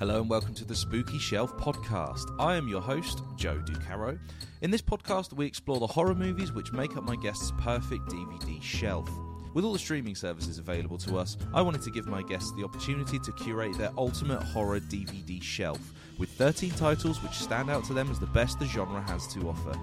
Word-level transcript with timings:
Hello 0.00 0.18
and 0.18 0.30
welcome 0.30 0.54
to 0.54 0.64
the 0.64 0.74
Spooky 0.74 1.18
Shelf 1.18 1.54
podcast. 1.58 2.34
I 2.40 2.56
am 2.56 2.68
your 2.68 2.80
host, 2.80 3.22
Joe 3.36 3.58
Ducarreaux. 3.58 4.18
In 4.62 4.70
this 4.70 4.80
podcast, 4.80 5.34
we 5.34 5.44
explore 5.44 5.78
the 5.78 5.86
horror 5.86 6.14
movies 6.14 6.52
which 6.52 6.72
make 6.72 6.96
up 6.96 7.04
my 7.04 7.16
guest's 7.16 7.52
perfect 7.58 8.06
DVD 8.06 8.62
shelf. 8.62 9.10
With 9.52 9.62
all 9.62 9.74
the 9.74 9.78
streaming 9.78 10.14
services 10.14 10.56
available 10.56 10.96
to 10.96 11.18
us, 11.18 11.36
I 11.52 11.60
wanted 11.60 11.82
to 11.82 11.90
give 11.90 12.06
my 12.06 12.22
guests 12.22 12.50
the 12.52 12.64
opportunity 12.64 13.18
to 13.18 13.32
curate 13.32 13.76
their 13.76 13.92
ultimate 13.98 14.42
horror 14.42 14.80
DVD 14.80 15.42
shelf 15.42 15.92
with 16.16 16.30
13 16.30 16.70
titles 16.70 17.22
which 17.22 17.32
stand 17.32 17.68
out 17.68 17.84
to 17.84 17.92
them 17.92 18.10
as 18.10 18.18
the 18.18 18.26
best 18.28 18.58
the 18.58 18.64
genre 18.64 19.02
has 19.02 19.26
to 19.34 19.50
offer. 19.50 19.78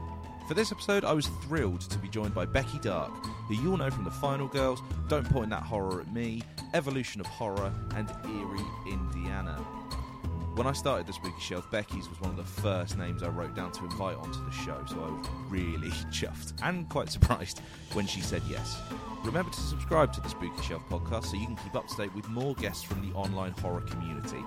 For 0.47 0.55
this 0.55 0.71
episode, 0.71 1.05
I 1.05 1.13
was 1.13 1.27
thrilled 1.43 1.81
to 1.81 1.99
be 1.99 2.07
joined 2.07 2.33
by 2.33 2.45
Becky 2.45 2.79
Darke, 2.79 3.13
who 3.47 3.53
you 3.53 3.69
all 3.69 3.77
know 3.77 3.91
from 3.91 4.05
The 4.05 4.11
Final 4.11 4.47
Girls, 4.47 4.81
Don't 5.09 5.29
Point 5.29 5.51
That 5.51 5.61
Horror 5.61 6.01
at 6.01 6.11
Me, 6.11 6.41
Evolution 6.73 7.21
of 7.21 7.27
Horror, 7.27 7.71
and 7.95 8.09
Eerie, 8.25 8.65
Indiana. 8.89 9.63
When 10.57 10.65
I 10.65 10.71
started 10.71 11.05
the 11.05 11.13
Spooky 11.13 11.39
Shelf, 11.39 11.69
Becky's 11.69 12.09
was 12.09 12.19
one 12.19 12.31
of 12.31 12.35
the 12.35 12.61
first 12.61 12.97
names 12.97 13.21
I 13.21 13.27
wrote 13.27 13.55
down 13.55 13.71
to 13.73 13.83
invite 13.83 14.17
onto 14.17 14.43
the 14.43 14.49
show, 14.49 14.83
so 14.87 14.95
I 14.95 15.11
was 15.11 15.27
really 15.49 15.89
chuffed 16.09 16.53
and 16.63 16.89
quite 16.89 17.11
surprised 17.11 17.61
when 17.93 18.07
she 18.07 18.21
said 18.21 18.41
yes. 18.49 18.81
Remember 19.23 19.51
to 19.51 19.59
subscribe 19.59 20.11
to 20.13 20.21
the 20.21 20.29
Spooky 20.29 20.59
Shelf 20.63 20.81
podcast 20.89 21.25
so 21.25 21.37
you 21.37 21.45
can 21.45 21.57
keep 21.57 21.75
up 21.75 21.87
to 21.89 21.95
date 21.95 22.15
with 22.15 22.27
more 22.29 22.55
guests 22.55 22.81
from 22.81 23.07
the 23.07 23.15
online 23.15 23.51
horror 23.51 23.81
community. 23.81 24.43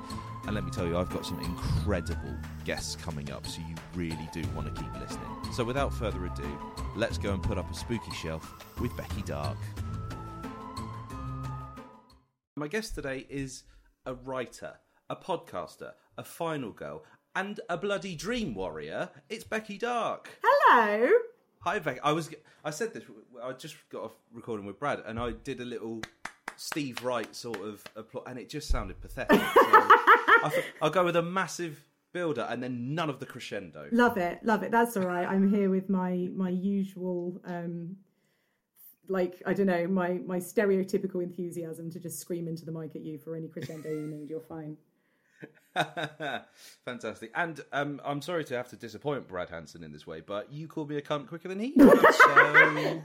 And 0.46 0.56
let 0.56 0.64
me 0.64 0.72
tell 0.72 0.84
you, 0.84 0.98
I've 0.98 1.10
got 1.10 1.24
some 1.24 1.38
incredible 1.38 2.36
guests 2.64 2.96
coming 2.96 3.30
up, 3.30 3.46
so 3.46 3.60
you 3.60 3.76
really 3.94 4.28
do 4.32 4.42
want 4.56 4.66
to 4.74 4.82
keep 4.82 4.92
listening. 5.00 5.28
So 5.52 5.62
without 5.62 5.94
further 5.94 6.26
ado, 6.26 6.58
let's 6.96 7.18
go 7.18 7.34
and 7.34 7.40
put 7.40 7.56
up 7.56 7.70
a 7.70 7.74
Spooky 7.74 8.10
Shelf 8.10 8.52
with 8.80 8.96
Becky 8.96 9.22
Darke. 9.22 9.56
My 12.56 12.66
guest 12.66 12.96
today 12.96 13.28
is 13.30 13.62
a 14.06 14.14
writer, 14.14 14.74
a 15.10 15.16
podcaster, 15.16 15.92
a 16.16 16.24
final 16.24 16.70
girl, 16.70 17.02
and 17.34 17.60
a 17.68 17.76
bloody 17.76 18.14
dream 18.14 18.54
warrior. 18.54 19.10
It's 19.28 19.44
Becky 19.44 19.76
Darke. 19.76 20.30
Hello. 20.42 21.10
Hi, 21.62 21.78
Becky. 21.80 22.00
I 22.00 22.12
was 22.12 22.30
I 22.64 22.70
said 22.70 22.94
this. 22.94 23.02
I 23.42 23.52
just 23.52 23.76
got 23.90 24.04
off 24.04 24.12
recording 24.32 24.64
with 24.64 24.78
Brad, 24.78 25.02
and 25.04 25.18
I 25.18 25.32
did 25.32 25.60
a 25.60 25.64
little 25.64 26.00
Steve 26.56 27.02
Wright 27.04 27.34
sort 27.34 27.60
of 27.60 27.82
applause, 27.96 28.24
and 28.28 28.38
it 28.38 28.48
just 28.48 28.68
sounded 28.68 29.00
pathetic. 29.00 29.38
So 29.38 29.44
I 29.46 30.50
thought, 30.54 30.64
I'll 30.80 30.90
go 30.90 31.04
with 31.04 31.16
a 31.16 31.22
massive 31.22 31.84
builder, 32.12 32.46
and 32.48 32.62
then 32.62 32.94
none 32.94 33.10
of 33.10 33.18
the 33.18 33.26
crescendo. 33.26 33.88
Love 33.90 34.16
it. 34.16 34.38
Love 34.44 34.62
it. 34.62 34.70
That's 34.70 34.96
all 34.96 35.06
right. 35.06 35.28
I'm 35.28 35.52
here 35.52 35.70
with 35.70 35.90
my 35.90 36.28
my 36.34 36.50
usual 36.50 37.40
um 37.44 37.96
like 39.08 39.42
I 39.44 39.54
don't 39.54 39.66
know, 39.66 39.88
my 39.88 40.20
my 40.24 40.38
stereotypical 40.38 41.22
enthusiasm 41.22 41.90
to 41.90 41.98
just 41.98 42.20
scream 42.20 42.46
into 42.46 42.64
the 42.64 42.72
mic 42.72 42.94
at 42.94 43.02
you 43.02 43.18
for 43.18 43.34
any 43.34 43.48
crescendo 43.48 43.90
you 43.90 44.06
need. 44.06 44.30
You're 44.30 44.40
fine. 44.40 44.76
Fantastic. 46.84 47.30
And 47.34 47.60
um, 47.72 48.00
I'm 48.04 48.20
sorry 48.22 48.44
to 48.44 48.56
have 48.56 48.68
to 48.68 48.76
disappoint 48.76 49.28
Brad 49.28 49.50
Hanson 49.50 49.82
in 49.82 49.92
this 49.92 50.06
way, 50.06 50.20
but 50.20 50.52
you 50.52 50.66
called 50.68 50.88
me 50.90 50.96
a 50.96 51.02
cunt 51.02 51.28
quicker 51.28 51.48
than 51.48 51.60
he 51.60 51.72
did. 51.72 51.88
so 51.90 52.02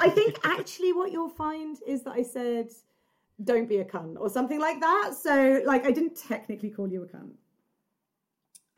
I 0.00 0.08
think 0.10 0.38
actually 0.44 0.92
what 0.92 1.12
you'll 1.12 1.28
find 1.28 1.76
is 1.86 2.02
that 2.04 2.12
I 2.12 2.22
said 2.22 2.70
don't 3.42 3.68
be 3.68 3.78
a 3.78 3.84
cunt 3.84 4.16
or 4.18 4.28
something 4.30 4.60
like 4.60 4.80
that. 4.80 5.12
So 5.20 5.62
like 5.66 5.84
I 5.86 5.90
didn't 5.90 6.16
technically 6.16 6.70
call 6.70 6.88
you 6.88 7.02
a 7.02 7.06
cunt. 7.06 7.32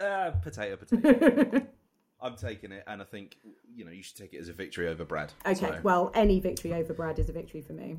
uh, 0.00 0.30
potato, 0.40 0.76
potato. 0.76 1.66
I'm 2.20 2.34
taking 2.34 2.72
it, 2.72 2.82
and 2.86 3.02
I 3.02 3.04
think 3.04 3.36
you 3.74 3.84
know 3.84 3.90
you 3.90 4.02
should 4.02 4.16
take 4.16 4.32
it 4.32 4.38
as 4.38 4.48
a 4.48 4.54
victory 4.54 4.88
over 4.88 5.04
Brad. 5.04 5.32
Okay, 5.44 5.54
So- 5.54 5.80
well, 5.82 6.10
any 6.14 6.40
victory 6.40 6.72
over 6.72 6.94
Brad 6.94 7.18
is 7.18 7.28
a 7.28 7.32
victory 7.32 7.60
for 7.60 7.74
me. 7.74 7.98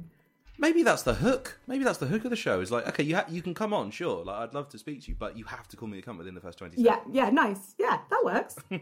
Maybe 0.60 0.82
that's 0.84 1.04
the 1.04 1.14
hook. 1.14 1.60
Maybe 1.68 1.84
that's 1.84 2.00
the 2.00 2.08
hook 2.08 2.24
of 2.26 2.32
the 2.32 2.36
show. 2.36 2.60
Is 2.62 2.72
like, 2.72 2.88
okay, 2.88 3.04
you 3.04 3.16
ha- 3.16 3.26
you 3.30 3.42
can 3.42 3.54
come 3.54 3.74
on, 3.74 3.92
sure. 3.92 4.24
Like, 4.26 4.38
I'd 4.38 4.54
love 4.54 4.70
to 4.70 4.78
speak 4.80 5.04
to 5.04 5.10
you, 5.10 5.16
but 5.18 5.38
you 5.38 5.44
have 5.46 5.68
to 5.70 5.78
call 5.78 5.88
me 5.88 6.00
a 6.00 6.02
cunt 6.02 6.18
within 6.18 6.34
the 6.36 6.42
first 6.42 6.58
twenty 6.58 6.82
Yeah, 6.82 6.96
seconds. 6.96 7.16
yeah, 7.16 7.30
nice. 7.30 7.76
Yeah, 7.78 8.00
that 8.10 8.22
works. 8.26 8.56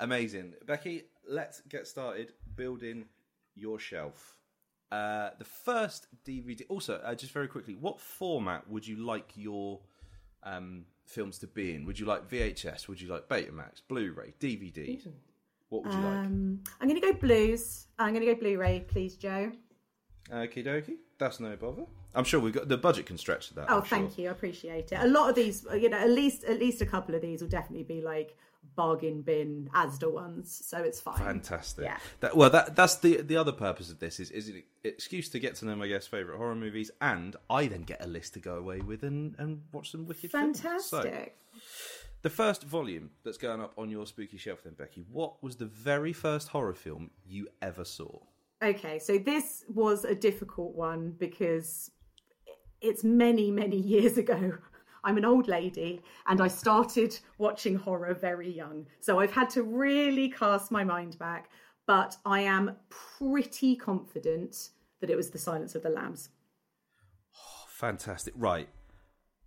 Amazing, 0.00 0.54
Becky. 0.66 1.04
Let's 1.28 1.60
get 1.62 1.86
started 1.86 2.32
building 2.56 3.04
your 3.54 3.78
shelf. 3.78 4.36
Uh, 4.90 5.30
the 5.38 5.44
first 5.44 6.08
DVD. 6.26 6.62
Also, 6.68 7.00
uh, 7.04 7.14
just 7.14 7.32
very 7.32 7.46
quickly, 7.48 7.74
what 7.74 8.00
format 8.00 8.68
would 8.68 8.86
you 8.86 8.96
like 8.96 9.32
your 9.36 9.80
um, 10.42 10.84
films 11.06 11.38
to 11.38 11.46
be 11.46 11.74
in? 11.74 11.84
Would 11.86 11.98
you 11.98 12.06
like 12.06 12.28
VHS? 12.28 12.88
Would 12.88 13.00
you 13.00 13.08
like 13.08 13.28
Betamax, 13.28 13.82
Blu-ray, 13.88 14.34
DVD? 14.40 15.00
What 15.68 15.84
would 15.84 15.92
you 15.92 16.00
Um, 16.00 16.60
I'm 16.80 16.88
going 16.88 17.00
to 17.00 17.06
go 17.06 17.12
blues. 17.12 17.86
I'm 17.98 18.12
going 18.14 18.26
to 18.26 18.34
go 18.34 18.40
Blu-ray, 18.40 18.80
please, 18.88 19.14
Joe. 19.16 19.52
Okie 20.32 20.64
dokie. 20.64 20.96
That's 21.18 21.40
no 21.40 21.56
bother. 21.56 21.86
I'm 22.14 22.24
sure 22.24 22.40
we've 22.40 22.52
got 22.52 22.68
the 22.68 22.78
budget 22.78 23.06
can 23.06 23.18
stretch 23.18 23.48
to 23.48 23.54
that. 23.54 23.66
Oh, 23.68 23.78
I'm 23.78 23.84
sure. 23.84 23.98
thank 23.98 24.18
you. 24.18 24.28
I 24.28 24.32
appreciate 24.32 24.92
it. 24.92 24.98
A 25.00 25.06
lot 25.06 25.28
of 25.28 25.36
these, 25.36 25.66
you 25.74 25.88
know, 25.88 25.98
at 25.98 26.10
least 26.10 26.44
at 26.44 26.58
least 26.58 26.80
a 26.82 26.86
couple 26.86 27.14
of 27.14 27.22
these 27.22 27.40
will 27.40 27.48
definitely 27.48 27.84
be 27.84 28.00
like 28.00 28.36
bargain 28.76 29.22
bin 29.22 29.70
Asda 29.74 30.10
ones, 30.12 30.62
so 30.64 30.78
it's 30.78 31.00
fine. 31.00 31.18
Fantastic. 31.18 31.84
Yeah. 31.84 31.98
That, 32.20 32.36
well, 32.36 32.50
that 32.50 32.76
that's 32.76 32.96
the 32.96 33.22
the 33.22 33.36
other 33.36 33.52
purpose 33.52 33.90
of 33.90 33.98
this 33.98 34.20
is 34.20 34.30
is 34.30 34.48
an 34.48 34.62
excuse 34.84 35.28
to 35.30 35.38
get 35.38 35.56
to 35.56 35.66
know 35.66 35.76
my 35.76 35.88
guest's 35.88 36.08
favorite 36.08 36.36
horror 36.36 36.54
movies, 36.54 36.90
and 37.00 37.36
I 37.48 37.66
then 37.66 37.82
get 37.82 38.02
a 38.04 38.08
list 38.08 38.34
to 38.34 38.40
go 38.40 38.56
away 38.56 38.80
with 38.80 39.02
and 39.02 39.34
and 39.38 39.62
watch 39.72 39.90
some 39.90 40.06
wicked 40.06 40.30
films. 40.30 40.60
So, 40.60 40.68
Fantastic. 41.02 41.36
the 42.22 42.30
first 42.30 42.64
volume 42.64 43.10
that's 43.24 43.38
going 43.38 43.60
up 43.60 43.72
on 43.76 43.90
your 43.90 44.06
spooky 44.06 44.38
shelf, 44.38 44.62
then 44.64 44.74
Becky. 44.74 45.04
What 45.10 45.42
was 45.42 45.56
the 45.56 45.66
very 45.66 46.12
first 46.12 46.48
horror 46.48 46.74
film 46.74 47.10
you 47.26 47.48
ever 47.62 47.84
saw? 47.84 48.20
Okay, 48.62 48.98
so 48.98 49.18
this 49.18 49.64
was 49.68 50.04
a 50.04 50.14
difficult 50.14 50.74
one 50.74 51.14
because 51.18 51.90
it's 52.80 53.04
many, 53.04 53.50
many 53.50 53.76
years 53.94 54.18
ago. 54.18 54.58
I'm 55.02 55.16
an 55.16 55.24
old 55.24 55.48
lady 55.48 56.02
and 56.26 56.42
I 56.42 56.48
started 56.48 57.18
watching 57.38 57.74
horror 57.74 58.12
very 58.12 58.50
young. 58.50 58.86
So 59.00 59.18
I've 59.18 59.32
had 59.32 59.48
to 59.50 59.62
really 59.62 60.28
cast 60.28 60.70
my 60.70 60.84
mind 60.84 61.18
back, 61.18 61.48
but 61.86 62.16
I 62.26 62.40
am 62.40 62.76
pretty 62.90 63.76
confident 63.76 64.70
that 65.00 65.08
it 65.08 65.16
was 65.16 65.30
The 65.30 65.38
Silence 65.38 65.74
of 65.74 65.82
the 65.82 65.88
Lambs. 65.88 66.28
Fantastic. 67.66 68.34
Right. 68.36 68.68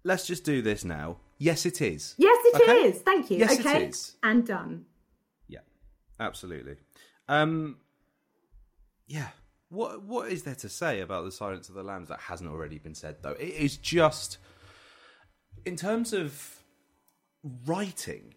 Let's 0.04 0.26
just 0.26 0.44
do 0.44 0.64
this 0.64 0.84
now. 0.84 1.18
Yes, 1.38 1.68
it 1.68 1.82
is. 1.82 2.16
Yes, 2.18 2.38
it 2.46 2.70
is. 2.70 2.96
Okay. 2.96 3.04
Thank 3.04 3.30
you. 3.30 3.38
Yes, 3.38 3.60
it 3.60 3.66
okay. 3.66 3.86
is. 3.86 4.16
And 4.24 4.46
done. 4.46 4.86
Yeah, 5.48 5.60
absolutely. 6.20 6.78
Um, 7.28 7.78
yeah. 9.14 9.28
What 9.70 10.04
what 10.04 10.32
is 10.32 10.44
there 10.44 10.56
to 10.56 10.70
say 10.70 11.00
about 11.02 11.26
the 11.26 11.32
Silence 11.32 11.68
of 11.70 11.76
the 11.76 11.84
Lambs 11.84 12.10
that 12.10 12.20
hasn't 12.20 12.50
already 12.50 12.78
been 12.78 12.94
said? 12.96 13.18
Though 13.22 13.32
it 13.32 13.54
is 13.68 13.78
just 13.78 14.38
in 15.66 15.76
terms 15.76 16.14
of 16.14 16.62
writing, 17.66 18.36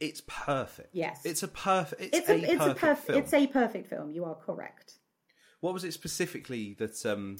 it's 0.00 0.22
perfect. 0.26 0.90
Yes. 0.92 1.20
it's 1.24 1.42
a 1.42 1.48
perfect. 1.48 2.02
It's, 2.02 2.18
It's 2.18 2.28
a, 2.28 2.34
it's 2.36 2.52
a 2.54 2.56
perfect 2.74 2.80
perfect 2.80 3.06
film. 3.06 3.18
it's 3.22 3.34
a 3.34 3.46
perfect 3.46 3.86
film. 3.88 4.10
You 4.12 4.24
are 4.24 4.34
correct. 4.34 4.94
What 5.60 5.72
was 5.74 5.84
it 5.84 5.92
specifically 5.92 6.74
that 6.78 7.04
um 7.06 7.38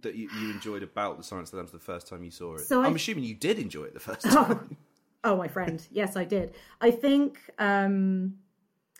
that 0.00 0.14
you, 0.16 0.28
you 0.40 0.50
enjoyed 0.50 0.82
about 0.82 1.18
the 1.18 1.22
Silence 1.24 1.48
of 1.50 1.52
the 1.52 1.56
Lambs 1.58 1.72
the 1.72 1.78
first 1.78 2.08
time 2.08 2.24
you 2.24 2.30
saw 2.30 2.54
it? 2.56 2.62
So 2.62 2.82
I'm 2.82 2.92
I- 2.92 2.96
assuming 2.96 3.24
you 3.24 3.34
did 3.34 3.58
enjoy 3.58 3.84
it 3.84 3.94
the 3.94 4.00
first 4.00 4.22
time. 4.30 4.76
Oh, 5.22 5.36
my 5.36 5.48
friend. 5.48 5.86
Yes, 5.90 6.16
I 6.16 6.24
did. 6.24 6.54
I 6.80 6.90
think 6.90 7.38
um 7.58 8.34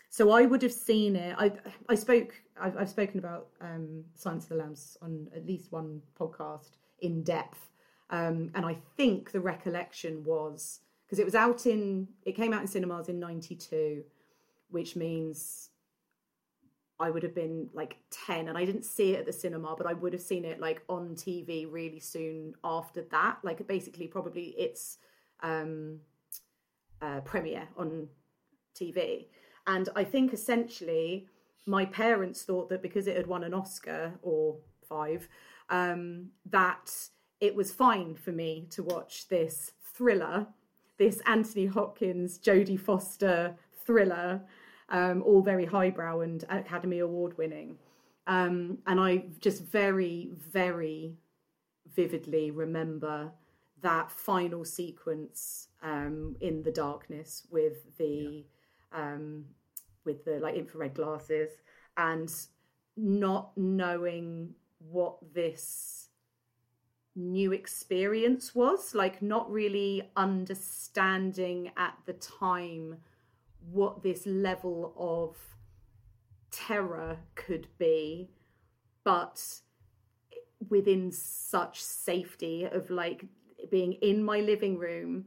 so 0.09 0.31
I 0.31 0.45
would 0.45 0.61
have 0.61 0.71
seen 0.73 1.15
it. 1.15 1.35
I 1.37 1.51
I 1.89 1.95
spoke 1.95 2.33
I've, 2.59 2.77
I've 2.77 2.89
spoken 2.89 3.19
about 3.19 3.47
um 3.61 4.03
Silence 4.15 4.43
of 4.45 4.49
the 4.49 4.55
Lambs 4.55 4.97
on 5.01 5.27
at 5.35 5.45
least 5.45 5.71
one 5.71 6.01
podcast 6.19 6.77
in 6.99 7.23
depth. 7.23 7.69
Um 8.09 8.51
and 8.55 8.65
I 8.65 8.77
think 8.97 9.31
the 9.31 9.41
recollection 9.41 10.23
was 10.23 10.79
because 11.05 11.19
it 11.19 11.25
was 11.25 11.35
out 11.35 11.65
in 11.65 12.07
it 12.23 12.35
came 12.35 12.53
out 12.53 12.61
in 12.61 12.67
cinemas 12.67 13.09
in 13.09 13.19
92 13.19 14.03
which 14.69 14.95
means 14.95 15.69
I 16.99 17.09
would 17.09 17.23
have 17.23 17.35
been 17.35 17.69
like 17.73 17.97
10 18.25 18.47
and 18.47 18.57
I 18.57 18.63
didn't 18.63 18.85
see 18.85 19.13
it 19.13 19.19
at 19.19 19.25
the 19.25 19.33
cinema, 19.33 19.75
but 19.77 19.85
I 19.85 19.93
would 19.93 20.13
have 20.13 20.21
seen 20.21 20.45
it 20.45 20.61
like 20.61 20.81
on 20.87 21.15
TV 21.15 21.67
really 21.69 21.99
soon 21.99 22.53
after 22.63 23.01
that. 23.11 23.39
Like 23.43 23.65
basically 23.67 24.07
probably 24.07 24.55
its 24.57 24.97
um, 25.41 25.99
uh, 27.01 27.19
premiere 27.21 27.67
on 27.77 28.07
TV. 28.79 29.25
And 29.67 29.89
I 29.95 30.03
think 30.03 30.33
essentially 30.33 31.27
my 31.65 31.85
parents 31.85 32.43
thought 32.43 32.69
that 32.69 32.81
because 32.81 33.07
it 33.07 33.17
had 33.17 33.27
won 33.27 33.43
an 33.43 33.53
Oscar 33.53 34.13
or 34.21 34.57
five, 34.87 35.27
um, 35.69 36.27
that 36.49 36.91
it 37.39 37.55
was 37.55 37.71
fine 37.71 38.15
for 38.15 38.31
me 38.31 38.67
to 38.71 38.83
watch 38.83 39.27
this 39.27 39.71
thriller, 39.81 40.47
this 40.97 41.21
Anthony 41.25 41.65
Hopkins, 41.65 42.37
Jodie 42.37 42.79
Foster 42.79 43.55
thriller, 43.85 44.41
um, 44.89 45.23
all 45.23 45.41
very 45.41 45.65
highbrow 45.65 46.21
and 46.21 46.43
Academy 46.49 46.99
Award 46.99 47.37
winning. 47.37 47.77
Um, 48.27 48.79
and 48.87 48.99
I 48.99 49.25
just 49.39 49.63
very, 49.63 50.31
very 50.51 51.15
vividly 51.95 52.51
remember 52.51 53.31
that 53.81 54.11
final 54.11 54.65
sequence 54.65 55.67
um, 55.83 56.35
in 56.41 56.63
the 56.63 56.71
darkness 56.71 57.45
with 57.51 57.97
the 57.97 58.45
um, 58.95 59.45
with 60.05 60.25
the 60.25 60.39
like 60.39 60.55
infrared 60.55 60.93
glasses 60.93 61.49
and 61.97 62.31
not 62.97 63.51
knowing 63.57 64.53
what 64.79 65.17
this 65.33 66.09
new 67.15 67.53
experience 67.53 68.53
was 68.53 68.93
like 68.93 69.21
not 69.21 69.49
really 69.49 70.09
understanding 70.17 71.71
at 71.77 71.97
the 72.05 72.13
time 72.13 72.97
what 73.71 74.03
this 74.03 74.25
level 74.25 74.93
of 74.97 75.37
terror 76.51 77.17
could 77.35 77.67
be 77.77 78.29
but 79.05 79.61
within 80.69 81.09
such 81.11 81.81
safety 81.81 82.65
of 82.65 82.89
like 82.89 83.25
being 83.71 83.93
in 83.93 84.23
my 84.23 84.39
living 84.41 84.77
room 84.77 85.25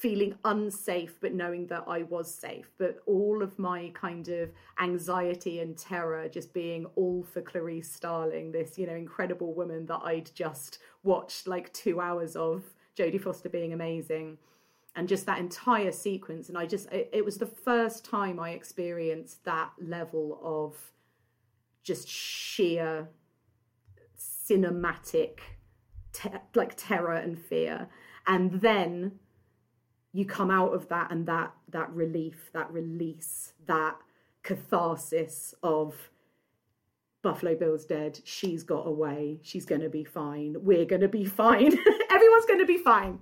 feeling 0.00 0.34
unsafe 0.46 1.20
but 1.20 1.34
knowing 1.34 1.66
that 1.66 1.84
I 1.86 2.02
was 2.04 2.32
safe. 2.32 2.70
But 2.78 3.00
all 3.06 3.42
of 3.42 3.58
my 3.58 3.90
kind 3.94 4.26
of 4.28 4.50
anxiety 4.80 5.60
and 5.60 5.76
terror 5.76 6.28
just 6.28 6.54
being 6.54 6.86
all 6.96 7.22
for 7.22 7.42
Clarice 7.42 7.90
Starling 7.90 8.50
this 8.52 8.78
you 8.78 8.86
know 8.86 8.94
incredible 8.94 9.54
woman 9.54 9.86
that 9.86 10.00
I'd 10.04 10.30
just 10.34 10.78
watched 11.02 11.46
like 11.46 11.72
2 11.72 12.00
hours 12.00 12.36
of 12.36 12.64
Jodie 12.96 13.20
Foster 13.20 13.48
being 13.48 13.72
amazing. 13.72 14.38
And 14.96 15.08
just 15.08 15.24
that 15.26 15.38
entire 15.38 15.92
sequence. 15.92 16.48
And 16.48 16.58
I 16.58 16.66
just 16.66 16.90
it, 16.90 17.10
it 17.12 17.24
was 17.24 17.38
the 17.38 17.46
first 17.46 18.04
time 18.04 18.40
I 18.40 18.50
experienced 18.50 19.44
that 19.44 19.70
level 19.80 20.40
of 20.42 20.76
just 21.82 22.08
sheer 22.08 23.08
cinematic 24.18 25.38
te- 26.12 26.30
like 26.54 26.74
terror 26.76 27.14
and 27.14 27.38
fear. 27.38 27.88
And 28.26 28.60
then 28.60 29.12
you 30.12 30.24
come 30.24 30.50
out 30.50 30.72
of 30.74 30.88
that 30.88 31.10
and 31.10 31.26
that 31.26 31.52
that 31.68 31.90
relief 31.92 32.50
that 32.52 32.70
release 32.72 33.52
that 33.66 33.96
catharsis 34.42 35.54
of 35.62 36.10
buffalo 37.22 37.54
bill's 37.54 37.84
dead 37.84 38.18
she's 38.24 38.62
got 38.62 38.86
away 38.86 39.38
she's 39.42 39.66
going 39.66 39.80
to 39.80 39.90
be 39.90 40.04
fine 40.04 40.56
we're 40.60 40.86
going 40.86 41.02
to 41.02 41.08
be 41.08 41.24
fine 41.24 41.76
everyone's 42.10 42.46
going 42.46 42.60
to 42.60 42.66
be 42.66 42.78
fine. 42.78 43.18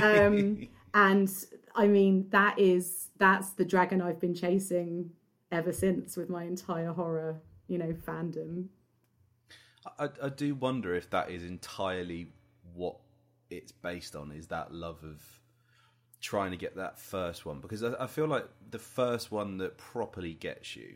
Um, 0.00 0.68
and 0.94 1.30
i 1.74 1.86
mean 1.86 2.26
that 2.30 2.58
is 2.58 3.08
that's 3.18 3.50
the 3.50 3.64
dragon 3.64 4.00
i've 4.00 4.20
been 4.20 4.34
chasing 4.34 5.10
ever 5.50 5.72
since 5.72 6.16
with 6.16 6.30
my 6.30 6.44
entire 6.44 6.92
horror 6.92 7.40
you 7.72 7.78
know 7.78 7.94
fandom. 8.06 8.66
I, 9.98 10.08
I 10.22 10.28
do 10.28 10.54
wonder 10.54 10.94
if 10.94 11.10
that 11.10 11.30
is 11.30 11.42
entirely 11.42 12.28
what 12.74 12.96
it's 13.50 13.72
based 13.72 14.14
on 14.14 14.30
is 14.30 14.46
that 14.48 14.72
love 14.72 15.02
of 15.02 15.20
trying 16.22 16.52
to 16.52 16.56
get 16.56 16.76
that 16.76 16.98
first 16.98 17.44
one 17.44 17.60
because 17.60 17.82
I, 17.82 17.92
I 18.00 18.06
feel 18.06 18.26
like 18.26 18.46
the 18.70 18.78
first 18.78 19.30
one 19.30 19.58
that 19.58 19.76
properly 19.76 20.32
gets 20.32 20.76
you 20.76 20.94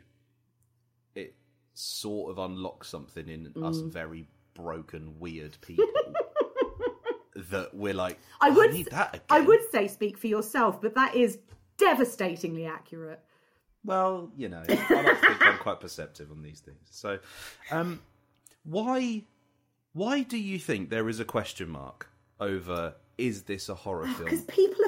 it 1.15 1.35
sort 1.75 2.31
of 2.31 2.39
unlocks 2.39 2.89
something 2.89 3.29
in 3.29 3.53
us 3.63 3.79
very 3.79 4.27
broken 4.55 5.19
weird 5.19 5.59
people 5.61 5.85
that 7.51 7.75
we're 7.75 7.93
like 7.93 8.19
I 8.41 8.49
"Oh, 8.49 8.55
would, 8.55 8.71
again. 8.71 9.21
I 9.29 9.41
would 9.41 9.61
say 9.71 9.89
speak 9.89 10.17
for 10.17 10.29
yourself, 10.29 10.81
but 10.81 10.95
that 10.95 11.15
is 11.15 11.39
devastatingly 11.77 12.67
accurate. 12.67 13.21
Well, 13.85 14.33
you 14.37 14.49
know, 14.49 14.63
I 14.69 14.73
like 14.73 15.21
think 15.21 15.47
I'm 15.47 15.59
quite 15.59 15.81
perceptive 15.81 16.31
on 16.31 16.43
these 16.43 16.61
things. 16.61 16.79
So, 16.91 17.19
um, 17.71 18.01
why, 18.65 19.25
why 19.93 20.23
do 20.23 20.39
you 20.39 20.59
think 20.59 20.91
there 20.91 21.09
is 21.09 21.21
a 21.21 21.25
question 21.25 21.69
mark 21.69 22.09
over 22.41 22.95
is 23.19 23.43
this 23.45 23.69
a 23.69 23.75
horror 23.75 24.07
film? 24.07 24.25
Because 24.25 24.45
people 24.45 24.85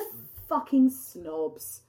fucking 0.48 0.90
snobs. 0.90 1.82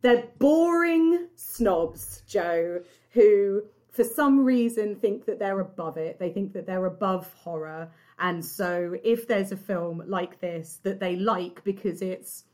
They're 0.00 0.28
boring 0.38 1.28
snobs, 1.34 2.22
Joe, 2.26 2.82
who 3.10 3.62
for 3.90 4.04
some 4.04 4.44
reason 4.44 4.94
think 4.96 5.24
that 5.26 5.38
they're 5.38 5.60
above 5.60 5.96
it. 5.96 6.18
They 6.18 6.30
think 6.30 6.52
that 6.52 6.66
they're 6.66 6.86
above 6.86 7.32
horror. 7.34 7.90
And 8.18 8.44
so 8.44 8.96
if 9.02 9.26
there's 9.26 9.52
a 9.52 9.56
film 9.56 10.02
like 10.06 10.40
this 10.40 10.80
that 10.82 11.00
they 11.00 11.16
like 11.16 11.64
because 11.64 12.02
it's 12.02 12.44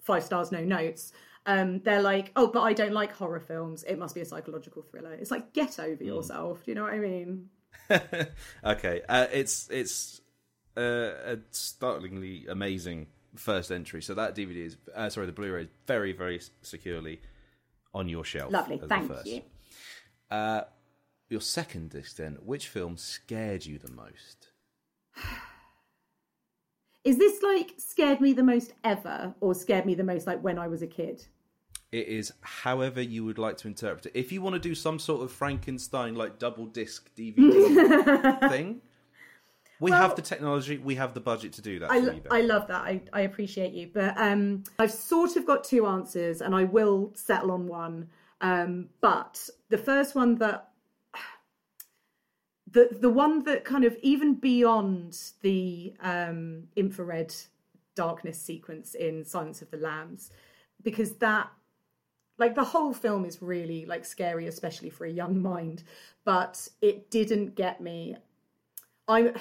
five 0.00 0.24
stars, 0.24 0.50
no 0.50 0.64
notes, 0.64 1.12
um, 1.46 1.80
they're 1.80 2.02
like, 2.02 2.32
oh, 2.36 2.48
but 2.48 2.62
I 2.62 2.72
don't 2.72 2.92
like 2.92 3.12
horror 3.12 3.40
films. 3.40 3.84
It 3.84 3.98
must 3.98 4.14
be 4.14 4.20
a 4.20 4.24
psychological 4.24 4.82
thriller. 4.82 5.14
It's 5.14 5.30
like, 5.30 5.52
get 5.52 5.78
over 5.78 6.02
yourself. 6.02 6.64
Do 6.64 6.70
you 6.70 6.74
know 6.74 6.82
what 6.82 6.92
I 6.92 6.98
mean? 6.98 7.48
okay, 8.64 9.02
uh, 9.08 9.26
it's 9.32 9.68
it's 9.70 10.20
uh, 10.76 10.80
a 11.24 11.38
startlingly 11.50 12.46
amazing 12.48 13.06
first 13.36 13.70
entry. 13.70 14.02
So 14.02 14.14
that 14.14 14.34
DVD 14.34 14.66
is, 14.66 14.76
uh, 14.94 15.10
sorry, 15.10 15.26
the 15.26 15.32
Blu-ray 15.32 15.62
is 15.62 15.68
very 15.86 16.12
very 16.12 16.40
securely 16.62 17.20
on 17.94 18.08
your 18.08 18.24
shelf. 18.24 18.52
Lovely. 18.52 18.80
Thank 18.86 19.10
you. 19.26 19.42
Uh, 20.30 20.62
your 21.28 21.40
second 21.40 21.90
disc, 21.90 22.16
then, 22.16 22.38
which 22.44 22.68
film 22.68 22.96
scared 22.96 23.66
you 23.66 23.78
the 23.78 23.90
most? 23.90 24.48
Is 27.04 27.16
this 27.16 27.42
like 27.42 27.74
scared 27.78 28.20
me 28.20 28.32
the 28.32 28.42
most 28.42 28.72
ever 28.84 29.34
or 29.40 29.54
scared 29.54 29.86
me 29.86 29.94
the 29.94 30.04
most 30.04 30.26
like 30.26 30.42
when 30.42 30.58
I 30.58 30.68
was 30.68 30.82
a 30.82 30.86
kid? 30.86 31.26
It 31.90 32.06
is 32.06 32.32
however 32.42 33.00
you 33.00 33.24
would 33.24 33.38
like 33.38 33.56
to 33.58 33.68
interpret 33.68 34.06
it. 34.06 34.12
If 34.14 34.30
you 34.30 34.42
want 34.42 34.54
to 34.54 34.58
do 34.58 34.74
some 34.74 34.98
sort 34.98 35.22
of 35.22 35.32
Frankenstein 35.32 36.14
like 36.14 36.38
double 36.38 36.66
disc 36.66 37.08
DVD 37.16 38.48
thing, 38.50 38.82
we 39.80 39.90
have 39.90 40.16
the 40.16 40.22
technology, 40.22 40.78
we 40.78 40.96
have 40.96 41.14
the 41.14 41.20
budget 41.20 41.52
to 41.54 41.62
do 41.62 41.78
that. 41.80 41.90
I, 41.90 41.96
you, 41.98 42.22
I 42.30 42.40
love 42.40 42.66
that. 42.68 42.82
I, 42.82 43.00
I 43.12 43.20
appreciate 43.22 43.72
you. 43.72 43.90
But 43.92 44.14
um, 44.16 44.64
I've 44.78 44.92
sort 44.92 45.36
of 45.36 45.46
got 45.46 45.64
two 45.64 45.86
answers 45.86 46.40
and 46.40 46.54
I 46.54 46.64
will 46.64 47.12
settle 47.14 47.52
on 47.52 47.66
one. 47.66 48.08
Um, 48.40 48.88
but 49.00 49.48
the 49.68 49.78
first 49.78 50.14
one 50.14 50.36
that 50.36 50.70
the 52.70 52.88
the 53.00 53.10
one 53.10 53.44
that 53.44 53.64
kind 53.64 53.84
of 53.84 53.96
even 54.02 54.34
beyond 54.34 55.18
the 55.42 55.94
um, 56.00 56.64
infrared 56.76 57.34
darkness 57.94 58.40
sequence 58.40 58.94
in 58.94 59.24
Silence 59.24 59.62
of 59.62 59.70
the 59.70 59.76
Lambs, 59.76 60.30
because 60.82 61.16
that 61.16 61.50
like 62.38 62.54
the 62.54 62.64
whole 62.64 62.92
film 62.92 63.24
is 63.24 63.42
really 63.42 63.86
like 63.86 64.04
scary, 64.04 64.46
especially 64.46 64.90
for 64.90 65.04
a 65.04 65.10
young 65.10 65.40
mind. 65.40 65.82
But 66.24 66.68
it 66.80 67.10
didn't 67.10 67.54
get 67.54 67.80
me. 67.80 68.16
I'm 69.08 69.34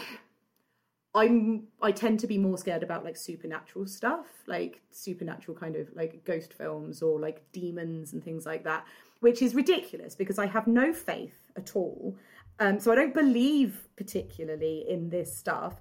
I'm 1.15 1.67
I 1.81 1.91
tend 1.91 2.19
to 2.21 2.27
be 2.27 2.37
more 2.37 2.57
scared 2.57 2.83
about 2.83 3.03
like 3.03 3.17
supernatural 3.17 3.87
stuff, 3.87 4.27
like 4.45 4.81
supernatural 4.91 5.57
kind 5.57 5.75
of 5.75 5.87
like 5.95 6.23
ghost 6.25 6.53
films 6.53 7.01
or 7.01 7.19
like 7.19 7.41
demons 7.51 8.13
and 8.13 8.23
things 8.23 8.45
like 8.45 8.63
that, 8.65 8.85
which 9.19 9.41
is 9.41 9.55
ridiculous 9.55 10.15
because 10.15 10.37
I 10.37 10.45
have 10.45 10.67
no 10.67 10.93
faith 10.93 11.37
at 11.55 11.75
all. 11.75 12.15
Um, 12.59 12.79
so 12.79 12.91
I 12.91 12.95
don't 12.95 13.13
believe 13.13 13.87
particularly 13.95 14.85
in 14.87 15.09
this 15.09 15.35
stuff. 15.35 15.79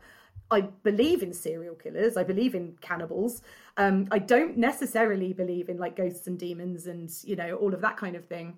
I 0.50 0.60
believe 0.60 1.22
in 1.22 1.32
serial 1.32 1.74
killers. 1.74 2.16
I 2.16 2.22
believe 2.22 2.54
in 2.54 2.76
cannibals. 2.80 3.42
Um, 3.76 4.06
I 4.12 4.20
don't 4.20 4.56
necessarily 4.56 5.32
believe 5.32 5.68
in 5.68 5.76
like 5.76 5.96
ghosts 5.96 6.28
and 6.28 6.38
demons 6.38 6.86
and 6.86 7.10
you 7.24 7.36
know 7.36 7.56
all 7.56 7.74
of 7.74 7.80
that 7.80 7.96
kind 7.96 8.16
of 8.16 8.24
thing 8.26 8.56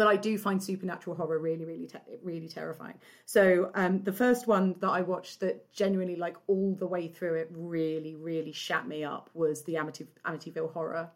but 0.00 0.08
I 0.08 0.16
do 0.16 0.38
find 0.38 0.62
supernatural 0.62 1.14
horror 1.14 1.38
really, 1.38 1.66
really, 1.66 1.86
te- 1.86 1.98
really 2.22 2.48
terrifying. 2.48 2.94
So 3.26 3.70
um, 3.74 4.02
the 4.02 4.14
first 4.14 4.46
one 4.46 4.74
that 4.80 4.88
I 4.88 5.02
watched 5.02 5.40
that 5.40 5.70
genuinely, 5.74 6.16
like 6.16 6.38
all 6.46 6.74
the 6.74 6.86
way 6.86 7.06
through 7.06 7.34
it, 7.34 7.48
really, 7.50 8.14
really 8.16 8.52
shat 8.52 8.88
me 8.88 9.04
up 9.04 9.28
was 9.34 9.62
the 9.64 9.76
Amity- 9.76 10.06
Amityville 10.24 10.72
Horror. 10.72 11.10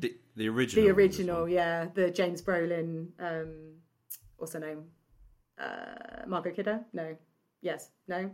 the, 0.00 0.16
the 0.34 0.48
original. 0.48 0.84
The 0.84 0.90
original, 0.90 1.48
yeah, 1.48 1.86
the 1.94 2.10
James 2.10 2.42
Brolin. 2.42 3.10
Um, 3.20 3.74
what's 4.36 4.54
her 4.54 4.58
name? 4.58 4.86
Uh, 5.56 6.26
Margot 6.26 6.50
Kidder? 6.50 6.80
No. 6.92 7.16
Yes. 7.62 7.90
No. 8.08 8.32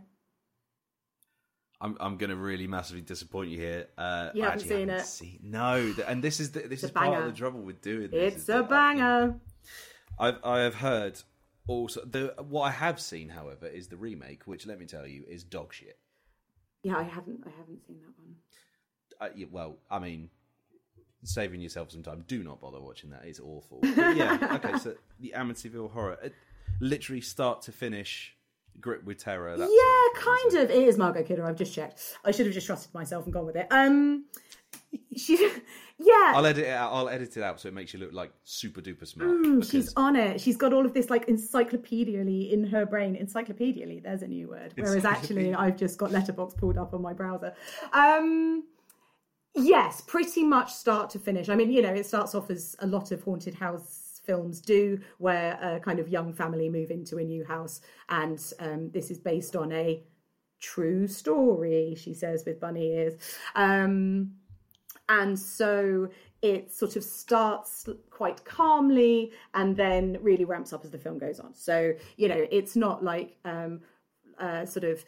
I'm 1.81 1.97
I'm 1.99 2.17
going 2.17 2.29
to 2.29 2.35
really 2.35 2.67
massively 2.67 3.01
disappoint 3.01 3.49
you 3.49 3.57
here. 3.59 3.87
Uh, 3.97 4.29
You 4.33 4.43
haven't 4.43 4.59
seen 4.61 4.89
haven't 4.89 4.89
it. 5.03 5.05
seen- 5.05 5.39
no, 5.43 5.93
and 6.07 6.23
this 6.23 6.39
is 6.39 6.51
the, 6.51 6.61
this 6.61 6.83
is 6.83 6.91
part 6.91 7.07
of 7.07 7.13
banger. 7.15 7.31
the 7.31 7.37
trouble 7.37 7.61
with 7.61 7.81
doing 7.81 8.09
this. 8.11 8.35
It's 8.35 8.49
a 8.49 8.63
banger. 8.63 9.35
I've 10.19 10.37
I 10.43 10.59
have 10.59 10.75
heard 10.75 11.19
also 11.67 12.05
the 12.05 12.35
what 12.47 12.61
I 12.63 12.71
have 12.71 12.99
seen, 13.01 13.29
however, 13.29 13.67
is 13.67 13.87
the 13.87 13.97
remake, 13.97 14.43
which 14.45 14.65
let 14.67 14.79
me 14.79 14.85
tell 14.85 15.07
you 15.07 15.23
is 15.27 15.43
dog 15.43 15.73
shit. 15.73 15.97
Yeah, 16.83 16.97
I 16.97 17.03
haven't. 17.03 17.43
I 17.45 17.49
haven't 17.57 17.85
seen 17.87 17.97
that 18.01 18.13
one. 18.17 18.35
Uh, 19.19 19.33
yeah, 19.35 19.45
well, 19.51 19.77
I 19.89 19.99
mean, 19.99 20.29
saving 21.23 21.61
yourself 21.61 21.91
some 21.91 22.03
time. 22.03 22.25
Do 22.27 22.43
not 22.43 22.59
bother 22.61 22.79
watching 22.79 23.09
that; 23.11 23.23
it's 23.25 23.39
awful. 23.39 23.79
But 23.81 24.15
yeah, 24.15 24.59
okay. 24.63 24.77
So 24.79 24.95
the 25.19 25.33
Amityville 25.35 25.91
Horror, 25.91 26.17
it, 26.23 26.33
literally 26.79 27.21
start 27.21 27.61
to 27.63 27.71
finish, 27.71 28.35
grip 28.81 29.03
with 29.03 29.17
terror. 29.17 29.55
Yeah, 29.57 30.21
kind 30.21 30.63
of. 30.63 30.69
It 30.71 30.87
is 30.87 30.97
Margot 30.97 31.23
Kidder. 31.23 31.45
I've 31.45 31.57
just 31.57 31.73
checked. 31.73 32.17
I 32.25 32.31
should 32.31 32.45
have 32.45 32.53
just 32.53 32.67
trusted 32.67 32.93
myself 32.93 33.25
and 33.25 33.33
gone 33.33 33.45
with 33.45 33.55
it. 33.55 33.67
Um, 33.71 34.25
she, 35.15 35.35
yeah, 35.99 36.33
I'll 36.35 36.45
edit 36.45 36.65
it 36.65 36.69
out. 36.69 36.91
I'll 36.93 37.09
edit 37.09 37.37
it 37.37 37.43
out 37.43 37.59
so 37.59 37.67
it 37.67 37.73
makes 37.73 37.93
you 37.93 37.99
look 37.99 38.13
like 38.13 38.31
super 38.43 38.81
duper 38.81 39.07
smart. 39.07 39.29
Mm, 39.29 39.55
because 39.55 39.69
she's 39.69 39.93
on 39.95 40.15
it. 40.15 40.41
She's 40.41 40.57
got 40.57 40.73
all 40.73 40.85
of 40.85 40.93
this 40.93 41.09
like 41.09 41.27
encyclopedially 41.27 42.51
in 42.51 42.65
her 42.65 42.85
brain. 42.85 43.15
Encyclopedially, 43.15 44.01
there's 44.03 44.21
a 44.21 44.27
new 44.27 44.49
word. 44.49 44.73
Whereas 44.75 45.05
actually, 45.05 45.53
I've 45.53 45.77
just 45.77 45.97
got 45.97 46.11
Letterboxd 46.11 46.57
pulled 46.57 46.77
up 46.77 46.93
on 46.93 47.01
my 47.01 47.13
browser. 47.13 47.53
Um, 47.93 48.63
yes, 49.55 50.01
pretty 50.01 50.43
much 50.43 50.73
start 50.73 51.09
to 51.11 51.19
finish. 51.19 51.49
I 51.49 51.55
mean, 51.55 51.71
you 51.71 51.81
know, 51.81 51.93
it 51.93 52.05
starts 52.05 52.35
off 52.35 52.49
as 52.49 52.75
a 52.79 52.87
lot 52.87 53.11
of 53.11 53.21
haunted 53.23 53.53
house 53.53 54.00
films 54.31 54.61
do, 54.61 54.99
where 55.17 55.49
a 55.61 55.79
kind 55.87 55.99
of 55.99 56.07
young 56.17 56.31
family 56.41 56.69
move 56.69 56.89
into 56.89 57.17
a 57.17 57.23
new 57.33 57.43
house, 57.43 57.81
and 58.07 58.39
um, 58.59 58.89
this 58.91 59.11
is 59.11 59.19
based 59.19 59.55
on 59.55 59.71
a 59.85 59.87
true 60.61 61.07
story, 61.07 61.95
she 62.03 62.13
says 62.13 62.43
with 62.45 62.59
bunny 62.65 62.87
ears. 62.99 63.15
Um, 63.55 64.31
and 65.09 65.37
so 65.37 66.07
it 66.41 66.71
sort 66.71 66.95
of 66.95 67.03
starts 67.03 67.89
quite 68.09 68.45
calmly 68.45 69.31
and 69.53 69.75
then 69.75 70.17
really 70.21 70.45
ramps 70.45 70.71
up 70.73 70.85
as 70.85 70.91
the 70.91 70.97
film 70.97 71.17
goes 71.17 71.39
on. 71.39 71.53
So, 71.53 71.93
you 72.15 72.27
know, 72.29 72.47
it's 72.49 72.75
not 72.75 73.03
like 73.03 73.37
um, 73.43 73.81
uh, 74.39 74.65
sort 74.65 74.85
of 74.85 75.03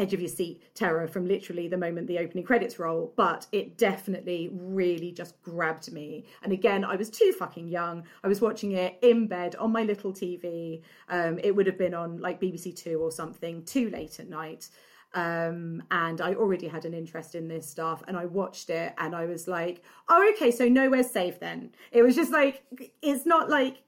edge 0.00 0.14
of 0.14 0.20
your 0.20 0.28
seat 0.28 0.62
terror 0.74 1.06
from 1.06 1.26
literally 1.26 1.68
the 1.68 1.76
moment 1.76 2.06
the 2.06 2.18
opening 2.18 2.44
credits 2.44 2.78
roll, 2.78 3.12
but 3.16 3.46
it 3.52 3.76
definitely 3.76 4.50
really 4.52 5.12
just 5.12 5.40
grabbed 5.42 5.92
me. 5.92 6.24
And 6.42 6.52
again, 6.52 6.84
I 6.84 6.96
was 6.96 7.10
too 7.10 7.32
fucking 7.38 7.68
young. 7.68 8.04
I 8.24 8.28
was 8.28 8.40
watching 8.40 8.72
it 8.72 8.98
in 9.02 9.26
bed 9.26 9.56
on 9.56 9.72
my 9.72 9.82
little 9.82 10.12
TV. 10.12 10.82
Um, 11.08 11.38
it 11.42 11.54
would 11.54 11.66
have 11.66 11.78
been 11.78 11.94
on 11.94 12.18
like 12.18 12.40
BBC 12.40 12.74
Two 12.74 13.00
or 13.00 13.12
something, 13.12 13.64
too 13.64 13.90
late 13.90 14.18
at 14.18 14.28
night. 14.28 14.68
Um, 15.12 15.82
and 15.90 16.20
I 16.20 16.34
already 16.34 16.68
had 16.68 16.84
an 16.84 16.94
interest 16.94 17.34
in 17.34 17.48
this 17.48 17.68
stuff, 17.68 18.02
and 18.06 18.16
I 18.16 18.26
watched 18.26 18.70
it, 18.70 18.94
and 18.96 19.14
I 19.14 19.26
was 19.26 19.48
like, 19.48 19.82
"Oh, 20.08 20.32
okay, 20.34 20.52
so 20.52 20.68
nowhere's 20.68 21.10
safe 21.10 21.40
then." 21.40 21.72
It 21.90 22.02
was 22.02 22.14
just 22.14 22.30
like, 22.30 22.62
it's 23.02 23.26
not 23.26 23.50
like 23.50 23.82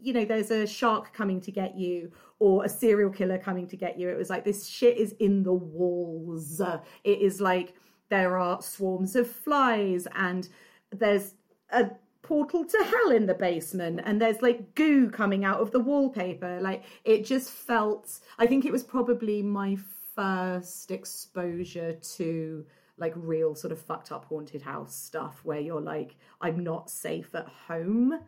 you 0.00 0.12
know, 0.12 0.24
there's 0.24 0.50
a 0.50 0.66
shark 0.66 1.12
coming 1.12 1.40
to 1.40 1.50
get 1.50 1.76
you, 1.76 2.12
or 2.38 2.64
a 2.64 2.68
serial 2.68 3.10
killer 3.10 3.38
coming 3.38 3.66
to 3.68 3.76
get 3.76 3.98
you. 3.98 4.08
It 4.08 4.18
was 4.18 4.30
like 4.30 4.44
this 4.44 4.66
shit 4.66 4.98
is 4.98 5.14
in 5.18 5.42
the 5.42 5.52
walls. 5.52 6.60
It 7.04 7.20
is 7.20 7.40
like 7.40 7.74
there 8.08 8.38
are 8.38 8.60
swarms 8.62 9.16
of 9.16 9.30
flies 9.30 10.06
and 10.14 10.48
there's 10.92 11.34
a 11.70 11.90
portal 12.22 12.64
to 12.64 12.84
hell 12.84 13.10
in 13.12 13.26
the 13.26 13.34
basement 13.34 14.00
and 14.04 14.20
there's 14.20 14.42
like 14.42 14.74
goo 14.74 15.08
coming 15.10 15.44
out 15.44 15.60
of 15.60 15.70
the 15.70 15.80
wallpaper. 15.80 16.60
Like 16.60 16.84
it 17.04 17.24
just 17.24 17.50
felt 17.50 18.20
I 18.38 18.46
think 18.46 18.64
it 18.64 18.72
was 18.72 18.84
probably 18.84 19.42
my 19.42 19.76
first 20.14 20.90
exposure 20.90 21.92
to 21.92 22.64
like 22.98 23.12
real 23.16 23.54
sort 23.54 23.72
of 23.72 23.80
fucked 23.80 24.10
up 24.10 24.24
haunted 24.24 24.62
house 24.62 24.94
stuff 24.94 25.40
where 25.42 25.60
you're 25.60 25.80
like 25.80 26.16
I'm 26.40 26.64
not 26.64 26.90
safe 26.90 27.34
at 27.34 27.46
home 27.68 28.18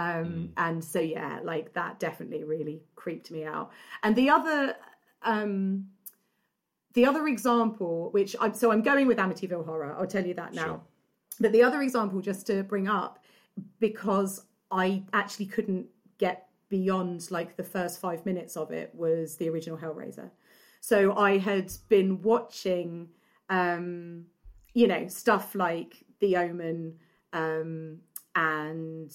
um, 0.00 0.24
mm. 0.24 0.48
And 0.56 0.82
so, 0.82 0.98
yeah, 0.98 1.40
like 1.44 1.74
that 1.74 2.00
definitely 2.00 2.42
really 2.44 2.80
creeped 2.96 3.30
me 3.30 3.44
out. 3.44 3.70
And 4.02 4.16
the 4.16 4.30
other, 4.30 4.76
um, 5.22 5.86
the 6.94 7.04
other 7.04 7.26
example, 7.26 8.08
which 8.12 8.34
I'm, 8.40 8.54
so 8.54 8.72
I'm 8.72 8.80
going 8.80 9.06
with 9.06 9.18
Amityville 9.18 9.66
Horror, 9.66 9.94
I'll 9.98 10.06
tell 10.06 10.24
you 10.24 10.32
that 10.34 10.54
now. 10.54 10.64
Sure. 10.64 10.80
But 11.38 11.52
the 11.52 11.62
other 11.62 11.82
example, 11.82 12.20
just 12.22 12.46
to 12.46 12.62
bring 12.62 12.88
up, 12.88 13.22
because 13.78 14.46
I 14.70 15.02
actually 15.12 15.46
couldn't 15.46 15.86
get 16.16 16.48
beyond 16.70 17.30
like 17.30 17.56
the 17.58 17.62
first 17.62 18.00
five 18.00 18.24
minutes 18.24 18.56
of 18.56 18.70
it, 18.70 18.94
was 18.94 19.36
the 19.36 19.50
original 19.50 19.76
Hellraiser. 19.76 20.30
So 20.80 21.14
I 21.14 21.36
had 21.36 21.70
been 21.90 22.22
watching, 22.22 23.10
um, 23.50 24.24
you 24.72 24.86
know, 24.86 25.08
stuff 25.08 25.54
like 25.54 26.04
The 26.20 26.38
Omen, 26.38 26.94
um, 27.34 27.98
and 28.34 29.10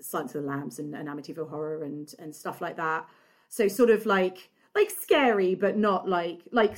Silence 0.00 0.34
of 0.34 0.42
the 0.42 0.48
Lambs 0.48 0.78
and, 0.78 0.94
and 0.94 1.08
Amityville 1.08 1.50
Horror 1.50 1.84
and 1.84 2.12
and 2.18 2.34
stuff 2.34 2.60
like 2.60 2.76
that. 2.76 3.06
So 3.48 3.68
sort 3.68 3.90
of 3.90 4.06
like 4.06 4.50
like 4.74 4.90
scary, 4.90 5.54
but 5.54 5.76
not 5.76 6.08
like 6.08 6.40
like 6.50 6.76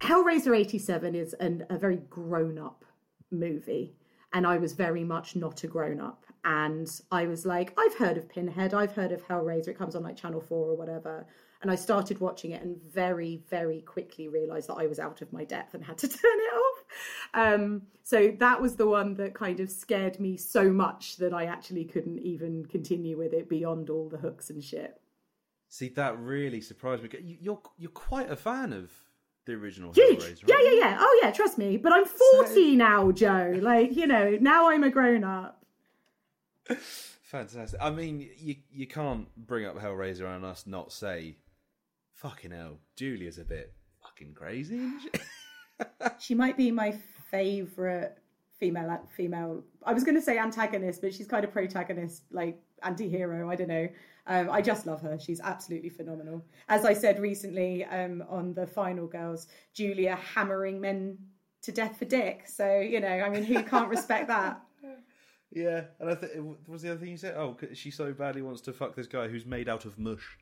Hellraiser 0.00 0.56
eighty 0.56 0.78
seven 0.78 1.14
is 1.14 1.34
an, 1.34 1.64
a 1.70 1.78
very 1.78 1.96
grown 1.96 2.58
up 2.58 2.84
movie, 3.30 3.96
and 4.32 4.46
I 4.46 4.58
was 4.58 4.72
very 4.74 5.04
much 5.04 5.36
not 5.36 5.64
a 5.64 5.66
grown 5.66 6.00
up. 6.00 6.24
And 6.44 6.88
I 7.10 7.26
was 7.26 7.44
like, 7.44 7.72
I've 7.76 7.96
heard 7.96 8.16
of 8.16 8.28
Pinhead, 8.28 8.72
I've 8.72 8.92
heard 8.92 9.10
of 9.10 9.26
Hellraiser. 9.26 9.68
It 9.68 9.78
comes 9.78 9.96
on 9.96 10.02
like 10.02 10.16
Channel 10.16 10.40
Four 10.40 10.70
or 10.70 10.76
whatever. 10.76 11.26
And 11.62 11.70
I 11.70 11.74
started 11.74 12.20
watching 12.20 12.50
it 12.52 12.62
and 12.62 12.76
very, 12.82 13.42
very 13.48 13.80
quickly 13.80 14.28
realized 14.28 14.68
that 14.68 14.74
I 14.74 14.86
was 14.86 14.98
out 14.98 15.22
of 15.22 15.32
my 15.32 15.44
depth 15.44 15.74
and 15.74 15.84
had 15.84 15.98
to 15.98 16.08
turn 16.08 16.18
it 16.22 16.54
off. 16.54 16.84
Um, 17.34 17.82
so 18.02 18.34
that 18.38 18.60
was 18.60 18.76
the 18.76 18.86
one 18.86 19.14
that 19.14 19.34
kind 19.34 19.60
of 19.60 19.70
scared 19.70 20.20
me 20.20 20.36
so 20.36 20.70
much 20.70 21.16
that 21.16 21.32
I 21.32 21.46
actually 21.46 21.84
couldn't 21.84 22.18
even 22.20 22.66
continue 22.66 23.16
with 23.16 23.32
it 23.32 23.48
beyond 23.48 23.90
all 23.90 24.08
the 24.08 24.18
hooks 24.18 24.50
and 24.50 24.62
shit. 24.62 25.00
See, 25.68 25.88
that 25.90 26.18
really 26.18 26.60
surprised 26.60 27.02
me. 27.02 27.10
You're 27.40 27.60
you're 27.76 27.90
quite 27.90 28.30
a 28.30 28.36
fan 28.36 28.72
of 28.72 28.90
the 29.46 29.54
original 29.54 29.92
Huge. 29.92 30.20
Hellraiser, 30.20 30.48
right? 30.48 30.64
Yeah, 30.64 30.70
yeah, 30.70 30.78
yeah. 30.78 30.96
Oh, 31.00 31.20
yeah. 31.22 31.30
Trust 31.30 31.56
me. 31.56 31.76
But 31.76 31.92
I'm 31.92 32.04
40 32.04 32.54
so... 32.54 32.60
now, 32.76 33.10
Joe. 33.12 33.58
Like, 33.60 33.96
you 33.96 34.06
know, 34.06 34.36
now 34.40 34.70
I'm 34.70 34.84
a 34.84 34.90
grown 34.90 35.24
up. 35.24 35.64
Fantastic. 37.22 37.80
I 37.80 37.90
mean, 37.90 38.28
you 38.36 38.56
you 38.72 38.86
can't 38.86 39.26
bring 39.36 39.64
up 39.64 39.76
Hellraiser 39.76 40.26
and 40.34 40.44
us 40.44 40.66
not 40.66 40.92
say 40.92 41.36
fucking 42.16 42.50
hell, 42.50 42.80
Julia's 42.96 43.38
a 43.38 43.44
bit 43.44 43.72
fucking 44.02 44.34
crazy. 44.34 44.90
she 46.18 46.34
might 46.34 46.56
be 46.56 46.70
my 46.70 46.96
favourite 47.30 48.12
female 48.58 49.00
female. 49.14 49.62
I 49.84 49.92
was 49.92 50.02
going 50.02 50.14
to 50.14 50.22
say 50.22 50.38
antagonist, 50.38 51.02
but 51.02 51.14
she's 51.14 51.26
kind 51.26 51.44
of 51.44 51.52
protagonist, 51.52 52.24
like 52.30 52.58
anti-hero. 52.82 53.50
I 53.50 53.54
don't 53.54 53.68
know. 53.68 53.88
Um, 54.26 54.50
I 54.50 54.60
just 54.60 54.86
love 54.86 55.00
her. 55.02 55.18
She's 55.18 55.40
absolutely 55.40 55.90
phenomenal. 55.90 56.44
As 56.68 56.84
I 56.84 56.94
said 56.94 57.20
recently 57.20 57.84
um, 57.84 58.24
on 58.28 58.54
the 58.54 58.66
final 58.66 59.06
girls, 59.06 59.46
Julia 59.72 60.16
hammering 60.16 60.80
men 60.80 61.18
to 61.62 61.72
death 61.72 61.98
for 61.98 62.06
dick. 62.06 62.48
So 62.48 62.80
you 62.80 63.00
know, 63.00 63.08
I 63.08 63.28
mean, 63.28 63.44
who 63.44 63.62
can't 63.62 63.88
respect 63.88 64.28
that? 64.28 64.60
Yeah, 65.52 65.84
and 66.00 66.10
I 66.10 66.16
think 66.16 66.32
was 66.66 66.82
the 66.82 66.90
other 66.90 66.98
thing 66.98 67.10
you 67.10 67.16
said. 67.16 67.36
Oh, 67.36 67.56
she 67.72 67.92
so 67.92 68.12
badly 68.12 68.42
wants 68.42 68.60
to 68.62 68.72
fuck 68.72 68.96
this 68.96 69.06
guy 69.06 69.28
who's 69.28 69.46
made 69.46 69.68
out 69.68 69.84
of 69.84 69.96
mush. 69.96 70.36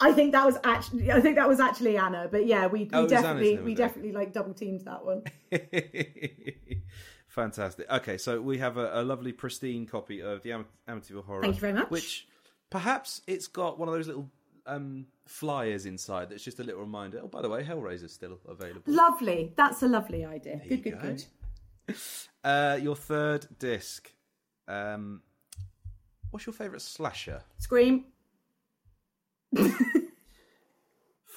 I 0.00 0.12
think 0.12 0.32
that 0.32 0.46
was 0.46 0.56
actually 0.64 1.10
I 1.12 1.20
think 1.20 1.36
that 1.36 1.48
was 1.48 1.60
actually 1.60 1.96
Anna, 1.96 2.28
but 2.30 2.46
yeah, 2.46 2.66
we, 2.66 2.84
we 2.84 2.90
oh, 2.92 3.06
definitely 3.06 3.58
we 3.58 3.74
definitely 3.74 4.12
like 4.12 4.32
double 4.32 4.54
teamed 4.54 4.82
that 4.82 5.04
one. 5.04 5.24
Fantastic. 7.28 7.90
Okay, 7.90 8.18
so 8.18 8.40
we 8.40 8.58
have 8.58 8.76
a, 8.76 9.00
a 9.00 9.02
lovely 9.02 9.32
pristine 9.32 9.86
copy 9.86 10.20
of 10.22 10.42
the 10.42 10.52
Am- 10.52 10.66
Amityville 10.88 11.24
Horror. 11.24 11.42
Thank 11.42 11.56
you 11.56 11.60
very 11.60 11.72
much. 11.72 11.90
Which 11.90 12.26
perhaps 12.70 13.22
it's 13.26 13.46
got 13.46 13.78
one 13.78 13.88
of 13.88 13.94
those 13.94 14.06
little 14.06 14.30
um, 14.66 15.06
flyers 15.26 15.86
inside 15.86 16.30
that's 16.30 16.42
just 16.42 16.60
a 16.60 16.64
little 16.64 16.80
reminder. 16.80 17.20
Oh, 17.22 17.28
by 17.28 17.42
the 17.42 17.48
way, 17.48 17.64
Hellraiser's 17.64 18.12
still 18.12 18.38
available. 18.48 18.82
Lovely. 18.86 19.52
That's 19.56 19.82
a 19.82 19.88
lovely 19.88 20.24
idea. 20.24 20.58
There 20.58 20.68
good, 20.68 20.82
good, 20.84 21.02
go. 21.02 21.08
good. 21.08 21.24
Uh, 22.44 22.78
your 22.80 22.94
third 22.94 23.46
disc. 23.58 24.12
Um, 24.68 25.22
what's 26.30 26.46
your 26.46 26.52
favourite 26.52 26.80
slasher? 26.80 27.42
Scream. 27.58 28.04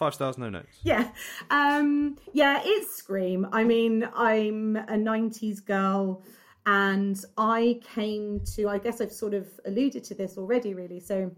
Five 0.02 0.16
stars, 0.16 0.38
no 0.38 0.50
notes. 0.50 0.80
Yeah. 0.84 1.12
Um, 1.52 2.18
yeah, 2.34 2.62
it's 2.64 2.96
Scream. 2.96 3.48
I 3.52 3.64
mean, 3.64 4.10
I'm 4.16 4.76
a 4.76 4.94
90s 4.94 5.64
girl 5.64 6.24
and 6.66 7.24
I 7.38 7.80
came 7.84 8.42
to, 8.56 8.68
I 8.68 8.78
guess 8.78 9.02
I've 9.02 9.12
sort 9.12 9.34
of 9.34 9.48
alluded 9.66 10.04
to 10.06 10.16
this 10.16 10.38
already, 10.38 10.74
really. 10.74 11.00
So, 11.00 11.32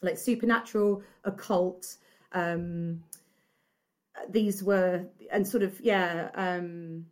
like 0.00 0.18
supernatural, 0.18 1.02
occult, 1.24 1.96
um, 2.32 3.02
these 4.30 4.62
were, 4.62 5.04
and 5.30 5.46
sort 5.46 5.62
of, 5.62 5.80
yeah, 5.80 6.30
um, 6.34 7.06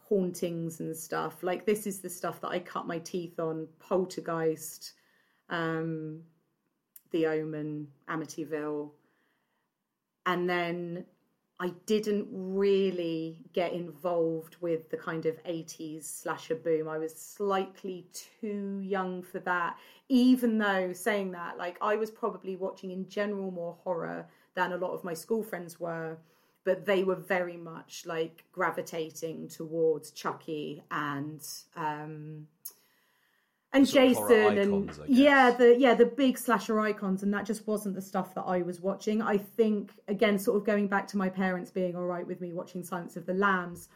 hauntings 0.00 0.80
and 0.80 0.96
stuff. 0.96 1.42
Like, 1.42 1.66
this 1.66 1.86
is 1.86 2.00
the 2.00 2.10
stuff 2.10 2.40
that 2.40 2.48
I 2.48 2.58
cut 2.60 2.86
my 2.86 2.98
teeth 2.98 3.38
on, 3.38 3.68
poltergeist, 3.78 4.92
um, 5.48 6.22
the 7.16 7.26
Omen, 7.26 7.88
Amityville. 8.08 8.90
And 10.26 10.48
then 10.48 11.06
I 11.58 11.72
didn't 11.86 12.28
really 12.30 13.38
get 13.54 13.72
involved 13.72 14.56
with 14.60 14.90
the 14.90 14.96
kind 14.98 15.24
of 15.24 15.42
80s 15.44 16.04
slasher 16.04 16.56
boom. 16.56 16.88
I 16.88 16.98
was 16.98 17.14
slightly 17.14 18.06
too 18.12 18.80
young 18.84 19.22
for 19.22 19.38
that, 19.40 19.78
even 20.08 20.58
though 20.58 20.92
saying 20.92 21.32
that, 21.32 21.56
like, 21.56 21.78
I 21.80 21.96
was 21.96 22.10
probably 22.10 22.56
watching 22.56 22.90
in 22.90 23.08
general 23.08 23.50
more 23.50 23.78
horror 23.82 24.26
than 24.54 24.72
a 24.72 24.76
lot 24.76 24.92
of 24.92 25.04
my 25.04 25.14
school 25.14 25.42
friends 25.42 25.80
were, 25.80 26.18
but 26.64 26.84
they 26.84 27.04
were 27.04 27.14
very 27.14 27.56
much 27.56 28.04
like 28.04 28.44
gravitating 28.52 29.48
towards 29.48 30.10
Chucky 30.10 30.82
and 30.90 31.40
um, 31.76 32.48
and 33.72 33.86
Jason 33.86 34.58
and 34.58 34.90
yeah, 35.06 35.50
the 35.50 35.76
yeah 35.78 35.94
the 35.94 36.06
big 36.06 36.38
slasher 36.38 36.80
icons, 36.80 37.22
and 37.22 37.32
that 37.34 37.44
just 37.44 37.66
wasn't 37.66 37.94
the 37.94 38.02
stuff 38.02 38.34
that 38.34 38.42
I 38.42 38.62
was 38.62 38.80
watching. 38.80 39.20
I 39.20 39.38
think 39.38 39.92
again, 40.08 40.38
sort 40.38 40.56
of 40.56 40.64
going 40.64 40.88
back 40.88 41.06
to 41.08 41.18
my 41.18 41.28
parents 41.28 41.70
being 41.70 41.96
all 41.96 42.06
right 42.06 42.26
with 42.26 42.40
me 42.40 42.52
watching 42.52 42.82
Silence 42.82 43.16
of 43.16 43.26
the 43.26 43.34
Lambs, 43.34 43.88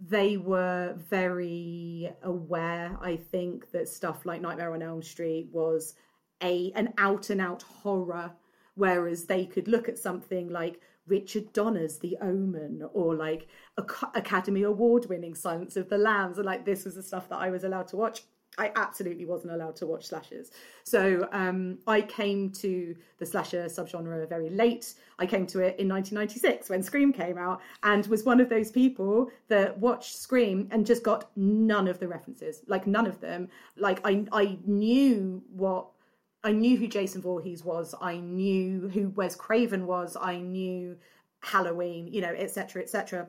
they 0.00 0.36
were 0.36 0.94
very 1.10 2.10
aware. 2.22 2.96
I 3.02 3.16
think 3.16 3.70
that 3.72 3.88
stuff 3.88 4.24
like 4.24 4.40
Nightmare 4.40 4.74
on 4.74 4.82
Elm 4.82 5.02
Street 5.02 5.48
was 5.52 5.94
a 6.42 6.72
an 6.74 6.94
out 6.96 7.30
and 7.30 7.40
out 7.40 7.62
horror, 7.62 8.32
whereas 8.76 9.24
they 9.24 9.44
could 9.44 9.68
look 9.68 9.88
at 9.88 9.98
something 9.98 10.48
like 10.48 10.80
Richard 11.06 11.52
Donner's 11.52 11.98
The 11.98 12.16
Omen 12.20 12.88
or 12.92 13.14
like 13.14 13.48
Academy 14.14 14.62
Award 14.62 15.06
winning 15.06 15.34
Silence 15.34 15.76
of 15.76 15.88
the 15.88 15.98
Lambs, 15.98 16.38
and 16.38 16.46
like 16.46 16.64
this 16.64 16.84
was 16.84 16.94
the 16.94 17.02
stuff 17.02 17.28
that 17.28 17.40
I 17.40 17.50
was 17.50 17.64
allowed 17.64 17.88
to 17.88 17.96
watch 17.96 18.22
I 18.56 18.72
absolutely 18.74 19.24
wasn't 19.24 19.52
allowed 19.52 19.76
to 19.76 19.86
watch 19.86 20.06
slashers. 20.06 20.50
So 20.84 21.28
um, 21.32 21.78
I 21.86 22.00
came 22.00 22.50
to 22.52 22.94
the 23.18 23.26
slasher 23.26 23.66
subgenre 23.66 24.28
very 24.28 24.50
late. 24.50 24.94
I 25.18 25.26
came 25.26 25.46
to 25.48 25.60
it 25.60 25.78
in 25.78 25.88
1996 25.88 26.68
when 26.68 26.82
Scream 26.82 27.12
came 27.12 27.38
out 27.38 27.60
and 27.82 28.06
was 28.06 28.24
one 28.24 28.40
of 28.40 28.48
those 28.48 28.70
people 28.70 29.30
that 29.48 29.78
watched 29.78 30.16
Scream 30.16 30.68
and 30.72 30.84
just 30.84 31.04
got 31.04 31.30
none 31.36 31.86
of 31.86 32.00
the 32.00 32.08
references, 32.08 32.62
like 32.66 32.86
none 32.86 33.06
of 33.06 33.20
them. 33.20 33.48
Like 33.76 34.00
I, 34.04 34.24
I 34.32 34.58
knew 34.66 35.42
what 35.50 35.88
I 36.44 36.52
knew 36.52 36.76
who 36.76 36.86
Jason 36.86 37.20
Voorhees 37.20 37.64
was. 37.64 37.94
I 38.00 38.16
knew 38.18 38.88
who 38.88 39.10
Wes 39.10 39.34
Craven 39.34 39.86
was. 39.86 40.16
I 40.20 40.38
knew 40.38 40.96
Halloween, 41.40 42.08
you 42.08 42.20
know, 42.20 42.32
etc., 42.36 42.82
etc 42.82 43.28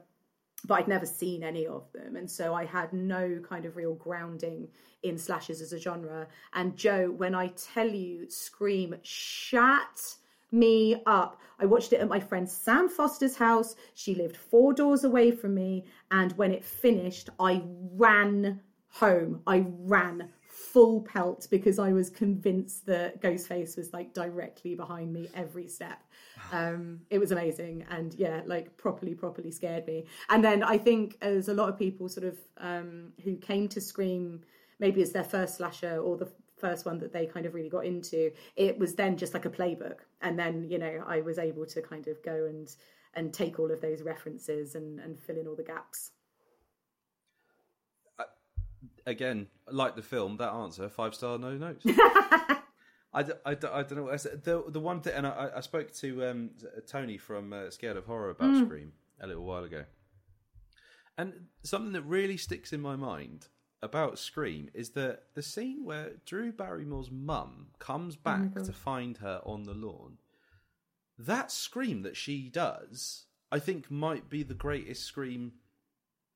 but 0.66 0.80
I'd 0.80 0.88
never 0.88 1.06
seen 1.06 1.44
any 1.44 1.66
of 1.66 1.92
them. 1.94 2.16
And 2.16 2.30
so 2.30 2.54
I 2.54 2.66
had 2.66 2.92
no 2.94 3.40
kind 3.48 3.66
of 3.66 3.76
real 3.76 3.94
grounding 3.94 4.68
in 5.04 5.18
slashes 5.18 5.62
as 5.62 5.74
a 5.74 5.80
genre. 5.80 6.28
And 6.54 6.76
Joe, 6.76 7.12
when 7.12 7.34
I 7.34 7.48
tell 7.74 7.88
you, 7.88 8.30
Scream 8.30 8.96
shat 9.02 10.16
me 10.52 11.02
up. 11.06 11.40
I 11.60 11.66
watched 11.66 11.94
it 11.94 12.02
at 12.02 12.10
my 12.10 12.20
friend 12.20 12.50
Sam 12.50 12.90
Foster's 12.90 13.36
house. 13.36 13.76
She 13.94 14.16
lived 14.16 14.36
four 14.36 14.74
doors 14.74 15.04
away 15.04 15.32
from 15.32 15.54
me. 15.54 15.86
And 16.12 16.32
when 16.34 16.52
it 16.52 16.66
finished, 16.66 17.30
I 17.40 17.62
ran 17.94 18.62
home. 18.90 19.42
I 19.46 19.66
ran 19.68 20.30
full 20.74 21.02
pelt 21.02 21.48
because 21.50 21.80
I 21.80 21.94
was 21.94 22.10
convinced 22.10 22.86
that 22.86 23.22
Ghostface 23.22 23.76
was 23.78 23.92
like 23.94 24.14
directly 24.14 24.76
behind 24.76 25.12
me 25.14 25.30
every 25.34 25.68
step. 25.68 26.02
Um, 26.52 27.02
it 27.12 27.20
was 27.20 27.32
amazing 27.32 27.86
and 27.92 28.16
yeah, 28.16 28.42
like 28.48 28.76
properly, 28.76 29.14
properly 29.14 29.52
scared 29.52 29.86
me. 29.86 30.06
And 30.30 30.44
then 30.44 30.64
I 30.64 30.80
think 30.80 31.16
as 31.22 31.48
a 31.48 31.54
lot 31.54 31.70
of 31.70 31.78
people 31.78 32.10
sort 32.10 32.26
of 32.26 32.40
um, 32.58 33.14
who 33.24 33.36
came 33.36 33.68
to 33.68 33.80
Scream 33.80 34.42
maybe 34.80 35.04
as 35.04 35.12
their 35.12 35.24
first 35.24 35.58
slasher 35.58 35.98
or 35.98 36.18
the 36.18 36.32
first 36.58 36.88
one 36.88 36.98
that 37.00 37.14
they 37.14 37.28
kind 37.28 37.46
of 37.46 37.54
really 37.54 37.70
got 37.70 37.86
into, 37.86 38.32
it 38.56 38.80
was 38.80 38.96
then 38.96 39.16
just 39.16 39.36
like 39.36 39.46
a 39.46 39.50
playbook. 39.50 40.00
And 40.22 40.40
then, 40.40 40.68
you 40.70 40.80
know, 40.80 41.04
I 41.06 41.22
was 41.22 41.38
able 41.38 41.68
to 41.68 41.82
kind 41.84 42.08
of 42.08 42.24
go 42.24 42.48
and 42.50 42.74
and 43.16 43.34
take 43.34 43.60
all 43.60 43.72
of 43.72 43.82
those 43.82 44.02
references 44.02 44.76
and, 44.76 45.00
and 45.00 45.20
fill 45.20 45.38
in 45.38 45.48
all 45.48 45.56
the 45.56 45.64
gaps. 45.64 46.12
Again, 49.10 49.48
like 49.70 49.96
the 49.96 50.02
film, 50.02 50.38
that 50.38 50.52
answer 50.52 50.88
five 50.90 51.16
star, 51.16 51.38
no 51.38 51.54
notes. 51.54 51.86
I, 53.12 53.24
d- 53.24 53.34
I, 53.44 53.56
d- 53.56 53.68
I 53.68 53.84
don't 53.84 53.98
know. 53.98 54.16
The 54.16 54.64
the 54.68 54.80
one 54.80 55.02
thing, 55.02 55.14
and 55.16 55.28
I, 55.28 55.50
I 55.58 55.62
spoke 55.62 55.92
to 55.96 56.26
um, 56.26 56.52
Tony 56.88 57.18
from 57.18 57.52
uh, 57.52 57.70
Scared 57.72 57.98
of 57.98 58.06
Horror 58.06 58.30
about 58.30 58.52
mm. 58.52 58.66
Scream 58.66 58.94
a 59.20 59.28
little 59.28 59.44
while 59.44 59.64
ago, 59.64 59.86
and 61.18 61.34
something 61.64 61.94
that 61.94 62.04
really 62.04 62.38
sticks 62.38 62.72
in 62.72 62.82
my 62.82 62.96
mind 62.96 63.48
about 63.82 64.20
Scream 64.20 64.70
is 64.74 64.92
that 64.92 65.24
the 65.34 65.42
scene 65.42 65.86
where 65.86 66.12
Drew 66.26 66.52
Barrymore's 66.52 67.10
mum 67.12 67.68
comes 67.80 68.16
oh 68.16 68.20
back 68.24 68.52
oh 68.58 68.64
to 68.64 68.74
find 68.74 69.18
her 69.18 69.42
on 69.44 69.64
the 69.64 69.74
lawn. 69.74 70.18
That 71.18 71.52
scream 71.52 72.04
that 72.04 72.16
she 72.16 72.50
does, 72.50 73.26
I 73.52 73.60
think, 73.60 73.92
might 73.92 74.30
be 74.30 74.44
the 74.44 74.54
greatest 74.54 75.04
scream 75.04 75.54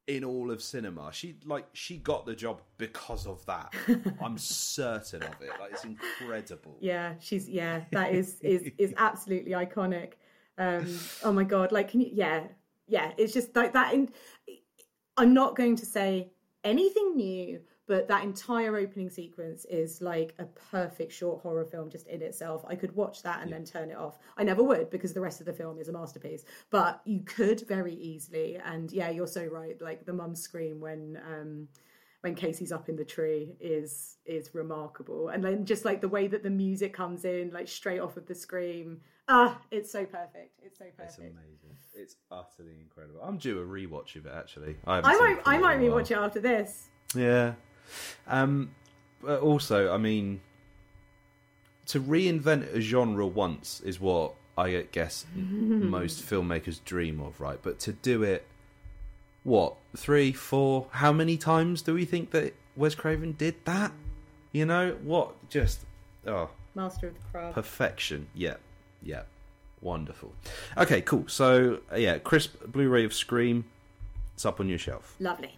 in 0.07 0.23
all 0.23 0.51
of 0.51 0.61
cinema. 0.61 1.11
She 1.13 1.35
like 1.45 1.67
she 1.73 1.97
got 1.97 2.25
the 2.25 2.35
job 2.35 2.61
because 2.77 3.25
of 3.25 3.45
that. 3.45 3.73
I'm 4.21 4.37
certain 4.37 5.23
of 5.23 5.41
it. 5.41 5.51
Like 5.59 5.71
it's 5.71 5.85
incredible. 5.85 6.77
Yeah, 6.79 7.13
she's 7.19 7.47
yeah, 7.47 7.83
that 7.91 8.13
is 8.13 8.39
is 8.41 8.69
is 8.77 8.93
absolutely 8.97 9.51
iconic. 9.51 10.13
Um 10.57 10.99
oh 11.23 11.31
my 11.31 11.43
god, 11.43 11.71
like 11.71 11.89
can 11.89 12.01
you 12.01 12.09
yeah, 12.13 12.43
yeah, 12.87 13.11
it's 13.17 13.33
just 13.33 13.55
like 13.55 13.73
that 13.73 13.93
in 13.93 14.09
I'm 15.17 15.33
not 15.33 15.55
going 15.55 15.75
to 15.77 15.85
say 15.85 16.31
anything 16.63 17.15
new 17.15 17.61
but 17.85 18.07
that 18.07 18.23
entire 18.23 18.77
opening 18.77 19.09
sequence 19.09 19.65
is 19.65 20.01
like 20.01 20.33
a 20.39 20.45
perfect 20.45 21.11
short 21.11 21.41
horror 21.41 21.65
film 21.65 21.89
just 21.89 22.07
in 22.07 22.21
itself. 22.21 22.63
I 22.67 22.75
could 22.75 22.95
watch 22.95 23.21
that 23.23 23.41
and 23.41 23.49
yeah. 23.49 23.57
then 23.57 23.65
turn 23.65 23.89
it 23.89 23.97
off. 23.97 24.19
I 24.37 24.43
never 24.43 24.63
would 24.63 24.89
because 24.89 25.13
the 25.13 25.19
rest 25.21 25.41
of 25.41 25.45
the 25.45 25.53
film 25.53 25.77
is 25.79 25.89
a 25.89 25.91
masterpiece. 25.91 26.45
But 26.69 27.01
you 27.03 27.21
could 27.21 27.67
very 27.67 27.95
easily. 27.95 28.57
And 28.63 28.91
yeah, 28.91 29.09
you're 29.09 29.27
so 29.27 29.45
right. 29.45 29.79
Like 29.81 30.05
the 30.05 30.13
mum 30.13 30.35
scream 30.35 30.79
when 30.79 31.19
um, 31.27 31.67
when 32.21 32.35
Casey's 32.35 32.71
up 32.71 32.87
in 32.87 32.95
the 32.95 33.03
tree 33.03 33.57
is 33.59 34.15
is 34.25 34.55
remarkable. 34.55 35.27
And 35.29 35.43
then 35.43 35.65
just 35.65 35.83
like 35.83 35.99
the 35.99 36.07
way 36.07 36.27
that 36.27 36.41
the 36.41 36.49
music 36.49 36.93
comes 36.93 37.25
in, 37.25 37.51
like 37.51 37.67
straight 37.67 37.99
off 37.99 38.15
of 38.15 38.25
the 38.27 38.35
scream. 38.35 39.01
Ah, 39.27 39.59
it's 39.71 39.91
so 39.91 40.05
perfect. 40.05 40.59
It's 40.63 40.79
so 40.79 40.85
perfect. 40.85 41.09
It's 41.09 41.17
amazing. 41.17 41.77
It's 41.93 42.15
utterly 42.31 42.79
incredible. 42.81 43.19
I'm 43.21 43.37
due 43.37 43.59
a 43.59 43.65
rewatch 43.65 44.15
of 44.15 44.25
it 44.25 44.33
actually. 44.33 44.77
I, 44.87 44.99
I 44.99 45.17
might 45.17 45.41
I 45.45 45.57
might 45.57 45.79
rewatch 45.79 46.11
it 46.11 46.17
after 46.17 46.39
this. 46.39 46.87
Yeah. 47.13 47.53
Um, 48.27 48.71
but 49.21 49.39
also, 49.41 49.93
I 49.93 49.97
mean, 49.97 50.41
to 51.87 51.99
reinvent 51.99 52.73
a 52.73 52.81
genre 52.81 53.25
once 53.25 53.81
is 53.81 53.99
what 53.99 54.33
I 54.57 54.85
guess 54.91 55.25
most 55.35 56.23
filmmakers 56.25 56.83
dream 56.83 57.21
of, 57.21 57.39
right? 57.41 57.59
But 57.61 57.79
to 57.81 57.93
do 57.93 58.23
it, 58.23 58.45
what 59.43 59.75
three, 59.95 60.31
four? 60.31 60.87
How 60.91 61.11
many 61.11 61.37
times 61.37 61.81
do 61.81 61.93
we 61.93 62.05
think 62.05 62.31
that 62.31 62.53
Wes 62.75 62.95
Craven 62.95 63.33
did 63.33 63.55
that? 63.65 63.91
You 64.51 64.65
know 64.65 64.97
what? 65.03 65.49
Just 65.49 65.81
oh, 66.27 66.49
master 66.75 67.07
of 67.07 67.15
the 67.15 67.19
craft, 67.31 67.55
perfection. 67.55 68.27
Yeah, 68.33 68.55
yeah, 69.01 69.23
wonderful. 69.81 70.33
Okay, 70.77 71.01
cool. 71.01 71.25
So 71.27 71.79
uh, 71.91 71.97
yeah, 71.97 72.19
crisp 72.19 72.55
Blu-ray 72.67 73.03
of 73.05 73.13
Scream. 73.13 73.65
It's 74.35 74.45
up 74.45 74.59
on 74.59 74.69
your 74.69 74.79
shelf. 74.79 75.15
Lovely. 75.19 75.57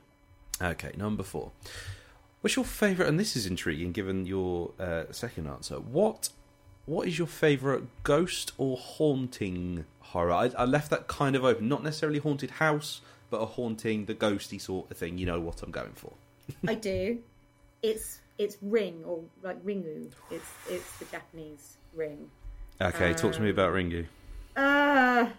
Okay, 0.62 0.92
number 0.98 1.24
four. 1.24 1.52
What's 2.46 2.56
your 2.56 2.64
favourite? 2.64 3.10
And 3.10 3.20
this 3.20 3.36
is 3.36 3.48
intriguing, 3.48 3.92
given 3.92 4.28
your 4.28 4.70
uh, 4.80 5.06
second 5.10 5.48
answer. 5.48 5.78
What 5.80 6.30
What 6.86 7.08
is 7.08 7.18
your 7.18 7.26
favourite 7.26 7.82
ghost 8.04 8.52
or 8.60 8.78
haunting 8.78 9.86
horror? 10.00 10.32
I, 10.32 10.52
I, 10.56 10.66
left 10.66 10.92
that 10.92 11.08
kind 11.08 11.36
of 11.36 11.44
open. 11.44 11.68
Not 11.68 11.84
necessarily 11.84 12.20
haunted 12.20 12.52
house, 12.52 13.02
but 13.32 13.38
a 13.38 13.48
haunting, 13.48 14.06
the 14.06 14.14
ghosty 14.14 14.62
sort 14.62 14.92
of 14.92 14.98
thing. 14.98 15.18
You 15.18 15.26
know 15.26 15.40
what 15.40 15.64
I'm 15.64 15.72
going 15.72 15.94
for. 15.94 16.14
I 16.68 16.76
do. 16.76 17.18
It's 17.82 18.20
it's 18.38 18.58
Ring 18.62 19.02
or 19.08 19.24
like 19.42 19.60
Ringu. 19.66 20.12
It's 20.30 20.52
it's 20.70 21.00
the 21.00 21.06
Japanese 21.06 21.78
Ring. 21.96 22.30
Okay, 22.80 23.10
um, 23.10 23.16
talk 23.16 23.34
to 23.34 23.42
me 23.42 23.50
about 23.50 23.70
um, 23.70 23.74
Ringu. 23.74 24.06
Uh, 24.56 25.30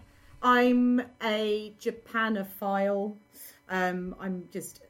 I'm 0.43 1.01
a 1.23 1.71
Japanophile. 1.79 3.15
Um, 3.69 4.13
I'm 4.19 4.49
just 4.51 4.81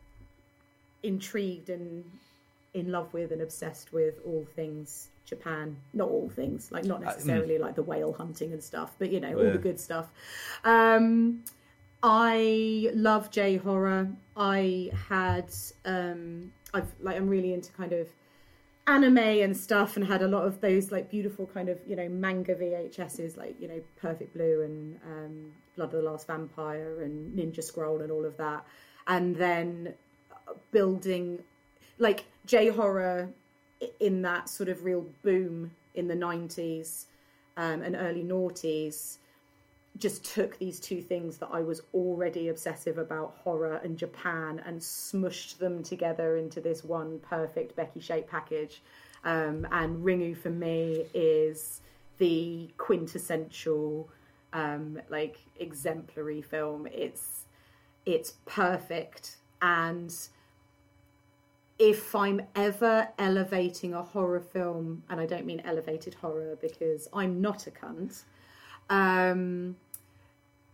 intrigued 1.07 1.69
and 1.69 2.03
in 2.73 2.91
love 2.91 3.13
with 3.13 3.31
and 3.31 3.41
obsessed 3.41 3.91
with 3.93 4.15
all 4.25 4.45
things 4.55 5.09
Japan. 5.27 5.75
Not 5.93 6.09
all 6.09 6.29
things, 6.29 6.71
like 6.71 6.85
not 6.85 7.01
uh, 7.01 7.05
necessarily 7.05 7.57
uh, 7.57 7.59
mm. 7.59 7.63
like 7.63 7.75
the 7.75 7.83
whale 7.83 8.13
hunting 8.13 8.53
and 8.53 8.63
stuff, 8.63 8.95
but 8.97 9.11
you 9.11 9.19
know, 9.19 9.37
all 9.37 9.51
the 9.51 9.57
good 9.57 9.79
stuff. 9.79 10.09
Um, 10.63 11.43
I 12.01 12.89
love 12.93 13.29
J 13.29 13.57
horror. 13.57 14.09
I 14.35 14.89
had 15.09 15.53
um, 15.85 16.51
I've 16.73 16.87
like 17.01 17.17
I'm 17.17 17.27
really 17.27 17.53
into 17.53 17.71
kind 17.73 17.91
of 17.91 18.07
anime 18.87 19.17
and 19.17 19.55
stuff 19.55 19.97
and 19.97 20.07
had 20.07 20.21
a 20.21 20.27
lot 20.27 20.45
of 20.45 20.61
those 20.61 20.93
like 20.93 21.09
beautiful 21.11 21.45
kind 21.45 21.67
of 21.67 21.77
you 21.85 21.95
know 21.97 22.07
manga 22.07 22.55
VHSs 22.55 23.35
like 23.35 23.59
you 23.59 23.67
know 23.67 23.81
Perfect 24.01 24.33
Blue 24.33 24.61
and 24.61 24.97
um, 25.05 25.51
Blood 25.75 25.93
of 25.93 26.03
the 26.03 26.09
Last 26.09 26.27
Vampire 26.27 27.01
and 27.01 27.37
Ninja 27.37 27.61
Scroll 27.61 28.01
and 28.01 28.11
all 28.11 28.25
of 28.25 28.37
that 28.37 28.65
and 29.07 29.35
then 29.35 29.93
building 30.71 31.39
like 31.97 32.25
J 32.45 32.69
horror 32.69 33.29
in 33.99 34.21
that 34.23 34.49
sort 34.49 34.69
of 34.69 34.83
real 34.83 35.05
boom 35.23 35.71
in 35.95 36.07
the 36.07 36.15
90s 36.15 37.05
um, 37.57 37.81
and 37.81 37.95
early 37.95 38.23
noughties 38.23 39.17
just 39.97 40.23
took 40.23 40.57
these 40.59 40.79
two 40.79 41.01
things 41.01 41.37
that 41.37 41.49
I 41.51 41.61
was 41.61 41.81
already 41.93 42.49
obsessive 42.49 42.97
about 42.97 43.35
horror 43.43 43.81
and 43.83 43.97
Japan 43.97 44.61
and 44.65 44.79
smushed 44.79 45.57
them 45.57 45.81
together 45.81 46.37
into 46.37 46.61
this 46.61 46.83
one 46.83 47.19
perfect 47.19 47.75
Becky 47.75 47.99
shape 47.99 48.29
package. 48.29 48.81
Um, 49.23 49.67
and 49.71 50.03
Ringu 50.03 50.37
for 50.37 50.51
me 50.51 51.05
is 51.13 51.81
the 52.19 52.69
quintessential, 52.77 54.09
um, 54.53 55.01
like 55.09 55.39
exemplary 55.59 56.41
film. 56.41 56.87
It's 56.91 57.45
it's 58.05 58.35
perfect 58.45 59.37
and 59.61 60.15
if 61.79 62.15
I'm 62.15 62.41
ever 62.55 63.07
elevating 63.19 63.93
a 63.93 64.01
horror 64.01 64.39
film, 64.39 65.03
and 65.09 65.21
I 65.21 65.25
don't 65.25 65.45
mean 65.45 65.61
elevated 65.63 66.15
horror 66.15 66.57
because 66.59 67.07
I'm 67.13 67.39
not 67.39 67.67
a 67.67 67.71
cunt, 67.71 68.23
um, 68.89 69.75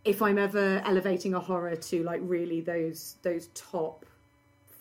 if 0.05 0.21
I'm 0.21 0.37
ever 0.37 0.81
elevating 0.85 1.33
a 1.33 1.39
horror 1.39 1.75
to 1.75 2.03
like 2.03 2.21
really 2.23 2.61
those 2.61 3.15
those 3.21 3.47
top 3.53 4.05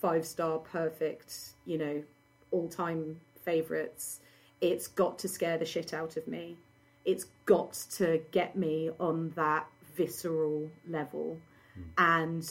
five 0.00 0.26
star 0.26 0.58
perfect, 0.58 1.54
you 1.64 1.78
know, 1.78 2.02
all 2.50 2.68
time 2.68 3.20
favorites, 3.44 4.20
it's 4.61 4.87
got 4.87 5.18
to 5.20 5.28
scare 5.28 5.58
the 5.58 5.66
shit 5.66 5.92
out 5.92 6.16
of 6.16 6.26
me. 6.28 6.56
It's 7.04 7.26
got 7.46 7.72
to 7.96 8.20
get 8.30 8.54
me 8.56 8.90
on 9.00 9.30
that 9.30 9.66
visceral 9.96 10.70
level, 10.88 11.38
mm. 11.76 11.85
and 11.98 12.48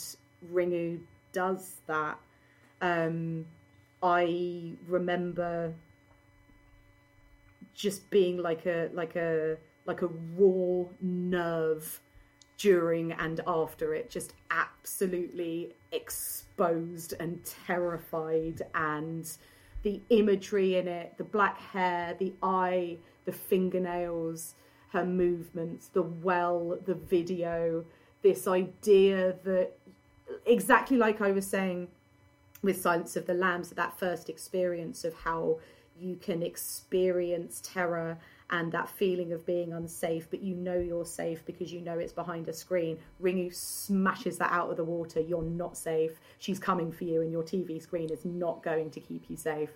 Ringu 0.54 1.00
does 1.32 1.78
that. 1.88 2.18
Um, 2.82 3.46
I 4.02 4.74
remember 4.88 5.74
just 7.74 8.10
being 8.10 8.38
like 8.38 8.66
a 8.66 8.90
like 8.94 9.16
a 9.16 9.58
like 9.86 10.02
a 10.02 10.10
raw 10.38 10.86
nerve 11.02 12.00
during 12.58 13.12
and 13.14 13.42
after 13.48 13.96
it 13.96 14.10
just 14.10 14.34
absolutely 14.52 15.74
exposed 15.92 17.14
and 17.20 17.44
terrified 17.66 18.62
and 18.76 19.38
the 19.82 20.00
imagery 20.10 20.76
in 20.76 20.88
it 20.88 21.14
the 21.18 21.24
black 21.24 21.60
hair 21.60 22.16
the 22.20 22.32
eye 22.44 22.98
the 23.26 23.32
fingernails 23.32 24.54
her 24.90 25.06
movements 25.06 25.88
the 25.88 26.04
well 26.04 26.78
the 26.86 26.94
video 26.94 27.84
this 28.22 28.48
idea 28.48 29.36
that 29.44 29.72
exactly 30.46 30.98
like 30.98 31.20
i 31.20 31.32
was 31.32 31.48
saying 31.48 31.88
with 32.62 32.82
silence 32.82 33.16
of 33.16 33.26
the 33.26 33.34
lambs 33.34 33.70
that 33.70 33.98
first 33.98 34.30
experience 34.30 35.04
of 35.04 35.14
how 35.14 35.60
you 36.00 36.16
can 36.16 36.42
experience 36.42 37.62
terror 37.64 38.18
and 38.50 38.72
that 38.74 38.90
feeling 38.90 39.32
of 39.32 39.46
being 39.46 39.72
unsafe, 39.72 40.30
but 40.30 40.42
you 40.42 40.54
know 40.56 40.78
you're 40.78 41.06
safe 41.06 41.46
because 41.46 41.72
you 41.72 41.80
know 41.80 41.98
it's 41.98 42.12
behind 42.12 42.50
a 42.50 42.54
screen. 42.54 42.98
Ringu 43.22 43.54
smashes 43.54 44.38
that 44.40 44.52
out 44.52 44.70
of 44.70 44.78
the 44.78 44.84
water. 44.84 45.22
You're 45.22 45.42
not 45.42 45.78
safe. 45.78 46.20
She's 46.40 46.60
coming 46.60 46.92
for 46.92 47.06
you, 47.06 47.22
and 47.22 47.32
your 47.32 47.44
TV 47.44 47.82
screen 47.82 48.10
is 48.10 48.26
not 48.26 48.62
going 48.62 48.90
to 48.92 49.00
keep 49.00 49.30
you 49.30 49.38
safe. 49.38 49.70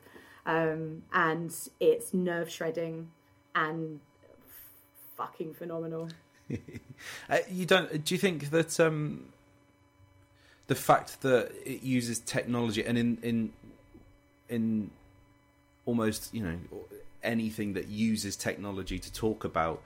Um, 0.46 1.04
and 1.14 1.56
it's 1.80 2.14
nerve 2.14 2.50
shredding 2.50 3.10
and 3.56 4.02
fucking 5.16 5.54
phenomenal. 5.54 6.10
uh, 7.30 7.38
you 7.50 7.66
don't? 7.66 8.04
Do 8.04 8.14
you 8.14 8.20
think 8.20 8.50
that 8.50 8.78
um, 8.80 9.30
the 10.68 10.76
fact 10.76 11.22
that 11.22 11.52
it 11.66 11.84
uses 11.84 12.20
technology 12.20 12.84
and 12.84 12.98
in 12.98 13.18
in 13.22 13.54
in 14.50 14.92
almost 15.86 16.34
you 16.34 16.42
know 16.44 16.58
anything 17.24 17.74
that 17.74 17.88
uses 17.88 18.36
technology 18.36 19.00
to 19.00 19.12
talk 19.12 19.44
about 19.44 19.82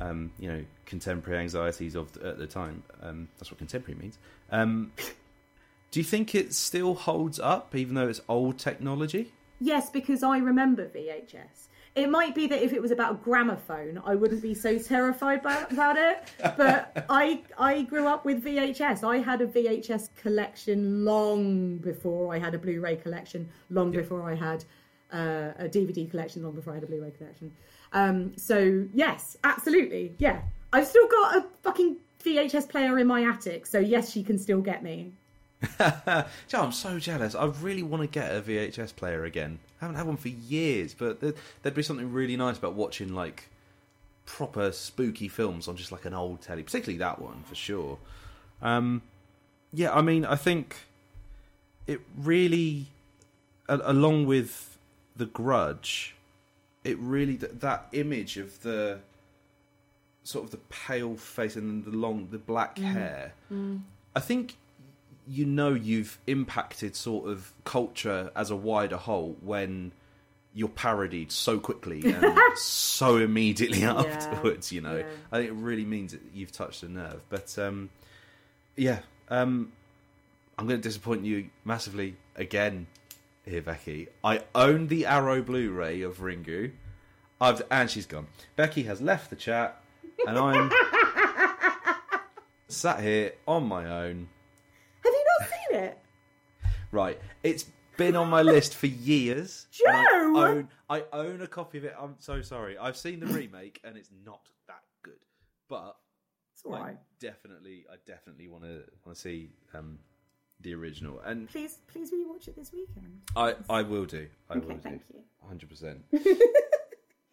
um, 0.00 0.30
you 0.38 0.50
know 0.50 0.64
contemporary 0.86 1.40
anxieties 1.40 1.94
of 1.94 2.12
the, 2.12 2.28
at 2.28 2.38
the 2.38 2.46
time. 2.46 2.82
Um, 3.02 3.28
that's 3.38 3.50
what 3.50 3.58
contemporary 3.58 4.00
means. 4.00 4.18
Um, 4.50 4.92
do 5.90 6.00
you 6.00 6.04
think 6.04 6.34
it 6.34 6.54
still 6.54 6.94
holds 6.94 7.38
up, 7.40 7.74
even 7.74 7.94
though 7.94 8.08
it's 8.08 8.20
old 8.28 8.58
technology? 8.58 9.32
Yes, 9.60 9.90
because 9.90 10.22
I 10.22 10.38
remember 10.38 10.86
VHS. 10.86 11.68
It 11.94 12.08
might 12.10 12.34
be 12.34 12.46
that 12.46 12.62
if 12.62 12.72
it 12.72 12.80
was 12.80 12.90
about 12.90 13.12
a 13.12 13.14
gramophone, 13.16 14.00
I 14.04 14.14
wouldn't 14.14 14.42
be 14.42 14.54
so 14.54 14.78
terrified 14.78 15.40
about, 15.40 15.72
about 15.72 15.96
it. 15.96 16.28
But 16.56 17.06
I 17.10 17.42
I 17.58 17.82
grew 17.82 18.06
up 18.06 18.24
with 18.24 18.44
VHS. 18.44 19.02
I 19.02 19.18
had 19.18 19.40
a 19.40 19.46
VHS 19.46 20.10
collection 20.16 21.04
long 21.04 21.78
before 21.78 22.34
I 22.34 22.38
had 22.38 22.54
a 22.54 22.58
Blu-ray 22.58 22.96
collection. 22.96 23.48
Long 23.70 23.92
yeah. 23.92 24.00
before 24.00 24.22
I 24.30 24.34
had 24.34 24.64
uh, 25.12 25.52
a 25.58 25.68
DVD 25.68 26.10
collection 26.10 26.42
long 26.42 26.54
before 26.54 26.72
I 26.72 26.76
had 26.76 26.84
a 26.84 26.86
Blu-ray 26.86 27.12
collection. 27.12 27.52
Um, 27.92 28.36
so 28.36 28.86
yes, 28.92 29.36
absolutely, 29.44 30.14
yeah. 30.18 30.40
I've 30.72 30.86
still 30.86 31.08
got 31.08 31.36
a 31.36 31.46
fucking 31.62 31.96
VHS 32.22 32.68
player 32.68 32.98
in 32.98 33.06
my 33.06 33.24
attic, 33.24 33.66
so 33.66 33.78
yes, 33.78 34.10
she 34.10 34.22
can 34.22 34.38
still 34.38 34.60
get 34.60 34.82
me. 34.82 35.12
Joe, 35.78 36.62
I'm 36.62 36.72
so 36.72 36.98
jealous. 36.98 37.34
I 37.34 37.46
really 37.46 37.82
want 37.82 38.02
to 38.02 38.06
get 38.06 38.30
a 38.34 38.40
VHS 38.40 38.94
player 38.94 39.24
again. 39.24 39.58
I 39.80 39.84
haven't 39.84 39.96
had 39.96 40.06
one 40.06 40.16
for 40.16 40.28
years, 40.28 40.94
but 40.94 41.20
there'd, 41.20 41.36
there'd 41.62 41.74
be 41.74 41.82
something 41.82 42.12
really 42.12 42.36
nice 42.36 42.58
about 42.58 42.74
watching 42.74 43.14
like 43.14 43.48
proper 44.26 44.72
spooky 44.72 45.28
films 45.28 45.68
on 45.68 45.76
just 45.76 45.92
like 45.92 46.04
an 46.04 46.14
old 46.14 46.42
telly, 46.42 46.62
particularly 46.62 46.98
that 46.98 47.20
one 47.20 47.42
for 47.44 47.54
sure. 47.54 47.98
Um, 48.60 49.02
yeah, 49.72 49.92
I 49.92 50.02
mean, 50.02 50.24
I 50.24 50.36
think 50.36 50.76
it 51.86 52.00
really, 52.16 52.86
along 53.68 54.26
with 54.26 54.78
the 55.16 55.26
Grudge, 55.26 56.14
it 56.84 56.98
really 56.98 57.36
that, 57.36 57.60
that 57.60 57.88
image 57.92 58.36
of 58.36 58.62
the 58.62 59.00
sort 60.24 60.44
of 60.44 60.50
the 60.50 60.58
pale 60.68 61.16
face 61.16 61.56
and 61.56 61.84
the 61.84 61.90
long 61.90 62.28
the 62.30 62.38
black 62.38 62.76
mm. 62.76 62.92
hair. 62.92 63.32
Mm. 63.52 63.80
I 64.14 64.20
think 64.20 64.56
you 65.28 65.44
know 65.44 65.74
you've 65.74 66.18
impacted 66.26 66.96
sort 66.96 67.28
of 67.28 67.52
culture 67.64 68.30
as 68.34 68.50
a 68.50 68.56
wider 68.56 68.96
whole 68.96 69.36
when 69.40 69.92
you're 70.54 70.68
parodied 70.68 71.30
so 71.30 71.58
quickly 71.60 72.02
and 72.12 72.36
so 72.56 73.16
immediately 73.16 73.84
afterwards. 73.84 74.72
You 74.72 74.80
know, 74.80 74.96
yeah. 74.96 75.06
I 75.30 75.38
think 75.38 75.50
it 75.50 75.54
really 75.54 75.84
means 75.84 76.12
that 76.12 76.22
you've 76.32 76.52
touched 76.52 76.82
a 76.82 76.88
nerve. 76.88 77.20
But 77.28 77.56
um, 77.58 77.90
yeah, 78.76 79.00
um, 79.28 79.72
I'm 80.58 80.66
going 80.66 80.80
to 80.80 80.88
disappoint 80.88 81.24
you 81.24 81.50
massively 81.64 82.16
again 82.34 82.86
here, 83.44 83.62
Becky. 83.62 84.08
I 84.24 84.42
own 84.54 84.88
the 84.88 85.06
Arrow 85.06 85.42
Blu-ray 85.42 86.02
of 86.02 86.18
Ringu. 86.18 86.72
I've 87.40 87.62
and 87.70 87.88
she's 87.88 88.06
gone. 88.06 88.26
Becky 88.56 88.82
has 88.84 89.00
left 89.00 89.30
the 89.30 89.36
chat, 89.36 89.80
and 90.26 90.36
I'm 90.36 90.72
sat 92.68 93.00
here 93.00 93.34
on 93.46 93.64
my 93.64 93.84
own. 93.84 94.28
Have 95.04 95.12
you 95.12 95.24
not 95.38 95.48
seen 95.48 95.67
it? 95.78 95.98
Right, 96.90 97.20
it's 97.42 97.66
been 97.96 98.16
on 98.16 98.28
my 98.28 98.42
list 98.42 98.74
for 98.74 98.86
years. 98.86 99.66
Joe, 99.72 99.86
I 99.86 100.32
own, 100.34 100.68
I 100.88 101.04
own 101.12 101.42
a 101.42 101.46
copy 101.46 101.78
of 101.78 101.84
it. 101.84 101.94
I'm 101.98 102.16
so 102.18 102.42
sorry. 102.42 102.78
I've 102.78 102.96
seen 102.96 103.20
the 103.20 103.26
remake, 103.26 103.80
and 103.84 103.96
it's 103.96 104.10
not 104.24 104.40
that 104.66 104.82
good. 105.02 105.14
But 105.68 105.96
it's 106.54 106.64
all 106.64 106.72
right. 106.72 106.94
I 106.94 106.96
definitely, 107.20 107.84
I 107.90 107.96
definitely 108.06 108.48
want 108.48 108.64
to 108.64 108.82
want 109.04 109.16
to 109.16 109.20
see 109.20 109.50
um, 109.74 109.98
the 110.60 110.74
original. 110.74 111.20
And 111.20 111.48
please, 111.48 111.78
please 111.92 112.10
rewatch 112.10 112.48
it 112.48 112.56
this 112.56 112.72
weekend. 112.72 113.20
I, 113.36 113.54
I 113.68 113.82
will 113.82 114.04
do. 114.06 114.28
I 114.48 114.54
okay, 114.54 114.66
will 114.66 114.74
do. 114.76 114.80
Thank 114.80 115.02
you. 115.12 115.20
Hundred 115.46 115.68
percent. 115.68 116.04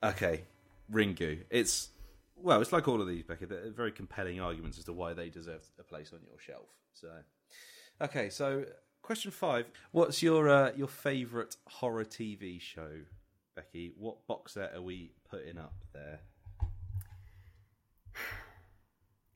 Okay, 0.05 0.43
Ringu. 0.91 1.39
It's 1.49 1.89
well, 2.35 2.61
it's 2.61 2.71
like 2.71 2.87
all 2.87 3.01
of 3.01 3.07
these, 3.07 3.23
Becca. 3.23 3.47
They're 3.47 3.71
very 3.71 3.91
compelling 3.91 4.39
arguments 4.39 4.77
as 4.77 4.85
to 4.85 4.93
why 4.93 5.13
they 5.13 5.29
deserve 5.29 5.61
a 5.79 5.83
place 5.83 6.11
on 6.13 6.19
your 6.27 6.39
shelf. 6.39 6.67
So, 6.93 7.09
okay. 8.01 8.29
So, 8.29 8.65
question 9.01 9.31
five: 9.31 9.65
What's 9.91 10.21
your 10.21 10.49
uh, 10.49 10.71
your 10.75 10.87
favourite 10.87 11.55
horror 11.67 12.05
TV 12.05 12.59
show, 12.59 12.89
Becky? 13.55 13.93
What 13.97 14.25
box 14.27 14.53
set 14.53 14.73
are 14.73 14.81
we 14.81 15.11
putting 15.29 15.57
up 15.57 15.75
there? 15.93 16.19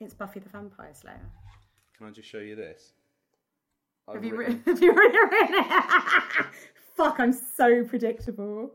It's 0.02 0.14
Buffy 0.14 0.40
the 0.40 0.48
Vampire 0.48 0.94
Slayer. 0.94 1.20
Can 1.98 2.08
I 2.08 2.12
just 2.12 2.30
show 2.30 2.38
you 2.38 2.56
this? 2.56 2.94
have 4.14 4.24
you 4.24 4.36
written? 4.36 4.64
Have 4.66 4.82
you 4.82 4.94
it? 4.96 6.46
Fuck! 6.96 7.20
I'm 7.20 7.34
so 7.34 7.84
predictable. 7.84 8.72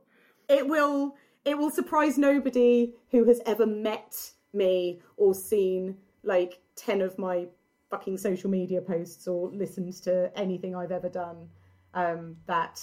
It 0.48 0.66
will. 0.66 1.16
It 1.44 1.58
will 1.58 1.70
surprise 1.70 2.16
nobody 2.16 2.92
who 3.10 3.24
has 3.24 3.40
ever 3.44 3.66
met 3.66 4.32
me 4.52 5.00
or 5.16 5.34
seen 5.34 5.96
like 6.22 6.60
ten 6.76 7.00
of 7.00 7.18
my 7.18 7.46
fucking 7.94 8.18
social 8.18 8.50
media 8.50 8.80
posts 8.80 9.28
or 9.28 9.50
listened 9.50 9.92
to 9.92 10.28
anything 10.36 10.74
I've 10.74 10.90
ever 10.90 11.08
done. 11.08 11.48
Um, 11.94 12.36
that 12.46 12.82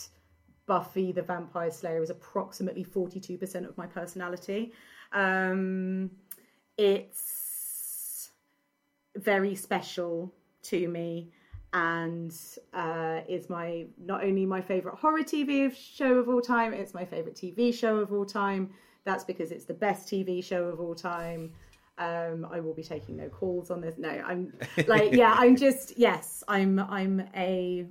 Buffy 0.68 1.12
the 1.12 1.22
Vampire 1.22 1.70
Slayer 1.70 2.02
is 2.02 2.10
approximately 2.10 2.86
42% 2.86 3.68
of 3.68 3.78
my 3.78 3.86
personality. 3.86 4.72
Um, 5.12 6.12
it's 6.78 8.30
very 9.18 9.54
special 9.54 10.34
to 10.64 10.88
me 10.88 11.34
and 11.74 12.34
uh, 12.74 13.20
is 13.28 13.50
my 13.50 13.88
not 13.98 14.24
only 14.24 14.46
my 14.46 14.62
favorite 14.62 14.96
horror 14.96 15.24
TV 15.24 15.76
show 15.76 16.20
of 16.20 16.30
all 16.30 16.42
time, 16.42 16.74
it's 16.74 16.94
my 16.94 17.04
favorite 17.04 17.36
TV 17.36 17.74
show 17.74 17.98
of 17.98 18.14
all 18.14 18.26
time. 18.26 18.70
That's 19.04 19.26
because 19.26 19.52
it's 19.52 19.66
the 19.66 19.74
best 19.74 20.08
TV 20.08 20.42
show 20.42 20.66
of 20.66 20.80
all 20.80 20.96
time. 20.96 21.52
Um, 22.02 22.48
I 22.52 22.60
will 22.62 22.74
be 22.74 22.82
taking 22.82 23.18
no 23.18 23.30
calls 23.30 23.70
on 23.70 23.80
this. 23.80 24.00
No, 24.00 24.10
I'm 24.10 24.54
like, 24.88 25.12
yeah, 25.14 25.36
I'm 25.38 25.56
just 25.56 26.00
yes, 26.00 26.44
I'm 26.48 26.80
I'm 26.80 27.24
a 27.36 27.86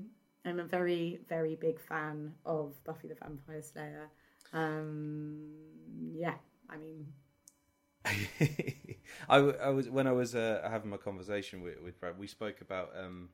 I'm 0.45 0.59
a 0.59 0.65
very 0.65 1.21
very 1.29 1.55
big 1.55 1.81
fan 1.81 2.35
of 2.45 2.75
Buffy 2.83 3.07
the 3.07 3.15
Vampire 3.15 3.63
Slayer. 3.63 4.11
Um, 4.53 5.51
yeah, 6.13 6.35
I 6.69 6.77
mean. 6.77 7.07
I, 9.29 9.37
I 9.37 9.69
was 9.69 9.89
when 9.89 10.09
I 10.09 10.13
was 10.13 10.35
uh, 10.35 10.67
having 10.69 10.91
my 10.91 10.97
conversation 10.97 11.63
with, 11.63 11.81
with 11.81 12.01
Brad. 12.01 12.19
We 12.19 12.27
spoke 12.27 12.63
about 12.63 12.91
um, 12.99 13.29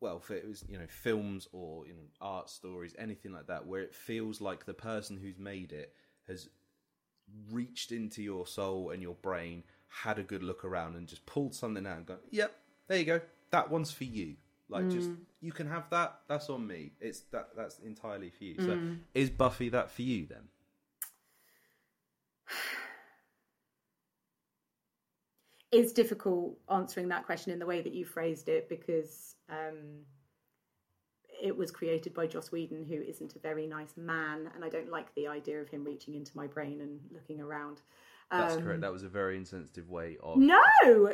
well, 0.00 0.20
if 0.24 0.28
it 0.32 0.44
was 0.48 0.64
you 0.68 0.76
know 0.76 0.86
films 0.88 1.46
or 1.52 1.86
you 1.86 1.92
know 1.92 2.00
art 2.20 2.50
stories, 2.50 2.96
anything 2.98 3.30
like 3.30 3.46
that, 3.46 3.64
where 3.64 3.82
it 3.82 3.94
feels 3.94 4.40
like 4.40 4.66
the 4.66 4.74
person 4.74 5.16
who's 5.16 5.38
made 5.38 5.72
it 5.72 5.94
has 6.26 6.48
reached 7.50 7.92
into 7.92 8.22
your 8.22 8.46
soul 8.46 8.90
and 8.90 9.02
your 9.02 9.14
brain, 9.14 9.64
had 9.88 10.18
a 10.18 10.22
good 10.22 10.42
look 10.42 10.64
around, 10.64 10.96
and 10.96 11.06
just 11.06 11.24
pulled 11.26 11.54
something 11.54 11.86
out 11.86 11.98
and 11.98 12.06
gone, 12.06 12.18
"Yep, 12.30 12.52
there 12.88 12.98
you 12.98 13.04
go. 13.04 13.20
That 13.50 13.70
one's 13.70 13.90
for 13.90 14.04
you." 14.04 14.36
Like, 14.68 14.84
mm. 14.84 14.92
just 14.92 15.10
you 15.40 15.52
can 15.52 15.68
have 15.68 15.88
that. 15.90 16.20
That's 16.28 16.50
on 16.50 16.66
me. 16.66 16.92
It's 17.00 17.20
that. 17.32 17.50
That's 17.56 17.78
entirely 17.80 18.30
for 18.30 18.44
you. 18.44 18.56
Mm. 18.56 18.66
So, 18.66 18.96
is 19.14 19.30
Buffy 19.30 19.68
that 19.70 19.90
for 19.90 20.02
you 20.02 20.26
then? 20.26 20.48
It's 25.72 25.92
difficult 25.92 26.56
answering 26.70 27.08
that 27.08 27.26
question 27.26 27.52
in 27.52 27.58
the 27.58 27.66
way 27.66 27.82
that 27.82 27.92
you 27.92 28.06
phrased 28.06 28.48
it 28.48 28.68
because 28.68 29.34
um, 29.50 30.04
it 31.42 31.56
was 31.56 31.70
created 31.70 32.14
by 32.14 32.26
Joss 32.26 32.50
Whedon, 32.52 32.84
who 32.84 33.00
isn't 33.02 33.36
a 33.36 33.38
very 33.38 33.66
nice 33.66 33.94
man, 33.96 34.50
and 34.54 34.64
I 34.64 34.68
don't 34.68 34.90
like 34.90 35.14
the 35.14 35.26
idea 35.28 35.60
of 35.60 35.68
him 35.68 35.84
reaching 35.84 36.14
into 36.14 36.36
my 36.36 36.46
brain 36.46 36.80
and 36.80 37.00
looking 37.12 37.40
around. 37.40 37.82
That's 38.30 38.56
Um, 38.56 38.62
correct. 38.62 38.80
That 38.80 38.92
was 38.92 39.04
a 39.04 39.08
very 39.08 39.36
insensitive 39.36 39.88
way 39.88 40.16
of 40.22 40.38
No, 40.38 40.60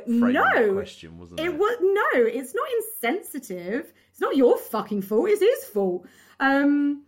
no, 0.07 0.73
question, 0.73 1.19
wasn't 1.19 1.41
it? 1.41 1.47
it 1.47 1.59
was 1.59 1.77
no. 1.81 2.23
It's 2.23 2.55
not 2.55 2.67
insensitive. 2.79 3.93
It's 4.11 4.21
not 4.21 4.37
your 4.37 4.57
fucking 4.57 5.03
fault. 5.03 5.29
It's 5.29 5.41
his 5.43 5.65
fault. 5.67 6.07
Um, 6.41 7.05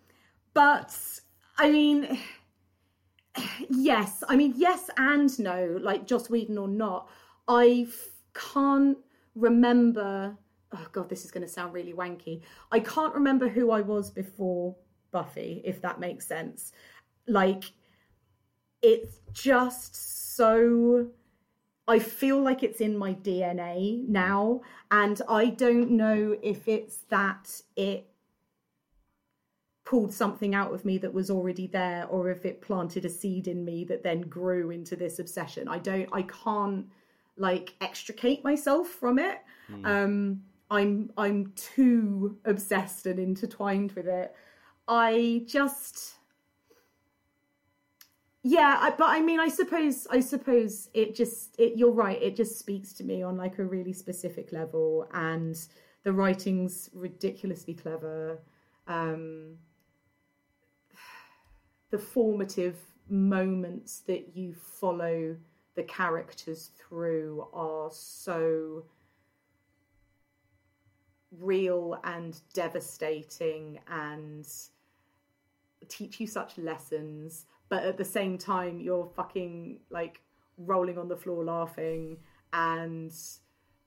but 0.53 0.95
I 1.57 1.71
mean, 1.71 2.19
yes. 3.71 4.23
I 4.29 4.37
mean, 4.37 4.55
yes 4.57 4.91
and 4.97 5.37
no. 5.39 5.79
Like 5.81 6.07
Joss 6.07 6.29
Whedon 6.29 6.59
or 6.59 6.69
not, 6.69 7.09
I 7.49 7.87
can't 8.35 8.99
remember. 9.35 10.37
Oh 10.75 10.87
god, 10.93 11.09
this 11.09 11.25
is 11.25 11.31
going 11.31 11.47
to 11.47 11.53
sound 11.53 11.73
really 11.73 11.93
wanky. 11.93 12.43
I 12.73 12.81
can't 12.81 13.15
remember 13.15 13.49
who 13.49 13.71
I 13.71 13.81
was 13.81 14.11
before 14.11 14.75
Buffy, 15.13 15.63
if 15.65 15.81
that 15.83 16.01
makes 16.01 16.27
sense. 16.27 16.73
Like, 17.27 17.65
it's 18.83 19.21
just 19.33 20.37
so. 20.37 21.09
I 21.87 21.99
feel 21.99 22.41
like 22.41 22.63
it's 22.63 22.81
in 22.81 22.97
my 22.97 23.13
DNA 23.15 24.09
now, 24.09 24.63
and 24.91 25.21
I 25.29 25.47
don't 25.47 25.91
know 25.91 26.37
if 26.43 26.67
it's 26.67 26.99
that 27.11 27.61
it 27.77 28.09
pulled 29.85 30.15
something 30.15 30.55
out 30.55 30.73
of 30.73 30.85
me 30.87 30.97
that 30.99 31.13
was 31.13 31.31
already 31.31 31.67
there, 31.67 32.07
or 32.07 32.31
if 32.31 32.47
it 32.47 32.63
planted 32.63 33.05
a 33.05 33.09
seed 33.09 33.49
in 33.49 33.65
me 33.65 33.85
that 33.85 34.03
then 34.03 34.23
grew 34.23 34.71
into 34.71 34.97
this 34.97 35.19
obsession. 35.19 35.69
I 35.69 35.79
don't, 35.79 36.09
I 36.13 36.23
can't 36.23 36.87
like 37.37 37.75
extricate 37.81 38.43
myself 38.43 38.89
from 38.89 39.19
it. 39.19 39.39
Um, 39.85 40.43
I'm, 40.71 41.11
I'm 41.17 41.53
too 41.57 42.39
obsessed 42.45 43.07
and 43.07 43.19
intertwined 43.19 43.93
with 43.93 44.07
it. 44.07 44.35
I 44.89 45.45
just, 45.47 46.15
yeah 48.45 48.77
I, 48.79 48.91
but 48.91 49.09
i 49.09 49.21
mean 49.21 49.41
i 49.41 49.49
suppose 49.49 50.07
i 50.11 50.21
suppose 50.21 50.91
it 50.93 51.17
just 51.17 51.57
it, 51.59 51.77
you're 51.77 51.91
right 51.91 52.23
it 52.23 52.37
just 52.37 52.59
speaks 52.59 52.93
to 52.93 53.05
me 53.05 53.23
on 53.23 53.39
like 53.39 53.59
a 53.59 53.65
really 53.65 53.95
specific 53.95 54.53
level 54.53 55.09
and 55.15 55.57
the 56.05 56.13
writing's 56.13 56.91
ridiculously 56.93 57.73
clever 57.73 58.39
um 58.87 59.57
the 61.91 61.99
formative 61.99 62.77
moments 63.09 64.01
that 64.01 64.37
you 64.37 64.55
follow 64.55 65.37
the 65.75 65.83
characters 65.85 66.71
through 66.79 67.47
are 67.53 67.89
so 67.91 68.85
real 71.39 71.99
and 72.05 72.41
devastating 72.53 73.79
and 73.89 74.47
teach 75.89 76.21
you 76.21 76.27
such 76.27 76.57
lessons 76.59 77.47
but 77.69 77.85
at 77.85 77.99
the 77.99 78.05
same 78.05 78.39
time 78.39 78.81
you're 78.81 79.11
fucking 79.15 79.79
like 79.91 80.21
rolling 80.57 80.97
on 80.97 81.09
the 81.09 81.17
floor 81.17 81.45
laughing 81.45 82.17
and 82.53 83.13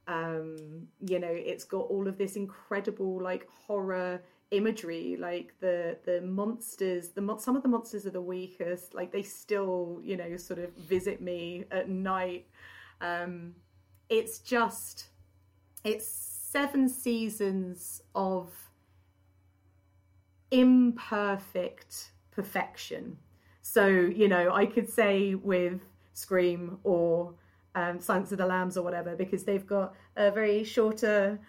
um 0.08 0.88
you 1.06 1.20
know 1.20 1.32
it's 1.32 1.64
got 1.64 1.82
all 1.88 2.08
of 2.08 2.18
this 2.18 2.36
incredible 2.36 3.22
like 3.22 3.48
horror 3.50 4.22
imagery 4.52 5.18
like 5.20 5.54
the 5.60 5.98
the 6.06 6.22
monsters 6.22 7.10
the 7.10 7.38
some 7.38 7.58
of 7.58 7.64
the 7.64 7.68
monsters 7.68 8.06
are 8.06 8.12
the 8.12 8.22
weakest 8.22 8.94
like 8.94 9.12
they 9.12 9.22
still 9.22 10.00
you 10.02 10.16
know 10.16 10.38
sort 10.38 10.60
of 10.60 10.72
visit 10.74 11.22
me 11.22 11.66
at 11.72 11.90
night. 11.90 12.48
Um 13.02 13.56
it's 14.10 14.40
just 14.40 15.08
it's 15.84 16.37
seven 16.58 16.90
seasons 16.90 18.02
of 18.16 18.52
imperfect 20.50 22.10
perfection. 22.32 23.16
So, 23.62 23.86
you 23.86 24.28
know, 24.28 24.52
I 24.52 24.66
could 24.66 24.90
say 24.90 25.36
with 25.36 25.82
Scream 26.14 26.80
or 26.84 27.36
um, 27.76 28.00
Silence 28.00 28.32
of 28.32 28.40
the 28.40 28.48
Lambs 28.48 28.76
or 28.76 28.82
whatever, 28.82 29.16
because 29.16 29.44
they've 29.44 29.68
got 29.68 29.94
a 30.16 30.32
very 30.32 30.64
shorter 30.64 31.40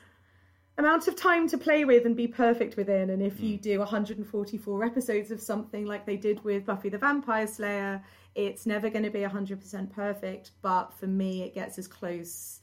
amount 0.76 1.08
of 1.08 1.16
time 1.16 1.48
to 1.48 1.56
play 1.56 1.86
with 1.86 2.04
and 2.04 2.14
be 2.14 2.28
perfect 2.28 2.76
within. 2.76 3.08
And 3.08 3.22
if 3.22 3.40
you 3.40 3.56
do 3.56 3.78
144 3.78 4.84
episodes 4.84 5.30
of 5.30 5.40
something 5.40 5.86
like 5.86 6.04
they 6.04 6.18
did 6.18 6.44
with 6.44 6.66
Buffy 6.66 6.90
the 6.90 6.98
Vampire 6.98 7.46
Slayer, 7.46 8.04
it's 8.34 8.66
never 8.66 8.90
going 8.90 9.04
to 9.04 9.10
be 9.10 9.20
100% 9.20 9.90
perfect. 9.90 10.50
But 10.60 10.92
for 10.92 11.06
me, 11.06 11.44
it 11.44 11.54
gets 11.54 11.78
as 11.78 11.88
close 11.88 12.60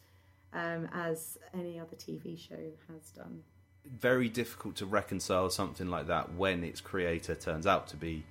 um, 0.56 0.88
as 0.94 1.38
any 1.54 1.80
other 1.80 1.96
TV 1.96 2.38
show 2.40 2.56
has 2.92 3.12
done. 3.12 3.44
very 4.00 4.30
difficult 4.30 4.76
to 4.78 4.86
reconcile 4.88 5.50
something 5.50 5.90
like 5.90 6.08
that 6.08 6.34
when 6.34 6.64
its 6.64 6.82
creator 6.82 7.36
turns 7.36 7.68
out 7.68 7.88
to 7.90 7.96
be 7.98 8.24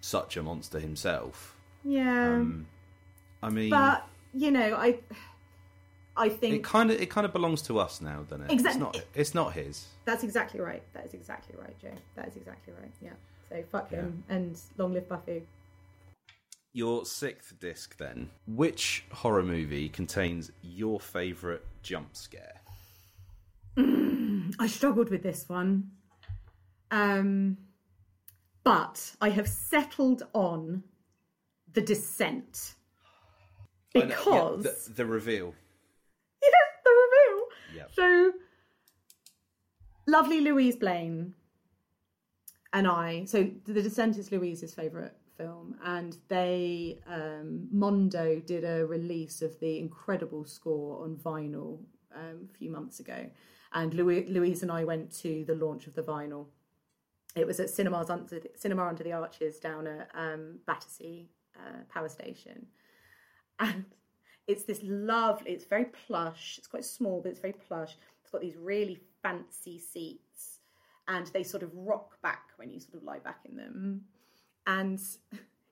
such 0.00 0.36
a 0.36 0.42
monster 0.42 0.78
himself. 0.78 1.56
Yeah. 1.84 2.34
Um, 2.34 2.66
I 3.42 3.50
mean, 3.50 3.70
but 3.70 4.06
you 4.34 4.50
know 4.50 4.74
i 4.76 4.98
i 6.16 6.28
think 6.28 6.54
it 6.56 6.62
kind 6.64 6.90
of 6.90 7.00
it 7.00 7.08
kind 7.08 7.24
of 7.24 7.32
belongs 7.32 7.62
to 7.62 7.78
us 7.78 8.00
now, 8.00 8.20
doesn't 8.28 8.44
it? 8.44 8.52
Exact- 8.52 8.74
It's 8.76 8.80
not. 8.80 9.02
It's 9.14 9.34
not 9.34 9.52
his. 9.54 9.86
that's 10.04 10.22
exactly 10.22 10.60
right 10.60 10.82
that 10.92 11.04
is 11.06 11.14
exactly 11.14 11.54
right 11.58 11.76
joe 11.80 11.94
that 12.16 12.28
is 12.28 12.36
exactly 12.36 12.72
right 12.80 12.92
yeah 13.00 13.10
so 13.48 13.62
fuck 13.72 13.90
him 13.90 14.22
and 14.28 14.58
long 14.76 14.92
live 14.92 15.08
buffy 15.08 15.42
Your 16.72 17.04
sixth 17.06 17.58
disc, 17.58 17.96
then. 17.96 18.30
Which 18.46 19.04
horror 19.10 19.42
movie 19.42 19.88
contains 19.88 20.52
your 20.62 21.00
favourite 21.00 21.62
jump 21.82 22.14
scare? 22.16 22.54
i 24.58 24.66
struggled 24.66 25.08
with 25.08 25.22
this 25.22 25.48
one 25.48 25.88
um 26.90 27.56
but 28.64 29.14
i 29.20 29.28
have 29.28 29.46
settled 29.46 30.24
on 30.32 30.82
the 31.74 31.80
descent 31.80 32.74
know- 33.94 34.00
yeah, 34.00 34.06
because 34.08 34.64
the, 34.64 34.92
the 34.94 35.06
reveal. 35.06 35.54
yeah, 36.42 36.48
the 36.84 36.90
reveal 36.90 37.46
Yeah. 37.76 37.84
So, 37.94 38.32
lovely 40.08 40.40
Louise 40.40 40.76
Blain 40.76 41.34
and 42.72 42.86
I. 42.88 43.24
So, 43.26 43.48
The 43.64 43.82
Descent 43.82 44.18
is 44.18 44.30
Louise's 44.32 44.74
favourite 44.74 45.12
film, 45.38 45.76
and 45.84 46.16
they, 46.28 46.98
um, 47.06 47.68
Mondo, 47.70 48.40
did 48.40 48.64
a 48.64 48.84
release 48.84 49.40
of 49.40 49.58
the 49.60 49.78
incredible 49.78 50.44
score 50.44 51.04
on 51.04 51.16
vinyl 51.16 51.78
um, 52.14 52.48
a 52.52 52.58
few 52.58 52.70
months 52.70 53.00
ago. 53.00 53.30
And 53.72 53.94
Louis, 53.94 54.26
Louise 54.28 54.62
and 54.62 54.72
I 54.72 54.84
went 54.84 55.14
to 55.20 55.44
the 55.46 55.54
launch 55.54 55.86
of 55.86 55.94
the 55.94 56.02
vinyl. 56.02 56.46
It 57.36 57.46
was 57.46 57.60
at 57.60 57.70
Cinemas 57.70 58.10
under 58.10 58.40
Cinema 58.56 58.86
Under 58.86 59.04
the 59.04 59.12
Arches 59.12 59.58
down 59.58 59.86
at 59.86 60.10
um, 60.14 60.58
Battersea 60.66 61.28
uh, 61.56 61.82
Power 61.92 62.08
Station. 62.08 62.66
And 63.60 63.84
it's 64.46 64.64
this 64.64 64.80
lovely, 64.82 65.52
it's 65.52 65.66
very 65.66 65.86
plush. 66.06 66.56
It's 66.58 66.66
quite 66.66 66.84
small, 66.84 67.20
but 67.20 67.30
it's 67.30 67.40
very 67.40 67.54
plush. 67.54 67.96
It's 68.22 68.30
got 68.30 68.40
these 68.40 68.56
really 68.56 68.98
fancy 69.22 69.78
seats, 69.78 70.60
and 71.06 71.26
they 71.28 71.42
sort 71.42 71.62
of 71.62 71.70
rock 71.74 72.20
back 72.22 72.44
when 72.56 72.70
you 72.70 72.80
sort 72.80 72.94
of 72.94 73.02
lie 73.02 73.18
back 73.18 73.40
in 73.44 73.56
them. 73.56 74.02
And 74.68 75.00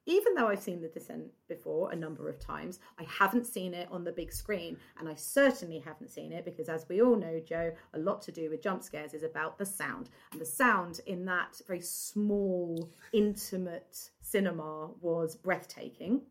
even 0.06 0.34
though 0.34 0.48
I've 0.48 0.62
seen 0.62 0.80
The 0.80 0.88
Descent 0.88 1.26
before 1.48 1.92
a 1.92 1.96
number 1.96 2.28
of 2.28 2.40
times, 2.40 2.80
I 2.98 3.04
haven't 3.04 3.46
seen 3.46 3.74
it 3.74 3.88
on 3.92 4.02
the 4.02 4.10
big 4.10 4.32
screen. 4.32 4.76
And 4.98 5.08
I 5.08 5.14
certainly 5.14 5.78
haven't 5.78 6.10
seen 6.10 6.32
it 6.32 6.44
because, 6.44 6.68
as 6.68 6.88
we 6.88 7.00
all 7.00 7.14
know, 7.14 7.40
Joe, 7.40 7.72
a 7.94 7.98
lot 7.98 8.22
to 8.22 8.32
do 8.32 8.50
with 8.50 8.62
jump 8.62 8.82
scares 8.82 9.14
is 9.14 9.22
about 9.22 9.58
the 9.58 9.66
sound. 9.66 10.10
And 10.32 10.40
the 10.40 10.46
sound 10.46 11.00
in 11.06 11.24
that 11.26 11.60
very 11.68 11.80
small, 11.80 12.90
intimate 13.12 14.10
cinema 14.20 14.90
was 15.00 15.36
breathtaking 15.36 16.22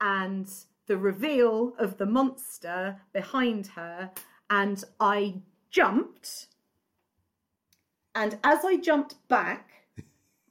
and 0.00 0.48
the 0.86 0.96
reveal 0.96 1.74
of 1.78 1.96
the 1.96 2.06
monster 2.06 2.96
behind 3.12 3.66
her 3.68 4.10
and 4.50 4.84
I 5.00 5.36
jumped 5.70 6.48
and 8.14 8.38
as 8.44 8.64
I 8.64 8.76
jumped 8.76 9.16
back 9.28 9.75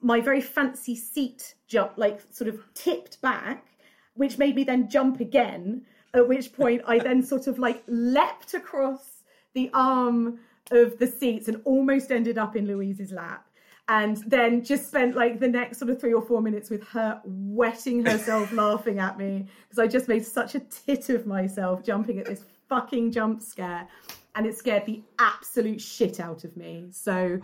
my 0.06 0.22
very 0.22 0.39
fancy 0.39 0.96
seat 0.96 1.56
jumped 1.68 1.98
like 1.98 2.22
sort 2.30 2.48
of 2.48 2.60
tipped 2.76 3.20
back 3.22 3.65
which 4.13 4.38
made 4.38 4.56
me 4.56 4.63
then 4.63 4.88
jump 4.88 5.20
again 5.20 5.84
at 6.13 6.28
which 6.28 6.54
point 6.54 6.80
I 6.86 7.00
then 7.00 7.24
sort 7.34 7.48
of 7.48 7.58
like 7.58 7.84
leapt 7.88 8.54
across 8.54 9.24
the 9.56 9.72
arm 9.74 10.39
of 10.70 11.00
the 11.00 11.08
seats 11.08 11.48
and 11.48 11.60
almost 11.65 12.12
ended 12.12 12.38
up 12.38 12.56
in 12.56 12.68
Louise's 12.68 13.12
lap 13.12 13.48
and 13.88 14.18
then 14.28 14.63
just 14.63 14.88
spent 14.88 15.15
like 15.15 15.39
the 15.39 15.48
next 15.48 15.80
sort 15.80 15.89
of 15.89 16.00
three 16.00 16.13
or 16.13 16.22
four 16.22 16.39
minutes 16.39 16.70
with 16.70 16.84
her 16.89 17.20
wetting 17.26 18.06
herself 18.06 18.52
laughing 18.63 19.00
at 19.00 19.18
me 19.18 19.48
because 19.63 19.80
I 19.80 19.88
just 19.88 20.08
made 20.08 20.24
such 20.24 20.54
a 20.54 20.60
tit 20.60 21.10
of 21.10 21.26
myself 21.26 21.84
jumping 21.84 22.20
at 22.20 22.26
this 22.26 22.46
fucking 22.70 23.12
jump 23.12 23.41
scare 23.41 23.88
and 24.36 24.46
it 24.46 24.56
scared 24.56 24.86
the 24.86 25.02
absolute 25.18 25.82
shit 25.82 26.20
out 26.20 26.44
of 26.44 26.56
me. 26.56 26.89
So 26.91 27.39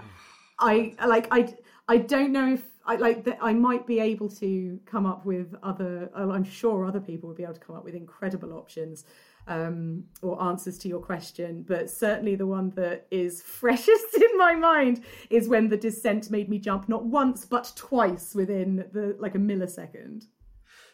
I 0.60 0.94
like 1.08 1.28
I 1.32 1.56
I 1.94 1.98
don't 1.98 2.32
know 2.32 2.54
if 2.54 2.64
I 2.86 2.96
like 2.96 3.20
that. 3.26 3.38
I 3.42 3.54
might 3.54 3.86
be 3.86 4.00
able 4.00 4.30
to 4.44 4.80
come 4.86 5.06
up 5.06 5.26
with 5.26 5.48
other. 5.62 6.10
oh, 6.16 6.32
I'm 6.32 6.44
sure 6.62 6.86
other 6.86 7.02
people 7.10 7.28
would 7.28 7.38
be 7.38 7.44
able 7.44 7.54
to 7.62 7.66
come 7.68 7.76
up 7.76 7.84
with 7.84 7.96
incredible 7.96 8.54
options 8.54 9.04
um, 9.48 10.06
or 10.22 10.42
answers 10.42 10.78
to 10.80 10.88
your 10.88 11.02
question. 11.12 11.64
But 11.68 11.90
certainly, 11.90 12.36
the 12.36 12.48
one 12.48 12.70
that 12.82 13.08
is 13.12 13.42
freshest 13.60 14.16
in 14.16 14.38
my 14.38 14.54
mind 14.56 15.04
is 15.30 15.50
when 15.50 15.68
the 15.68 15.78
descent 15.78 16.32
made 16.32 16.48
me 16.50 16.60
jump 16.60 16.88
not 16.88 17.04
once 17.06 17.46
but 17.46 17.66
twice 17.76 18.34
within 18.42 18.70
the 18.94 19.16
like 19.20 19.36
a 19.36 19.40
millisecond. 19.50 20.28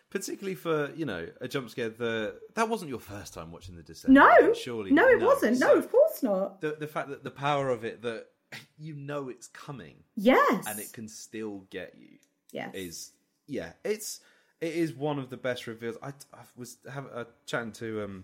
Particularly 0.10 0.56
for 0.56 0.92
you 0.96 1.06
know 1.06 1.28
a 1.42 1.48
jump 1.48 1.70
scare. 1.70 1.90
The 1.90 2.40
that 2.56 2.70
wasn't 2.70 2.90
your 2.90 3.00
first 3.14 3.34
time 3.36 3.52
watching 3.52 3.76
the 3.76 3.84
descent. 3.84 4.14
No, 4.14 4.54
surely 4.54 4.92
no, 4.92 5.06
it 5.08 5.22
wasn't. 5.22 5.60
No, 5.60 5.68
So 5.74 5.78
of 5.78 5.92
course 5.92 6.24
not. 6.24 6.62
the 6.62 6.72
the 6.80 6.88
fact 6.88 7.10
that 7.10 7.24
the 7.24 7.36
power 7.48 7.70
of 7.70 7.84
it 7.84 8.02
that 8.02 8.26
you 8.78 8.96
know 8.96 9.30
it's 9.30 9.48
coming. 9.48 10.04
Yes, 10.16 10.66
and 10.68 10.80
it 10.80 10.94
can 10.94 11.08
still 11.08 11.66
get 11.70 11.94
you. 11.98 12.18
Yes. 12.52 12.74
is 12.74 13.12
yeah 13.46 13.74
it's 13.84 14.22
it 14.62 14.74
is 14.74 14.94
one 14.94 15.20
of 15.20 15.30
the 15.30 15.38
best 15.38 15.68
reveals. 15.68 15.98
I, 16.02 16.10
I 16.34 16.44
was 16.56 16.78
have, 16.92 17.06
uh, 17.14 17.26
chatting 17.46 17.74
to 17.74 18.04
um 18.04 18.24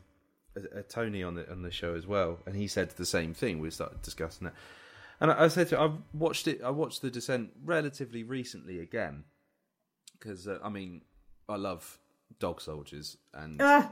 a, 0.56 0.80
a 0.80 0.84
tony 0.84 1.24
on 1.24 1.36
the 1.36 1.50
on 1.52 1.62
the 1.62 1.72
show 1.72 1.94
as 1.94 2.08
well 2.08 2.40
and 2.46 2.56
he 2.56 2.68
said 2.68 2.90
the 2.92 3.06
same 3.06 3.34
thing. 3.34 3.60
We 3.60 3.70
started 3.70 4.02
discussing 4.02 4.48
it. 4.48 4.54
And 5.20 5.30
i, 5.32 5.44
I 5.44 5.48
said 5.50 5.68
to 5.70 5.76
him, 5.76 5.82
i've 5.82 6.20
watched 6.20 6.48
it 6.48 6.62
i 6.64 6.70
watched 6.70 7.02
the 7.02 7.12
descent 7.12 7.52
relatively 7.64 8.24
recently 8.24 8.80
again 8.80 9.26
because 10.18 10.48
uh, 10.48 10.58
i 10.64 10.70
mean 10.70 11.02
i 11.48 11.56
love 11.56 12.00
dog 12.40 12.60
soldiers 12.62 13.18
and 13.34 13.62
Ah, 13.62 13.92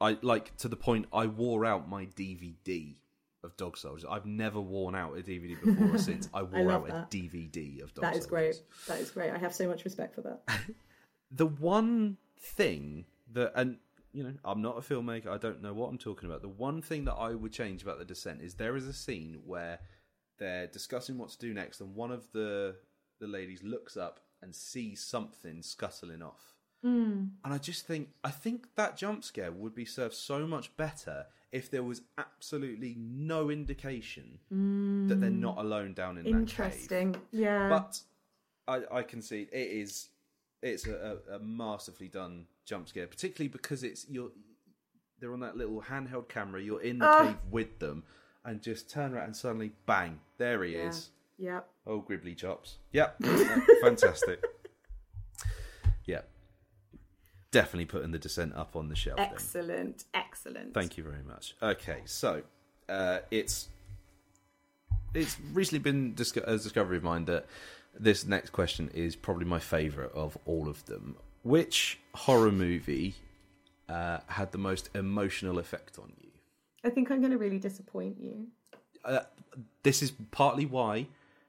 I 0.00 0.18
like 0.20 0.56
to 0.58 0.68
the 0.68 0.76
point 0.76 1.06
I 1.12 1.26
wore 1.26 1.64
out 1.64 1.88
my 1.88 2.06
DVD 2.06 2.96
of 3.44 3.56
Dog 3.56 3.76
Soldiers. 3.76 4.04
I've 4.08 4.26
never 4.26 4.60
worn 4.60 4.94
out 4.94 5.16
a 5.18 5.22
DVD 5.22 5.60
before 5.62 5.94
or 5.94 5.98
since. 5.98 6.28
I 6.34 6.42
wore 6.42 6.64
love 6.64 6.82
out 6.82 6.88
that. 6.88 7.14
a 7.14 7.16
DVD 7.16 7.82
of 7.82 7.94
Dog 7.94 8.04
Soldiers. 8.04 8.12
that 8.12 8.16
is 8.16 8.26
great. 8.26 8.62
That 8.88 9.00
is 9.00 9.10
great. 9.10 9.30
I 9.30 9.38
have 9.38 9.54
so 9.54 9.66
much 9.68 9.84
respect 9.84 10.14
for 10.14 10.22
that. 10.22 10.42
The 11.34 11.46
one 11.46 12.18
thing 12.38 13.06
that, 13.32 13.52
and 13.54 13.78
you 14.12 14.22
know, 14.22 14.34
I'm 14.44 14.60
not 14.60 14.76
a 14.76 14.82
filmmaker. 14.82 15.28
I 15.28 15.38
don't 15.38 15.62
know 15.62 15.72
what 15.72 15.88
I'm 15.88 15.96
talking 15.96 16.28
about. 16.28 16.42
The 16.42 16.48
one 16.48 16.82
thing 16.82 17.06
that 17.06 17.14
I 17.14 17.32
would 17.32 17.52
change 17.52 17.82
about 17.82 17.98
the 17.98 18.04
Descent 18.04 18.42
is 18.42 18.52
there 18.52 18.76
is 18.76 18.86
a 18.86 18.92
scene 18.92 19.38
where 19.46 19.78
they're 20.38 20.66
discussing 20.66 21.16
what 21.16 21.30
to 21.30 21.38
do 21.38 21.54
next, 21.54 21.80
and 21.80 21.94
one 21.94 22.10
of 22.10 22.30
the 22.32 22.76
the 23.18 23.26
ladies 23.26 23.62
looks 23.62 23.96
up 23.96 24.20
and 24.42 24.54
sees 24.54 25.02
something 25.02 25.62
scuttling 25.62 26.20
off. 26.20 26.52
Hmm. 26.82 27.26
And 27.44 27.54
I 27.54 27.58
just 27.58 27.86
think, 27.86 28.08
I 28.24 28.30
think 28.30 28.66
that 28.74 28.96
jump 28.96 29.22
scare 29.22 29.52
would 29.52 29.74
be 29.74 29.84
served 29.84 30.14
so 30.14 30.46
much 30.46 30.76
better 30.76 31.26
if 31.52 31.70
there 31.70 31.82
was 31.82 32.00
absolutely 32.18 32.96
no 32.98 33.50
indication 33.50 34.38
that 35.08 35.20
they're 35.20 35.30
not 35.30 35.58
alone 35.58 35.92
down 35.92 36.16
in 36.18 36.24
that 36.24 36.30
cave. 36.30 36.38
Interesting. 36.40 37.16
Yeah. 37.30 37.68
But 37.68 38.00
I, 38.66 38.98
I 38.98 39.02
can 39.02 39.20
see 39.22 39.42
it 39.52 39.54
is 39.54 40.08
it's 40.62 40.86
a, 40.86 41.18
a, 41.30 41.34
a 41.36 41.38
masterfully 41.40 42.08
done 42.08 42.46
jump 42.64 42.88
scare, 42.88 43.06
particularly 43.06 43.48
because 43.48 43.82
it's 43.84 44.06
you're 44.08 44.30
they're 45.20 45.32
on 45.32 45.40
that 45.40 45.56
little 45.56 45.82
handheld 45.82 46.28
camera. 46.28 46.60
You're 46.62 46.82
in 46.82 46.98
the 46.98 47.06
Ah. 47.06 47.26
cave 47.26 47.36
with 47.50 47.78
them, 47.78 48.02
and 48.44 48.62
just 48.62 48.88
turn 48.90 49.12
around 49.14 49.26
and 49.26 49.36
suddenly 49.36 49.72
bang, 49.86 50.20
there 50.38 50.64
he 50.64 50.72
yeah. 50.72 50.88
is. 50.88 51.10
Yep. 51.38 51.68
Oh, 51.86 52.00
gribbly 52.00 52.36
chops. 52.36 52.78
Yep, 52.92 53.20
fantastic. 53.82 54.42
Yeah, 56.06 56.20
definitely 57.52 57.84
putting 57.84 58.10
the 58.10 58.18
descent 58.18 58.54
up 58.56 58.74
on 58.74 58.88
the 58.88 58.96
shelf. 58.96 59.18
then. 59.18 59.28
Excellent. 59.30 60.04
Excellent. 60.12 60.74
Thank 60.74 60.98
you 60.98 61.04
very 61.04 61.22
much. 61.22 61.54
Okay, 61.62 62.00
so 62.04 62.42
uh, 62.88 63.18
it's 63.30 63.68
it's 65.14 65.36
recently 65.52 65.78
been 65.78 66.14
disco- 66.14 66.42
a 66.44 66.56
discovery 66.56 66.96
of 66.96 67.04
mine 67.04 67.26
that 67.26 67.46
this 67.98 68.26
next 68.26 68.50
question 68.50 68.90
is 68.94 69.14
probably 69.14 69.44
my 69.44 69.58
favourite 69.60 70.10
of 70.12 70.36
all 70.46 70.68
of 70.68 70.84
them. 70.86 71.16
Which 71.42 71.98
horror 72.14 72.50
movie 72.50 73.14
uh, 73.88 74.18
had 74.26 74.52
the 74.52 74.58
most 74.58 74.88
emotional 74.94 75.58
effect 75.58 75.98
on 75.98 76.12
you? 76.20 76.30
I 76.84 76.90
think 76.90 77.10
I'm 77.10 77.20
going 77.20 77.32
to 77.32 77.38
really 77.38 77.58
disappoint 77.58 78.16
you. 78.20 78.46
Uh, 79.04 79.20
this 79.82 80.02
is 80.02 80.12
partly 80.30 80.66
why 80.66 81.06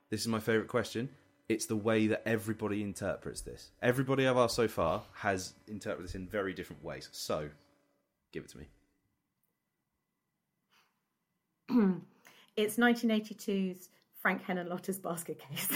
this 0.10 0.22
is 0.22 0.28
my 0.28 0.40
favourite 0.40 0.68
question. 0.68 1.10
It's 1.54 1.68
the 1.68 1.76
way 1.76 2.08
that 2.08 2.28
everybody 2.28 2.82
interprets 2.82 3.42
this. 3.42 3.70
Everybody 3.80 4.28
I've 4.28 4.38
asked 4.38 4.56
so 4.56 4.68
far 4.68 5.04
has 5.14 5.54
interpreted 5.68 6.08
this 6.10 6.16
in 6.16 6.28
very 6.28 6.52
different 6.52 6.84
ways. 6.84 7.10
So, 7.12 7.48
give 8.32 8.44
it 8.46 8.50
to 8.50 8.58
me. 11.78 11.92
It's 12.56 12.78
1982's 12.78 13.90
Frank 14.22 14.44
Henenlotter's 14.44 15.00
basket 15.00 15.40
case. 15.40 15.70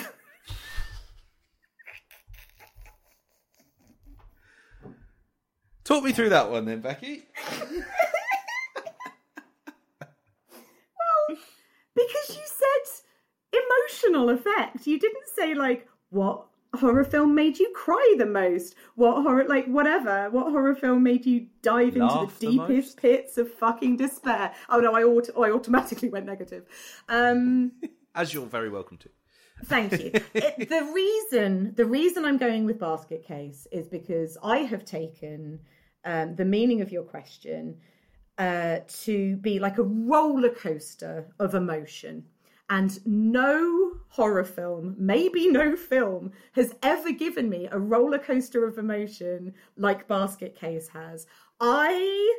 Talk 5.83 6.03
me 6.03 6.11
through 6.11 6.29
that 6.29 6.51
one 6.51 6.65
then, 6.65 6.81
Becky. 6.81 7.23
Well, 9.99 11.37
because 11.95 12.37
you 12.37 12.43
said 12.45 12.86
emotional 13.87 14.29
effect. 14.29 14.87
You 14.87 14.99
didn't 14.99 15.27
say 15.35 15.53
like 15.53 15.87
what 16.09 16.45
horror 16.75 17.03
film 17.03 17.33
made 17.33 17.57
you 17.59 17.71
cry 17.73 18.15
the 18.17 18.25
most? 18.25 18.75
What 18.95 19.21
horror 19.23 19.45
like 19.47 19.65
whatever. 19.67 20.29
What 20.29 20.51
horror 20.51 20.75
film 20.75 21.03
made 21.03 21.25
you 21.25 21.47
dive 21.61 21.95
Laugh 21.95 22.21
into 22.23 22.39
the 22.39 22.45
the 22.45 22.51
deepest 22.51 22.69
most? 22.69 22.97
pits 22.97 23.37
of 23.37 23.53
fucking 23.53 23.97
despair? 23.97 24.53
Oh 24.69 24.79
no, 24.79 24.93
I 24.93 25.03
auto- 25.03 25.41
I 25.41 25.51
automatically 25.51 26.09
went 26.09 26.25
negative. 26.25 26.65
Um 27.09 27.71
As 28.15 28.33
you're 28.33 28.47
very 28.47 28.69
welcome 28.69 28.97
to. 28.97 29.09
Thank 29.65 29.91
you. 29.93 30.11
It, 30.33 30.69
the 30.69 30.91
reason 30.93 31.73
the 31.75 31.85
reason 31.85 32.25
I'm 32.25 32.37
going 32.37 32.65
with 32.65 32.79
basket 32.79 33.25
case 33.25 33.67
is 33.71 33.87
because 33.87 34.37
I 34.43 34.59
have 34.59 34.85
taken 34.85 35.59
um, 36.05 36.35
the 36.35 36.45
meaning 36.45 36.81
of 36.81 36.91
your 36.91 37.03
question 37.03 37.77
uh, 38.37 38.79
to 39.03 39.35
be 39.37 39.59
like 39.59 39.77
a 39.77 39.83
roller 39.83 40.49
coaster 40.49 41.27
of 41.39 41.53
emotion. 41.55 42.23
And 42.69 42.99
no 43.05 43.93
horror 44.09 44.43
film, 44.43 44.95
maybe 44.97 45.49
no 45.49 45.75
film, 45.75 46.31
has 46.53 46.73
ever 46.83 47.11
given 47.11 47.49
me 47.49 47.67
a 47.71 47.79
roller 47.79 48.19
coaster 48.19 48.67
of 48.67 48.77
emotion 48.77 49.53
like 49.77 50.07
Basket 50.07 50.55
Case 50.55 50.89
has. 50.89 51.27
I 51.61 52.35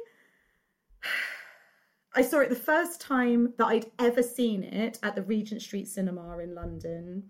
I 2.15 2.23
saw 2.23 2.41
it 2.41 2.49
the 2.49 2.57
first 2.57 3.01
time 3.01 3.53
that 3.59 3.67
I'd 3.67 3.91
ever 3.99 4.23
seen 4.23 4.65
it 4.65 4.99
at 5.03 5.15
the 5.15 5.23
Regent 5.23 5.63
Street 5.63 5.89
Cinema 5.89 6.39
in 6.39 6.55
London. 6.55 7.23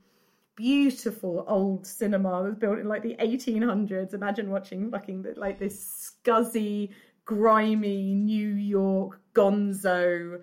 Beautiful 0.56 1.44
old 1.46 1.87
cinema. 1.87 2.30
that 2.30 2.48
was 2.48 2.54
built 2.56 2.78
in 2.78 2.88
like 2.88 3.02
the 3.02 3.16
1800s. 3.20 4.14
Imagine 4.14 4.50
watching 4.50 4.90
fucking 4.90 5.26
like 5.37 5.58
this 5.58 6.16
scuzzy, 6.24 6.90
grimy 7.26 8.14
New 8.14 8.54
York 8.54 9.20
gonzo, 9.34 10.42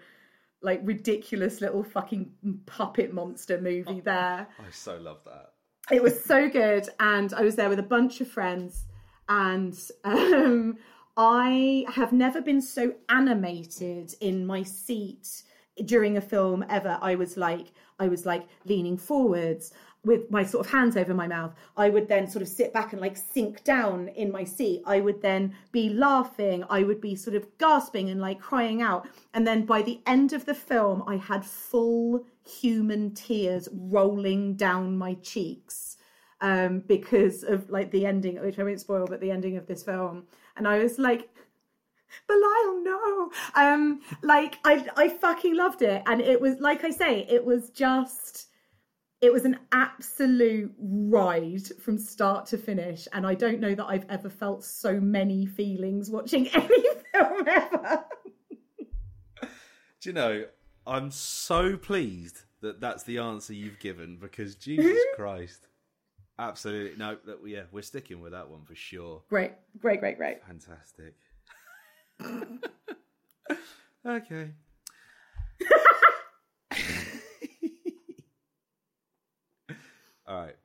like 0.61 0.81
ridiculous 0.83 1.61
little 1.61 1.83
fucking 1.83 2.31
puppet 2.65 3.13
monster 3.13 3.59
movie 3.61 4.01
there. 4.01 4.47
I 4.59 4.71
so 4.71 4.97
love 4.97 5.19
that. 5.25 5.51
it 5.91 6.01
was 6.01 6.23
so 6.23 6.49
good 6.49 6.89
and 6.99 7.31
i 7.35 7.41
was 7.43 7.55
there 7.55 7.69
with 7.69 7.77
a 7.77 7.83
bunch 7.83 8.19
of 8.19 8.27
friends 8.27 8.85
and 9.29 9.77
um, 10.03 10.77
i 11.15 11.85
have 11.93 12.11
never 12.11 12.41
been 12.41 12.61
so 12.61 12.93
animated 13.09 14.15
in 14.19 14.45
my 14.47 14.63
seat 14.63 15.43
during 15.83 16.15
a 16.17 16.21
film 16.21 16.63
ever. 16.69 16.97
I 17.01 17.15
was 17.15 17.37
like 17.37 17.67
i 17.99 18.07
was 18.07 18.25
like 18.25 18.47
leaning 18.65 18.97
forwards 18.97 19.73
with 20.05 20.29
my 20.31 20.43
sort 20.43 20.65
of 20.65 20.71
hands 20.71 20.95
over 20.95 21.13
my 21.13 21.27
mouth 21.27 21.53
i 21.77 21.89
would 21.89 22.07
then 22.07 22.27
sort 22.27 22.41
of 22.41 22.47
sit 22.47 22.73
back 22.73 22.93
and 22.93 23.01
like 23.01 23.17
sink 23.17 23.63
down 23.63 24.07
in 24.09 24.31
my 24.31 24.43
seat 24.43 24.81
i 24.85 24.99
would 24.99 25.21
then 25.21 25.53
be 25.71 25.89
laughing 25.89 26.63
i 26.69 26.83
would 26.83 27.01
be 27.01 27.15
sort 27.15 27.35
of 27.35 27.45
gasping 27.57 28.09
and 28.09 28.21
like 28.21 28.39
crying 28.39 28.81
out 28.81 29.07
and 29.33 29.45
then 29.45 29.65
by 29.65 29.81
the 29.81 29.99
end 30.05 30.33
of 30.33 30.45
the 30.45 30.55
film 30.55 31.03
i 31.07 31.15
had 31.15 31.43
full 31.45 32.25
human 32.45 33.13
tears 33.13 33.67
rolling 33.73 34.55
down 34.55 34.97
my 34.97 35.13
cheeks 35.15 35.97
um, 36.41 36.79
because 36.85 37.43
of 37.43 37.69
like 37.69 37.91
the 37.91 38.05
ending, 38.05 38.39
which 38.41 38.59
I 38.59 38.63
won't 38.63 38.79
spoil, 38.79 39.07
but 39.07 39.19
the 39.19 39.31
ending 39.31 39.57
of 39.57 39.67
this 39.67 39.83
film. 39.83 40.25
And 40.57 40.67
I 40.67 40.79
was 40.79 40.99
like, 40.99 41.29
Belial, 42.27 42.83
no. 42.83 43.31
Um, 43.55 44.01
like 44.21 44.57
I, 44.63 44.85
I 44.95 45.09
fucking 45.09 45.55
loved 45.55 45.81
it, 45.81 46.01
and 46.05 46.21
it 46.21 46.39
was 46.39 46.59
like 46.59 46.83
I 46.83 46.91
say, 46.91 47.25
it 47.29 47.43
was 47.43 47.69
just, 47.71 48.47
it 49.25 49.33
was 49.33 49.43
an 49.43 49.57
absolute 49.71 50.71
ride 50.77 51.65
from 51.81 51.97
start 51.97 52.45
to 52.47 52.59
finish. 52.59 53.07
And 53.11 53.25
I 53.25 53.33
don't 53.33 53.59
know 53.59 53.73
that 53.73 53.85
I've 53.85 54.05
ever 54.07 54.29
felt 54.29 54.63
so 54.63 54.99
many 54.99 55.47
feelings 55.47 56.11
watching 56.11 56.47
any 56.53 56.83
film 57.11 57.47
ever. 57.47 58.05
Do 59.41 60.09
you 60.09 60.13
know, 60.13 60.45
I'm 60.85 61.09
so 61.09 61.75
pleased 61.75 62.43
that 62.61 62.79
that's 62.79 63.01
the 63.03 63.17
answer 63.17 63.53
you've 63.53 63.79
given 63.79 64.17
because 64.17 64.55
Jesus 64.57 64.99
Christ. 65.15 65.67
Absolutely. 66.37 66.97
No, 66.97 67.17
that, 67.25 67.39
yeah, 67.45 67.63
we're 67.71 67.81
sticking 67.81 68.21
with 68.21 68.33
that 68.33 68.47
one 68.49 68.63
for 68.63 68.75
sure. 68.75 69.23
Great, 69.29 69.53
great, 69.79 70.01
great, 70.01 70.17
great. 70.17 70.37
Fantastic. 70.45 71.15
okay. 74.05 74.51
All 80.27 80.37
right. 80.37 80.55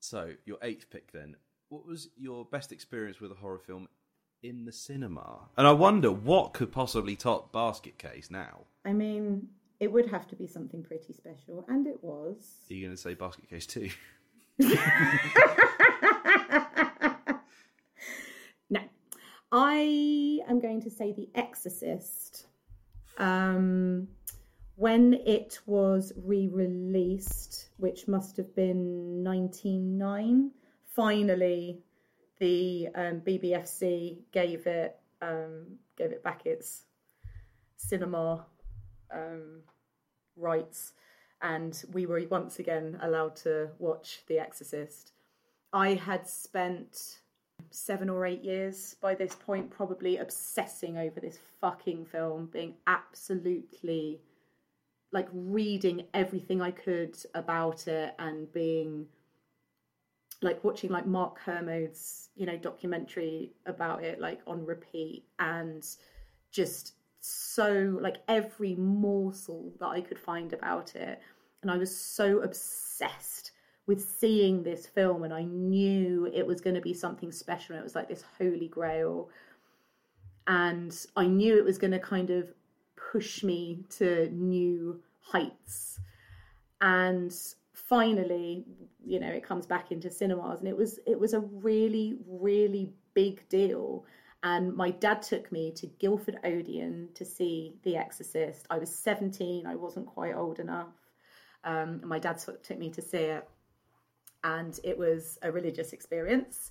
So, 0.00 0.32
your 0.46 0.58
eighth 0.62 0.90
pick 0.90 1.12
then. 1.12 1.36
What 1.68 1.86
was 1.86 2.08
your 2.16 2.44
best 2.44 2.72
experience 2.72 3.20
with 3.20 3.30
a 3.30 3.36
horror 3.36 3.58
film 3.58 3.88
in 4.42 4.64
the 4.64 4.72
cinema? 4.72 5.48
And 5.56 5.66
I 5.66 5.72
wonder 5.72 6.10
what 6.10 6.52
could 6.52 6.72
possibly 6.72 7.16
top 7.16 7.52
Basket 7.52 7.98
Case 7.98 8.30
now. 8.30 8.64
I 8.84 8.92
mean, 8.92 9.48
it 9.78 9.92
would 9.92 10.10
have 10.10 10.26
to 10.28 10.36
be 10.36 10.46
something 10.46 10.82
pretty 10.82 11.12
special, 11.12 11.64
and 11.68 11.86
it 11.86 12.02
was. 12.02 12.36
Are 12.70 12.74
you 12.74 12.86
going 12.86 12.96
to 12.96 13.00
say 13.00 13.14
Basket 13.14 13.48
Case 13.48 13.66
too? 13.66 13.90
No, 18.70 18.80
I 19.50 20.38
am 20.48 20.60
going 20.60 20.80
to 20.82 20.90
say 20.90 21.12
The 21.12 21.28
Exorcist. 21.34 22.46
Um, 23.18 24.08
when 24.76 25.14
it 25.26 25.58
was 25.66 26.12
re-released, 26.16 27.49
which 27.80 28.06
must 28.06 28.36
have 28.36 28.54
been 28.54 29.22
'99, 29.22 30.50
finally 30.84 31.82
the 32.38 32.88
um, 32.94 33.20
BBFC 33.20 34.18
gave 34.32 34.66
it 34.66 34.96
um, 35.22 35.78
gave 35.96 36.10
it 36.10 36.24
back 36.24 36.46
its 36.46 36.84
cinema 37.76 38.46
um, 39.12 39.60
rights, 40.36 40.92
and 41.42 41.82
we 41.92 42.06
were 42.06 42.22
once 42.30 42.58
again 42.58 42.98
allowed 43.02 43.36
to 43.36 43.68
watch 43.78 44.22
The 44.26 44.38
Exorcist. 44.38 45.12
I 45.72 45.94
had 45.94 46.26
spent 46.26 47.20
seven 47.70 48.08
or 48.08 48.26
eight 48.26 48.42
years 48.42 48.96
by 49.00 49.14
this 49.14 49.34
point, 49.34 49.70
probably 49.70 50.16
obsessing 50.16 50.98
over 50.98 51.20
this 51.20 51.38
fucking 51.60 52.06
film, 52.06 52.48
being 52.52 52.74
absolutely 52.86 54.20
like 55.12 55.28
reading 55.32 56.06
everything 56.14 56.62
I 56.62 56.70
could 56.70 57.16
about 57.34 57.88
it 57.88 58.14
and 58.18 58.50
being 58.52 59.06
like 60.42 60.62
watching 60.64 60.90
like 60.90 61.06
Mark 61.06 61.38
Kermode's, 61.38 62.30
you 62.36 62.46
know, 62.46 62.56
documentary 62.56 63.52
about 63.66 64.04
it, 64.04 64.20
like 64.20 64.40
on 64.46 64.64
repeat 64.64 65.24
and 65.38 65.84
just 66.50 66.94
so 67.20 67.98
like 68.00 68.18
every 68.28 68.74
morsel 68.76 69.72
that 69.80 69.88
I 69.88 70.00
could 70.00 70.18
find 70.18 70.52
about 70.52 70.96
it. 70.96 71.20
And 71.62 71.70
I 71.70 71.76
was 71.76 71.94
so 71.94 72.40
obsessed 72.40 73.52
with 73.86 74.00
seeing 74.00 74.62
this 74.62 74.86
film 74.86 75.24
and 75.24 75.34
I 75.34 75.42
knew 75.42 76.30
it 76.32 76.46
was 76.46 76.60
going 76.60 76.76
to 76.76 76.80
be 76.80 76.94
something 76.94 77.32
special. 77.32 77.74
and 77.74 77.80
It 77.80 77.84
was 77.84 77.94
like 77.94 78.08
this 78.08 78.24
holy 78.38 78.68
grail. 78.68 79.28
And 80.46 80.96
I 81.16 81.26
knew 81.26 81.58
it 81.58 81.64
was 81.64 81.76
going 81.76 81.90
to 81.90 81.98
kind 81.98 82.30
of 82.30 82.54
push 83.10 83.42
me 83.42 83.84
to 83.98 84.28
new 84.30 85.00
heights. 85.20 85.98
And 86.80 87.34
finally, 87.74 88.64
you 89.04 89.20
know, 89.20 89.28
it 89.28 89.44
comes 89.44 89.66
back 89.66 89.92
into 89.92 90.10
cinemas 90.10 90.60
and 90.60 90.68
it 90.68 90.76
was 90.76 90.98
it 91.06 91.18
was 91.18 91.34
a 91.34 91.40
really, 91.40 92.16
really 92.26 92.92
big 93.14 93.48
deal. 93.48 94.04
And 94.42 94.74
my 94.74 94.90
dad 94.90 95.22
took 95.22 95.52
me 95.52 95.70
to 95.72 95.86
Guildford 95.86 96.38
Odeon 96.44 97.10
to 97.14 97.24
see 97.26 97.74
The 97.82 97.96
Exorcist. 97.96 98.66
I 98.70 98.78
was 98.78 98.94
17, 98.94 99.66
I 99.66 99.74
wasn't 99.74 100.06
quite 100.06 100.34
old 100.34 100.60
enough. 100.60 100.94
Um, 101.62 102.00
my 102.04 102.18
dad 102.18 102.38
took 102.38 102.78
me 102.78 102.88
to 102.90 103.02
see 103.02 103.18
it 103.18 103.46
and 104.42 104.80
it 104.82 104.96
was 104.96 105.38
a 105.42 105.52
religious 105.52 105.92
experience. 105.92 106.70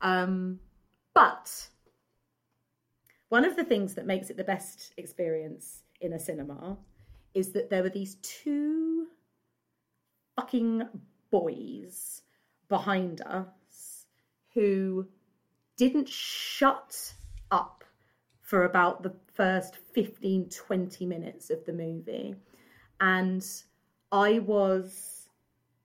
Um, 0.00 0.60
but 1.12 1.68
one 3.30 3.44
of 3.44 3.56
the 3.56 3.64
things 3.64 3.94
that 3.94 4.06
makes 4.06 4.30
it 4.30 4.36
the 4.36 4.44
best 4.44 4.92
experience 4.96 5.82
in 6.00 6.12
a 6.12 6.18
cinema 6.18 6.76
is 7.34 7.52
that 7.52 7.70
there 7.70 7.82
were 7.82 7.90
these 7.90 8.16
two 8.16 9.06
fucking 10.36 10.82
boys 11.30 12.22
behind 12.68 13.22
us 13.22 14.06
who 14.54 15.06
didn't 15.76 16.08
shut 16.08 17.14
up 17.50 17.84
for 18.42 18.64
about 18.64 19.02
the 19.02 19.14
first 19.32 19.78
15 19.94 20.48
20 20.50 21.06
minutes 21.06 21.50
of 21.50 21.64
the 21.64 21.72
movie 21.72 22.34
and 23.00 23.46
i 24.12 24.40
was 24.40 25.20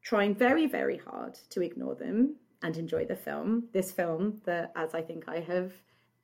trying 0.05 0.35
very, 0.35 0.67
very 0.67 0.97
hard 0.97 1.33
to 1.49 1.61
ignore 1.61 1.95
them 1.95 2.35
and 2.61 2.77
enjoy 2.77 3.05
the 3.05 3.15
film. 3.15 3.67
This 3.73 3.91
film, 3.91 4.39
that, 4.45 4.71
as 4.75 4.93
I 4.93 5.01
think 5.01 5.25
I 5.27 5.39
have 5.39 5.73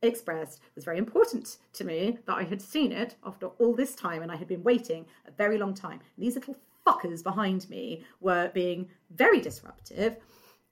expressed, 0.01 0.61
was 0.75 0.83
very 0.83 0.97
important 0.97 1.57
to 1.73 1.83
me 1.83 2.17
that 2.25 2.35
I 2.35 2.43
had 2.43 2.61
seen 2.61 2.91
it 2.91 3.15
after 3.25 3.47
all 3.47 3.75
this 3.75 3.95
time 3.95 4.21
and 4.21 4.31
I 4.31 4.35
had 4.35 4.47
been 4.47 4.63
waiting 4.63 5.05
a 5.27 5.31
very 5.31 5.57
long 5.57 5.73
time. 5.73 5.99
These 6.17 6.35
little 6.35 6.57
fuckers 6.85 7.23
behind 7.23 7.69
me 7.69 8.03
were 8.19 8.49
being 8.53 8.89
very 9.11 9.39
disruptive. 9.39 10.17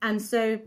And 0.01 0.21
so, 0.21 0.59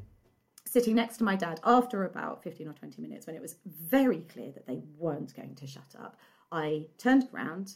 sitting 0.66 0.94
next 0.94 1.18
to 1.18 1.24
my 1.24 1.36
dad 1.36 1.60
after 1.64 2.04
about 2.04 2.42
15 2.42 2.68
or 2.68 2.72
20 2.72 3.02
minutes, 3.02 3.26
when 3.26 3.36
it 3.36 3.42
was 3.42 3.56
very 3.66 4.20
clear 4.32 4.52
that 4.52 4.66
they 4.66 4.80
weren't 4.98 5.34
going 5.34 5.54
to 5.56 5.66
shut 5.66 5.94
up, 5.98 6.16
I 6.50 6.86
turned 6.98 7.28
around 7.34 7.74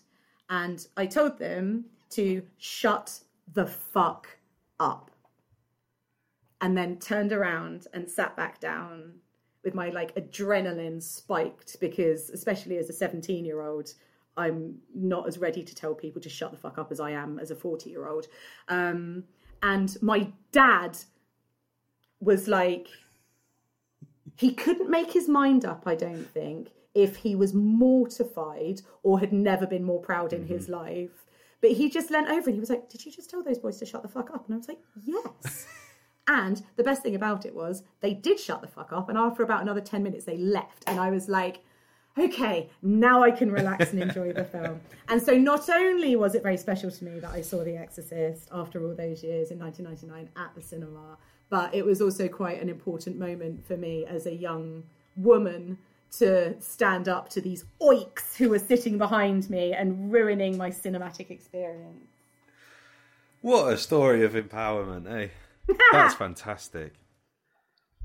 and 0.48 0.86
I 0.96 1.06
told 1.06 1.38
them 1.38 1.86
to 2.10 2.42
shut 2.58 3.20
the 3.52 3.66
fuck 3.66 4.38
up 4.78 5.10
and 6.60 6.76
then 6.76 6.98
turned 6.98 7.32
around 7.32 7.86
and 7.92 8.08
sat 8.08 8.36
back 8.36 8.60
down 8.60 9.14
with 9.66 9.74
my 9.74 9.90
like 9.90 10.14
adrenaline 10.14 11.02
spiked 11.02 11.78
because 11.80 12.30
especially 12.30 12.78
as 12.78 12.88
a 12.88 12.92
17 12.92 13.44
year 13.44 13.60
old 13.60 13.92
i'm 14.36 14.76
not 14.94 15.26
as 15.26 15.38
ready 15.38 15.64
to 15.64 15.74
tell 15.74 15.92
people 15.92 16.22
to 16.22 16.28
shut 16.28 16.52
the 16.52 16.56
fuck 16.56 16.78
up 16.78 16.92
as 16.92 17.00
i 17.00 17.10
am 17.10 17.40
as 17.40 17.50
a 17.50 17.56
40 17.56 17.90
year 17.90 18.06
old 18.06 18.28
um, 18.68 19.24
and 19.62 19.96
my 20.00 20.28
dad 20.52 20.96
was 22.20 22.46
like 22.46 22.86
he 24.36 24.54
couldn't 24.54 24.88
make 24.88 25.12
his 25.12 25.28
mind 25.28 25.64
up 25.64 25.82
i 25.84 25.96
don't 25.96 26.30
think 26.32 26.70
if 26.94 27.16
he 27.16 27.34
was 27.34 27.52
mortified 27.52 28.80
or 29.02 29.18
had 29.18 29.32
never 29.32 29.66
been 29.66 29.82
more 29.82 30.00
proud 30.00 30.32
in 30.32 30.46
his 30.46 30.68
life 30.68 31.26
but 31.60 31.72
he 31.72 31.90
just 31.90 32.10
leant 32.10 32.28
over 32.28 32.50
and 32.50 32.54
he 32.54 32.60
was 32.60 32.70
like, 32.70 32.88
Did 32.88 33.04
you 33.04 33.10
just 33.10 33.30
tell 33.30 33.42
those 33.42 33.58
boys 33.58 33.78
to 33.78 33.86
shut 33.86 34.02
the 34.02 34.08
fuck 34.08 34.30
up? 34.30 34.46
And 34.46 34.54
I 34.54 34.58
was 34.58 34.68
like, 34.68 34.78
Yes. 35.02 35.66
and 36.28 36.62
the 36.76 36.82
best 36.82 37.02
thing 37.02 37.14
about 37.14 37.46
it 37.46 37.54
was 37.54 37.82
they 38.00 38.14
did 38.14 38.40
shut 38.40 38.60
the 38.60 38.68
fuck 38.68 38.92
up. 38.92 39.08
And 39.08 39.16
after 39.16 39.42
about 39.42 39.62
another 39.62 39.80
10 39.80 40.02
minutes, 40.02 40.24
they 40.24 40.36
left. 40.36 40.84
And 40.86 40.98
I 40.98 41.10
was 41.10 41.28
like, 41.28 41.62
Okay, 42.18 42.70
now 42.80 43.22
I 43.22 43.30
can 43.30 43.52
relax 43.52 43.92
and 43.92 44.00
enjoy 44.00 44.32
the 44.32 44.44
film. 44.44 44.80
And 45.08 45.22
so 45.22 45.36
not 45.36 45.68
only 45.68 46.16
was 46.16 46.34
it 46.34 46.42
very 46.42 46.56
special 46.56 46.90
to 46.90 47.04
me 47.04 47.20
that 47.20 47.30
I 47.30 47.42
saw 47.42 47.62
The 47.62 47.76
Exorcist 47.76 48.48
after 48.50 48.82
all 48.82 48.94
those 48.94 49.22
years 49.22 49.50
in 49.50 49.58
1999 49.58 50.30
at 50.34 50.54
the 50.54 50.62
cinema, 50.62 51.18
but 51.50 51.74
it 51.74 51.84
was 51.84 52.00
also 52.00 52.26
quite 52.26 52.62
an 52.62 52.70
important 52.70 53.18
moment 53.18 53.66
for 53.66 53.76
me 53.76 54.06
as 54.06 54.26
a 54.26 54.34
young 54.34 54.84
woman 55.14 55.76
to 56.18 56.58
stand 56.60 57.06
up 57.06 57.28
to 57.28 57.40
these 57.42 57.66
oiks 57.82 58.34
who 58.36 58.48
were 58.48 58.58
sitting 58.58 58.96
behind 58.96 59.50
me 59.50 59.74
and 59.74 60.10
ruining 60.10 60.56
my 60.56 60.70
cinematic 60.70 61.30
experience. 61.30 62.08
What 63.42 63.72
a 63.72 63.76
story 63.76 64.24
of 64.24 64.32
empowerment, 64.32 65.06
eh? 65.06 65.28
That's 65.92 66.14
fantastic. 66.26 66.94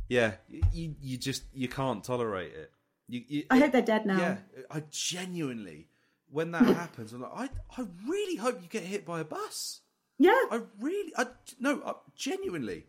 Yeah, 0.09 0.33
you 0.73 0.95
you 1.01 1.17
just 1.17 1.43
you 1.53 1.67
can't 1.67 2.03
tolerate 2.03 2.53
it. 2.53 2.71
You, 3.07 3.23
you, 3.27 3.43
I 3.49 3.59
hope 3.59 3.71
they're 3.71 3.81
dead 3.81 4.05
now. 4.05 4.17
Yeah, 4.19 4.37
I 4.69 4.83
genuinely, 4.89 5.87
when 6.29 6.51
that 6.51 6.63
happens, 6.83 7.13
I'm 7.13 7.21
like, 7.21 7.31
I 7.33 7.49
I 7.81 7.85
really 8.07 8.35
hope 8.35 8.61
you 8.61 8.67
get 8.67 8.83
hit 8.83 9.05
by 9.05 9.21
a 9.21 9.23
bus. 9.23 9.81
Yeah. 10.17 10.37
I 10.51 10.61
really, 10.79 11.13
I 11.17 11.27
no, 11.59 11.81
I, 11.85 11.93
genuinely, 12.15 12.85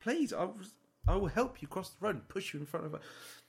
please, 0.00 0.32
I 0.32 0.44
was, 0.44 0.74
I 1.08 1.16
will 1.16 1.28
help 1.28 1.60
you 1.60 1.68
cross 1.68 1.90
the 1.90 2.06
road 2.06 2.14
and 2.16 2.28
push 2.28 2.54
you 2.54 2.60
in 2.60 2.66
front 2.66 2.86
of 2.86 2.94
a. 2.94 3.00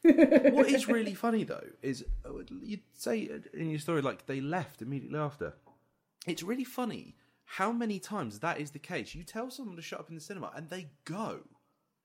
what 0.51 0.67
is 0.67 0.87
really 0.87 1.13
funny 1.13 1.43
though 1.43 1.63
is 1.81 2.05
uh, 2.25 2.29
you'd 2.61 2.81
say 2.93 3.29
in 3.53 3.69
your 3.69 3.79
story 3.79 4.01
like 4.01 4.25
they 4.25 4.41
left 4.41 4.81
immediately 4.81 5.19
after. 5.19 5.53
It's 6.25 6.43
really 6.43 6.63
funny 6.63 7.15
how 7.49 7.71
many 7.71 7.97
times 7.97 8.39
that 8.39 8.59
is 8.59 8.71
the 8.71 8.79
case. 8.79 9.15
You 9.15 9.23
tell 9.23 9.49
someone 9.49 9.77
to 9.77 9.81
shut 9.81 10.01
up 10.01 10.09
in 10.09 10.15
the 10.15 10.21
cinema 10.21 10.51
and 10.53 10.69
they 10.69 10.87
go. 11.05 11.39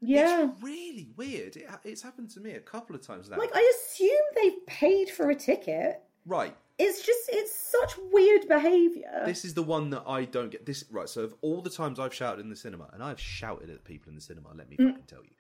Yeah. 0.01 0.45
It's 0.45 0.63
really 0.63 1.09
weird. 1.17 1.57
It, 1.57 1.69
it's 1.85 2.01
happened 2.01 2.31
to 2.31 2.41
me 2.41 2.53
a 2.53 2.61
couple 2.61 2.95
of 2.95 3.05
times 3.05 3.29
now. 3.29 3.39
Like 3.39 3.51
I 3.53 3.73
assume 3.77 4.21
they've 4.37 4.67
paid 4.67 5.11
for 5.11 5.31
a 5.31 5.35
ticket. 5.35 6.01
right. 6.27 6.57
It's 6.79 7.05
just 7.05 7.29
it's 7.29 7.55
such 7.55 7.95
weird 8.13 8.49
behaviour. 8.49 9.23
This 9.27 9.45
is 9.45 9.55
the 9.55 9.63
one 9.63 9.91
that 9.91 10.05
I 10.07 10.25
don't 10.25 10.51
get. 10.51 10.65
This 10.65 10.85
right. 10.91 11.09
So 11.09 11.23
of 11.23 11.35
all 11.43 11.61
the 11.61 11.71
times 11.71 12.01
I've 12.01 12.15
shouted 12.15 12.41
in 12.41 12.49
the 12.49 12.57
cinema, 12.57 12.89
and 12.93 13.03
I've 13.03 13.21
shouted 13.21 13.69
at 13.69 13.85
people 13.85 14.09
in 14.09 14.17
the 14.17 14.23
cinema, 14.23 14.49
let 14.57 14.69
me 14.69 14.77
mm. 14.77 14.89
fucking 14.89 15.05
tell 15.07 15.23
you. 15.23 15.31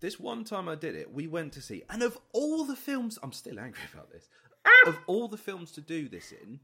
This 0.00 0.18
one 0.18 0.44
time 0.44 0.68
I 0.68 0.74
did 0.74 0.96
it, 0.96 1.12
we 1.12 1.26
went 1.26 1.52
to 1.52 1.60
see, 1.60 1.82
and 1.90 2.02
of 2.02 2.18
all 2.32 2.64
the 2.64 2.74
films, 2.76 3.18
I'm 3.22 3.32
still 3.32 3.60
angry 3.60 3.82
about 3.92 4.10
this. 4.10 4.28
Ah! 4.64 4.88
Of 4.88 4.98
all 5.06 5.28
the 5.28 5.36
films 5.36 5.70
to 5.72 5.80
do 5.80 6.08
this 6.08 6.32
in, 6.32 6.60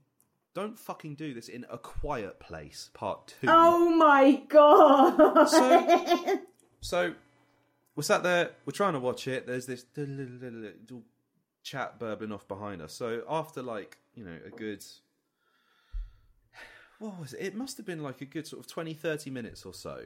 don't 0.54 0.78
fucking 0.78 1.16
do 1.16 1.34
this 1.34 1.48
in 1.48 1.66
a 1.68 1.76
quiet 1.76 2.38
place. 2.38 2.90
Part 2.94 3.34
two. 3.40 3.48
Oh 3.50 3.90
my 3.90 4.42
god. 4.48 5.46
So, 5.48 6.40
so 6.80 7.14
we're 7.96 8.02
sat 8.02 8.22
there, 8.22 8.52
we're 8.64 8.72
trying 8.72 8.94
to 8.94 9.00
watch 9.00 9.28
it. 9.28 9.46
There's 9.46 9.66
this 9.66 9.84
little 9.96 11.02
chat 11.62 11.98
burbling 11.98 12.32
off 12.32 12.46
behind 12.46 12.80
us. 12.82 12.92
So 12.92 13.22
after 13.28 13.62
like 13.62 13.98
you 14.14 14.24
know 14.24 14.38
a 14.46 14.50
good, 14.50 14.84
what 16.98 17.18
was 17.20 17.34
it? 17.34 17.42
It 17.42 17.54
must 17.54 17.76
have 17.76 17.86
been 17.86 18.02
like 18.02 18.20
a 18.20 18.26
good 18.26 18.46
sort 18.46 18.60
of 18.60 18.70
20, 18.70 18.94
30 18.94 19.30
minutes 19.30 19.66
or 19.66 19.74
so. 19.74 20.04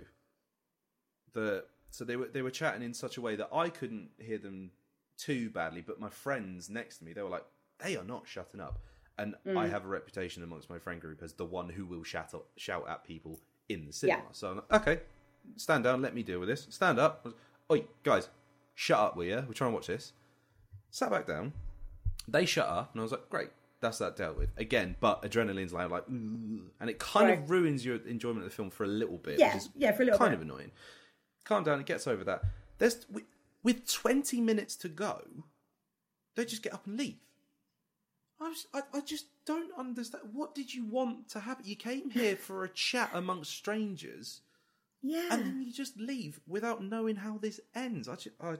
the 1.34 1.64
so 1.90 2.04
they 2.04 2.16
were 2.16 2.28
they 2.28 2.42
were 2.42 2.50
chatting 2.50 2.82
in 2.82 2.94
such 2.94 3.16
a 3.16 3.20
way 3.20 3.36
that 3.36 3.48
I 3.52 3.68
couldn't 3.68 4.10
hear 4.18 4.38
them 4.38 4.70
too 5.18 5.50
badly, 5.50 5.82
but 5.82 6.00
my 6.00 6.08
friends 6.08 6.70
next 6.70 6.98
to 6.98 7.04
me 7.04 7.12
they 7.12 7.22
were 7.22 7.28
like, 7.28 7.44
they 7.78 7.96
are 7.96 8.04
not 8.04 8.26
shutting 8.26 8.60
up. 8.60 8.78
And 9.18 9.34
mm. 9.46 9.56
I 9.56 9.66
have 9.66 9.84
a 9.84 9.88
reputation 9.88 10.42
amongst 10.42 10.70
my 10.70 10.78
friend 10.78 11.00
group 11.00 11.22
as 11.22 11.32
the 11.32 11.44
one 11.44 11.68
who 11.68 11.84
will 11.84 12.04
shout 12.04 12.34
up, 12.34 12.46
shout 12.56 12.86
at 12.88 13.04
people 13.04 13.40
in 13.68 13.86
the 13.86 13.92
cinema. 13.92 14.20
Yeah. 14.20 14.28
So 14.32 14.50
I'm 14.50 14.56
like, 14.56 14.72
okay, 14.88 15.00
stand 15.56 15.84
down, 15.84 16.02
let 16.02 16.14
me 16.14 16.22
deal 16.22 16.38
with 16.38 16.48
this. 16.48 16.66
Stand 16.70 16.98
up. 16.98 17.26
Oi, 17.70 17.84
guys, 18.04 18.28
shut 18.74 18.98
up, 18.98 19.16
will 19.16 19.24
you? 19.24 19.44
We're 19.46 19.54
trying 19.54 19.70
to 19.70 19.74
watch 19.74 19.88
this. 19.88 20.12
Sat 20.90 21.10
back 21.10 21.26
down. 21.26 21.52
They 22.26 22.46
shut 22.46 22.68
up, 22.68 22.92
and 22.92 23.00
I 23.00 23.02
was 23.02 23.12
like, 23.12 23.28
great, 23.28 23.48
that's 23.80 23.98
that 23.98 24.16
dealt 24.16 24.38
with. 24.38 24.50
Again, 24.56 24.96
but 25.00 25.22
adrenaline's 25.22 25.72
like, 25.72 25.90
like 25.90 26.06
and 26.08 26.70
it 26.80 26.98
kind 26.98 27.28
Right. 27.28 27.38
of 27.38 27.50
ruins 27.50 27.84
your 27.84 27.96
enjoyment 28.06 28.44
of 28.44 28.50
the 28.50 28.54
film 28.54 28.70
for 28.70 28.84
a 28.84 28.88
little 28.88 29.18
bit. 29.18 29.38
Yeah, 29.38 29.58
yeah, 29.76 29.92
for 29.92 30.02
a 30.02 30.06
little 30.06 30.18
bit. 30.18 30.18
kind 30.18 30.30
bit. 30.30 30.36
of 30.36 30.42
annoying. 30.42 30.70
Calm 31.44 31.64
down, 31.64 31.80
it 31.80 31.86
gets 31.86 32.06
over 32.06 32.24
that. 32.24 32.44
There's 32.78 33.06
with, 33.10 33.24
with 33.62 33.90
20 33.90 34.40
minutes 34.40 34.76
to 34.76 34.88
go, 34.88 35.22
they 36.36 36.44
just 36.44 36.62
get 36.62 36.74
up 36.74 36.86
and 36.86 36.98
leave. 36.98 37.16
I, 38.40 38.48
was, 38.48 38.66
I, 38.72 38.80
I 38.94 39.00
just 39.00 39.26
don't 39.46 39.70
understand. 39.76 40.24
What 40.32 40.54
did 40.54 40.72
you 40.72 40.84
want 40.84 41.28
to 41.30 41.40
happen? 41.40 41.64
You 41.66 41.76
came 41.76 42.10
here 42.10 42.36
for 42.48 42.64
a 42.64 42.68
chat 42.68 43.10
amongst 43.12 43.50
strangers, 43.52 44.42
Yeah. 45.02 45.26
and 45.30 45.42
then 45.44 45.62
you 45.62 45.72
just 45.72 45.98
leave 45.98 46.40
without 46.46 46.82
knowing 46.82 47.16
how 47.16 47.38
this 47.38 47.60
ends. 47.74 48.08
I, 48.08 48.14
just, 48.14 48.36
I, 48.40 48.56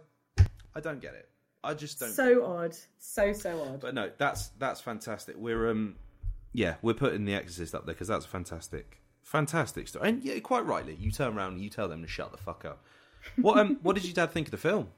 I 0.74 0.80
don't 0.80 1.00
get 1.00 1.14
it. 1.14 1.28
I 1.62 1.74
just 1.74 1.98
don't. 2.00 2.10
so 2.10 2.44
odd. 2.44 2.76
So 2.98 3.32
so 3.32 3.62
odd. 3.62 3.80
But 3.80 3.94
no, 3.94 4.10
that's 4.16 4.48
that's 4.58 4.80
fantastic. 4.80 5.36
We're 5.36 5.70
um, 5.70 5.96
yeah, 6.52 6.76
we're 6.82 6.94
putting 6.94 7.24
The 7.24 7.34
Exorcist 7.34 7.74
up 7.74 7.84
there 7.84 7.94
because 7.94 8.08
that's 8.08 8.24
fantastic, 8.26 9.00
fantastic 9.22 9.88
story. 9.88 10.08
And 10.08 10.22
yeah, 10.24 10.38
quite 10.38 10.64
rightly, 10.64 10.94
you 10.94 11.10
turn 11.10 11.36
around 11.36 11.54
and 11.54 11.62
you 11.62 11.68
tell 11.68 11.88
them 11.88 12.02
to 12.02 12.08
shut 12.08 12.30
the 12.30 12.38
fuck 12.38 12.64
up. 12.64 12.84
What 13.36 13.58
um, 13.58 13.78
what 13.82 13.94
did 13.96 14.04
your 14.04 14.14
dad 14.14 14.30
think 14.32 14.46
of 14.46 14.50
the 14.52 14.56
film? 14.56 14.88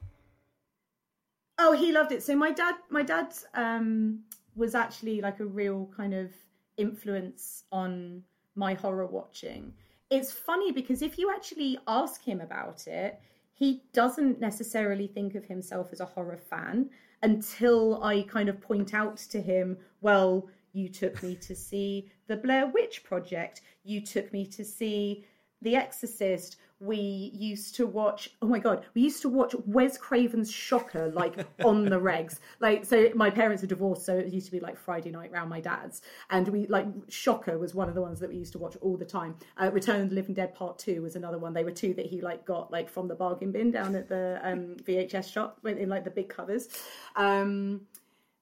Oh, 1.59 1.73
he 1.73 1.93
loved 1.93 2.13
it. 2.13 2.23
So 2.23 2.35
my 2.37 2.51
dad, 2.53 2.75
my 2.89 3.03
dad 3.03 3.35
um, 3.55 4.21
was 4.61 4.75
actually 4.75 5.21
like 5.23 5.41
a 5.41 5.47
real 5.47 5.89
kind 5.97 6.15
of 6.15 6.31
influence 6.77 7.65
on 7.73 8.23
my 8.55 8.75
horror 8.75 9.07
watching. 9.07 9.73
It's 10.11 10.33
funny 10.33 10.71
because 10.71 11.01
if 11.03 11.19
you 11.19 11.33
actually 11.35 11.79
ask 11.89 12.23
him 12.23 12.41
about 12.41 12.87
it, 12.87 13.19
he 13.55 13.83
doesn't 13.93 14.39
necessarily 14.39 15.07
think 15.07 15.35
of 15.35 15.45
himself 15.47 15.89
as 15.93 16.01
a 16.01 16.05
horror 16.05 16.37
fan 16.37 16.91
until 17.23 18.03
I 18.03 18.23
kind 18.23 18.49
of 18.51 18.61
point 18.61 18.93
out 18.93 19.17
to 19.33 19.41
him, 19.41 19.79
well, 20.03 20.49
you 20.73 20.89
took 20.89 21.23
me 21.23 21.37
to 21.37 21.55
see 21.57 22.11
the 22.27 22.37
Blair 22.37 22.67
Witch 22.67 23.03
Project, 23.03 23.63
you 23.83 24.01
took 24.01 24.33
me 24.33 24.47
to 24.47 24.65
see 24.65 25.25
The 25.63 25.75
Exorcist. 25.77 26.57
We 26.81 27.31
used 27.35 27.75
to 27.77 27.87
watch. 27.87 28.31
Oh 28.41 28.47
my 28.47 28.59
god, 28.59 28.87
we 28.95 29.03
used 29.03 29.21
to 29.23 29.29
watch 29.29 29.55
Wes 29.67 29.99
Craven's 29.99 30.51
Shocker 30.51 31.11
like 31.13 31.47
on 31.65 31.85
the 31.85 32.01
regs. 32.01 32.39
Like, 32.59 32.87
so 32.87 33.11
my 33.15 33.29
parents 33.29 33.63
are 33.63 33.67
divorced, 33.67 34.07
so 34.07 34.17
it 34.17 34.33
used 34.33 34.47
to 34.47 34.53
be 34.53 34.61
like 34.61 34.79
Friday 34.79 35.11
night 35.11 35.31
round 35.31 35.51
my 35.51 35.61
dad's, 35.61 36.01
and 36.31 36.49
we 36.49 36.67
like 36.69 36.87
Shocker 37.09 37.59
was 37.59 37.75
one 37.75 37.89
of 37.89 37.95
the 37.95 38.01
ones 38.01 38.19
that 38.21 38.31
we 38.31 38.37
used 38.37 38.53
to 38.53 38.59
watch 38.59 38.77
all 38.81 38.97
the 38.97 39.05
time. 39.05 39.37
Uh, 39.61 39.71
Return 39.71 40.01
of 40.01 40.09
the 40.09 40.15
Living 40.15 40.35
Dead 40.35 40.55
Part 40.55 40.79
Two 40.79 41.03
was 41.03 41.17
another 41.17 41.39
one. 41.39 41.53
They 41.53 41.65
were 41.65 41.71
two 41.71 41.93
that 41.95 42.07
he 42.07 42.23
like 42.23 42.47
got 42.47 42.73
like 42.73 42.89
from 42.89 43.09
the 43.09 43.15
bargain 43.15 43.53
bin 43.53 43.71
down 43.71 43.95
at 43.95 44.09
the 44.09 44.41
um, 44.43 44.77
VHS 44.83 45.31
shop 45.31 45.59
in 45.67 45.89
like 45.89 46.05
the 46.05 46.11
big 46.11 46.31
covers. 46.31 46.69
Um, 47.15 47.83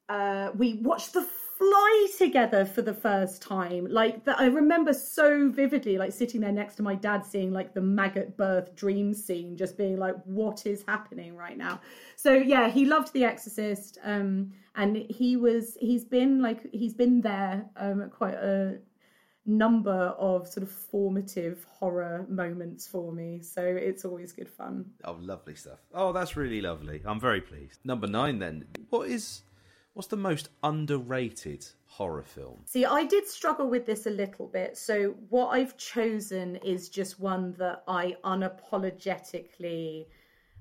uh, 0.08 0.50
we 0.56 0.74
watched 0.74 1.12
The 1.12 1.28
Fly 1.58 2.06
together 2.16 2.64
for 2.64 2.82
the 2.82 2.94
first 2.94 3.42
time. 3.42 3.88
Like 3.90 4.24
that, 4.24 4.38
I 4.38 4.46
remember 4.46 4.92
so 4.94 5.50
vividly, 5.50 5.98
like 5.98 6.12
sitting 6.12 6.40
there 6.40 6.52
next 6.52 6.76
to 6.76 6.82
my 6.82 6.94
dad, 6.94 7.26
seeing 7.26 7.52
like 7.52 7.74
the 7.74 7.80
maggot 7.80 8.36
birth 8.36 8.76
dream 8.76 9.12
scene, 9.12 9.56
just 9.56 9.76
being 9.76 9.96
like, 9.96 10.14
"What 10.24 10.66
is 10.66 10.84
happening 10.86 11.34
right 11.34 11.58
now?" 11.58 11.80
So 12.14 12.32
yeah, 12.32 12.68
he 12.70 12.84
loved 12.84 13.12
The 13.12 13.24
Exorcist, 13.24 13.98
um, 14.04 14.52
and 14.76 14.96
he 15.10 15.36
was 15.36 15.76
he's 15.80 16.04
been 16.04 16.40
like 16.40 16.60
he's 16.72 16.94
been 16.94 17.20
there 17.20 17.68
um, 17.76 18.08
quite 18.10 18.34
a 18.34 18.78
number 19.48 20.14
of 20.18 20.46
sort 20.46 20.62
of 20.62 20.70
formative 20.70 21.64
horror 21.68 22.26
moments 22.28 22.86
for 22.86 23.12
me. 23.12 23.40
So 23.42 23.62
it's 23.62 24.04
always 24.04 24.30
good 24.32 24.48
fun. 24.48 24.84
Oh, 25.04 25.16
lovely 25.18 25.56
stuff. 25.56 25.78
Oh, 25.92 26.12
that's 26.12 26.36
really 26.36 26.60
lovely. 26.60 27.02
I'm 27.04 27.18
very 27.18 27.40
pleased. 27.40 27.80
Number 27.84 28.06
nine, 28.06 28.38
then. 28.38 28.66
What 28.90 29.08
is 29.08 29.42
what's 29.94 30.08
the 30.08 30.16
most 30.16 30.48
underrated 30.62 31.66
horror 31.86 32.22
film? 32.22 32.62
See, 32.66 32.84
I 32.84 33.04
did 33.04 33.26
struggle 33.26 33.68
with 33.68 33.86
this 33.86 34.06
a 34.06 34.10
little 34.10 34.46
bit. 34.46 34.76
So, 34.76 35.14
what 35.28 35.48
I've 35.48 35.76
chosen 35.76 36.56
is 36.56 36.88
just 36.88 37.18
one 37.18 37.52
that 37.58 37.82
I 37.88 38.16
unapologetically 38.24 40.06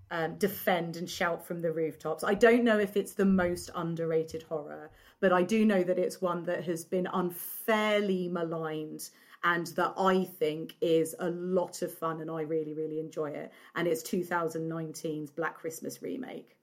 um, 0.10 0.36
defend 0.38 0.96
and 0.96 1.10
shout 1.10 1.46
from 1.46 1.62
the 1.62 1.72
rooftops. 1.72 2.24
I 2.24 2.34
don't 2.34 2.64
know 2.64 2.80
if 2.80 2.96
it's 2.96 3.14
the 3.14 3.26
most 3.26 3.70
underrated 3.76 4.44
horror, 4.44 4.90
but 5.20 5.34
I 5.34 5.44
do 5.44 5.66
know 5.66 5.84
that 5.84 6.00
it's 6.00 6.22
one 6.22 6.44
that 6.44 6.64
has 6.64 6.86
been 6.86 7.08
unfairly 7.12 8.30
maligned 8.30 9.10
and 9.44 9.68
that 9.68 9.94
I 9.98 10.24
think 10.24 10.76
is 10.82 11.16
a 11.20 11.30
lot 11.30 11.82
of 11.82 11.94
fun 11.94 12.22
and 12.22 12.32
I 12.32 12.42
really, 12.42 12.74
really 12.74 13.00
enjoy 13.00 13.32
it. 13.32 13.52
And 13.76 13.88
it's 13.88 14.04
2019's 14.04 15.32
Black 15.32 15.58
Christmas 15.58 16.02
remake. 16.02 16.57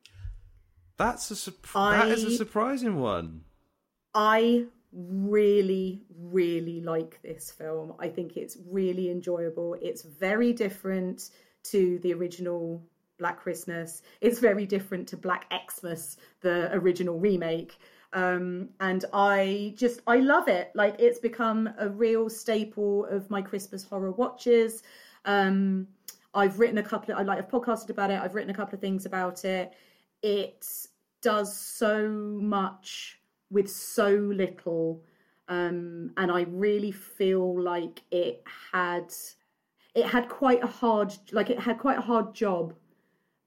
That's 0.97 1.30
a 1.30 1.34
surp- 1.34 1.72
that 1.72 2.09
is 2.09 2.24
a 2.24 2.30
surprising 2.36 3.01
one. 3.01 3.42
I 4.14 4.66
really, 4.92 6.03
really 6.16 6.80
like 6.80 7.20
this 7.22 7.51
film. 7.51 7.95
I 7.99 8.09
think 8.09 8.36
it's 8.36 8.57
really 8.68 9.11
enjoyable. 9.11 9.76
It's 9.82 10.03
very 10.03 10.53
different 10.53 11.30
to 11.64 11.99
the 12.01 12.12
original 12.14 12.82
Black 13.18 13.40
Christmas. 13.40 14.03
It's 14.20 14.38
very 14.38 14.66
different 14.66 15.09
to 15.09 15.16
Black 15.16 15.53
Xmas, 15.53 16.16
the 16.40 16.72
original 16.72 17.18
remake. 17.18 17.76
Um, 18.12 18.68
and 18.78 19.05
I 19.12 19.74
just, 19.76 20.01
I 20.07 20.18
love 20.18 20.47
it. 20.47 20.70
Like, 20.74 20.97
it's 21.01 21.18
become 21.18 21.68
a 21.78 21.88
real 21.88 22.30
staple 22.30 23.07
of 23.07 23.28
my 23.30 23.42
Christmas 23.42 23.82
horror 23.82 24.12
watches. 24.12 24.84
Um, 25.24 25.88
I've 26.32 26.61
written 26.61 26.78
a 26.78 26.82
couple 26.82 27.12
of, 27.12 27.18
I 27.18 27.22
like, 27.22 27.38
I've 27.38 27.49
podcasted 27.49 27.90
about 27.90 28.11
it. 28.11 28.20
I've 28.20 28.34
written 28.34 28.51
a 28.51 28.55
couple 28.55 28.74
of 28.74 28.80
things 28.80 29.07
about 29.07 29.45
it. 29.45 29.72
It 30.25 30.66
does 31.20 31.55
so 31.55 32.09
much 32.41 33.20
with 33.51 33.70
so 33.70 34.09
little 34.09 35.03
um 35.49 36.11
and 36.16 36.31
i 36.33 36.43
really 36.49 36.91
feel 36.91 37.61
like 37.61 38.03
it 38.11 38.43
had 38.72 39.12
it 39.95 40.07
had 40.07 40.29
quite 40.29 40.62
a 40.62 40.66
hard 40.66 41.12
like 41.33 41.51
it 41.51 41.59
had 41.59 41.79
quite 41.79 41.99
a 41.99 42.01
hard 42.01 42.35
job 42.35 42.75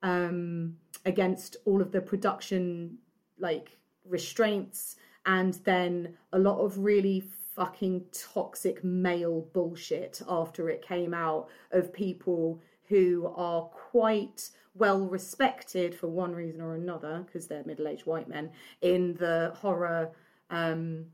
um 0.02 0.76
against 1.04 1.56
all 1.64 1.82
of 1.82 1.90
the 1.90 2.00
production 2.00 2.96
like 3.38 3.76
restraints 4.04 4.96
and 5.26 5.54
then 5.64 6.14
a 6.32 6.38
lot 6.38 6.58
of 6.58 6.78
really 6.78 7.22
fucking 7.54 8.04
toxic 8.12 8.82
male 8.84 9.46
bullshit 9.52 10.22
after 10.28 10.68
it 10.68 10.80
came 10.80 11.12
out 11.12 11.48
of 11.72 11.92
people 11.92 12.60
who 12.88 13.32
are 13.36 13.68
quite 13.98 14.50
well 14.74 15.00
respected 15.00 15.92
for 15.92 16.06
one 16.06 16.32
reason 16.32 16.60
or 16.60 16.76
another 16.76 17.24
because 17.26 17.48
they're 17.48 17.64
middle-aged 17.64 18.06
white 18.06 18.28
men 18.28 18.48
in 18.80 19.14
the 19.14 19.52
horror 19.56 20.12
um 20.50 21.04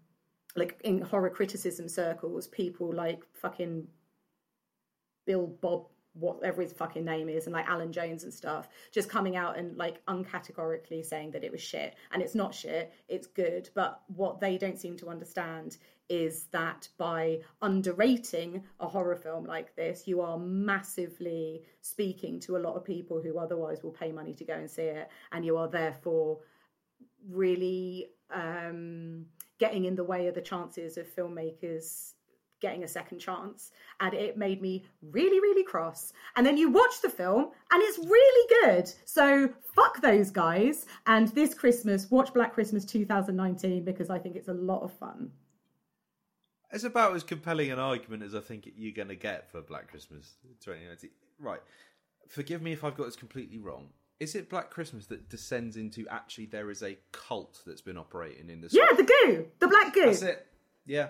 like 0.55 0.79
in 0.85 1.01
horror 1.01 1.31
criticism 1.31 1.89
circles. 1.89 2.47
People 2.49 2.93
like 2.93 3.23
fucking 3.33 3.87
bill 5.27 5.47
bob 5.63 5.87
whatever 6.13 6.61
his 6.61 6.75
fucking 6.75 7.05
name 7.05 7.29
is 7.29 7.47
and 7.47 7.55
like 7.55 7.67
alan 7.67 7.91
jones 7.91 8.23
and 8.23 8.33
stuff 8.33 8.69
just 8.93 9.09
coming 9.09 9.35
out 9.35 9.59
and 9.59 9.77
like 9.77 10.05
uncategorically 10.07 11.05
saying 11.05 11.31
that 11.31 11.43
it 11.43 11.51
was 11.51 11.63
shit. 11.63 11.97
And 12.13 12.23
it's 12.23 12.35
not 12.35 12.55
shit 12.55 12.93
it's 13.09 13.27
good 13.27 13.71
but 13.75 14.03
what 14.09 14.41
they 14.41 14.59
don't 14.59 14.79
seem 14.79 14.97
to 14.99 15.09
understand 15.09 15.79
is 16.09 16.45
that 16.53 16.89
by 16.99 17.39
underrating 17.63 18.63
a 18.81 18.87
horror 18.87 19.17
film 19.17 19.45
like 19.45 19.75
this 19.75 20.07
you 20.07 20.21
are 20.21 20.39
massively 20.39 21.63
speaking 21.81 22.39
to 22.39 22.57
a 22.57 22.59
lot 22.59 22.75
of 22.75 22.85
people 22.85 23.21
who 23.23 23.39
otherwise 23.39 23.83
will 23.83 23.91
pay 23.91 24.13
money 24.13 24.35
to 24.35 24.45
go 24.45 24.55
and 24.55 24.71
see 24.71 24.83
it 24.83 25.09
and 25.33 25.45
you 25.45 25.57
are 25.57 25.69
therefore 25.69 26.39
really 27.31 28.07
um, 28.33 29.25
getting 29.59 29.87
in 29.87 29.95
the 29.95 30.05
way 30.05 30.27
of 30.27 30.35
the 30.35 30.43
chances 30.43 30.97
of 30.99 31.07
filmmakers 31.15 32.13
getting 32.61 32.85
a 32.85 32.89
second 32.89 33.19
chance. 33.19 33.73
And 34.01 34.15
it 34.15 34.39
made 34.39 34.63
me 34.63 34.87
really 35.03 35.39
really 35.39 35.65
cross. 35.65 36.15
And 36.37 36.47
then 36.47 36.57
you 36.57 36.71
watch 36.71 37.03
the 37.03 37.11
film 37.11 37.51
and 37.71 37.83
it's 37.83 37.99
really 37.99 38.63
good. 38.63 38.91
So 39.05 39.51
fuck 39.75 40.01
those 40.01 40.31
guys. 40.31 40.87
And 41.07 41.29
this 41.29 41.53
christmas 41.53 42.11
watch 42.11 42.33
black 42.33 42.55
christmas 42.55 42.85
2019 42.85 43.85
because 43.85 44.11
i 44.11 44.19
think 44.19 44.37
it's 44.37 44.49
a 44.49 44.55
lot 44.55 44.83
of 44.83 44.93
fun 44.93 45.31
It's 46.75 46.85
about 46.85 47.15
as 47.15 47.23
compelling 47.23 47.71
an 47.71 47.79
argument 47.79 48.25
as 48.25 48.35
I 48.35 48.41
think 48.41 48.69
you're 48.77 48.93
going 48.93 49.09
to 49.09 49.15
get 49.15 49.49
for 49.49 49.63
Black 49.63 49.89
Christmas 49.89 50.35
2019. 50.61 51.11
Right. 51.39 51.61
Forgive 52.29 52.63
me 52.63 52.73
if 52.73 52.83
I've 52.83 52.97
got 52.97 53.05
this 53.05 53.15
completely 53.15 53.59
wrong. 53.59 53.91
Is 54.19 54.35
it 54.35 54.51
Black 54.51 54.71
Christmas 54.71 55.07
that 55.07 55.29
descends 55.29 55.77
into 55.77 56.05
actually 56.09 56.47
there 56.47 56.71
is 56.71 56.83
a 56.83 56.99
cult 57.13 57.61
that's 57.65 57.81
been 57.81 57.97
operating 57.97 58.51
in 58.51 58.61
the 58.61 58.69
yeah 58.73 58.87
the 58.97 59.03
goo 59.03 59.47
the 59.59 59.69
black 59.69 59.95
goo 59.95 60.07
That's 60.07 60.23
it. 60.23 60.47
Yeah. 60.85 61.09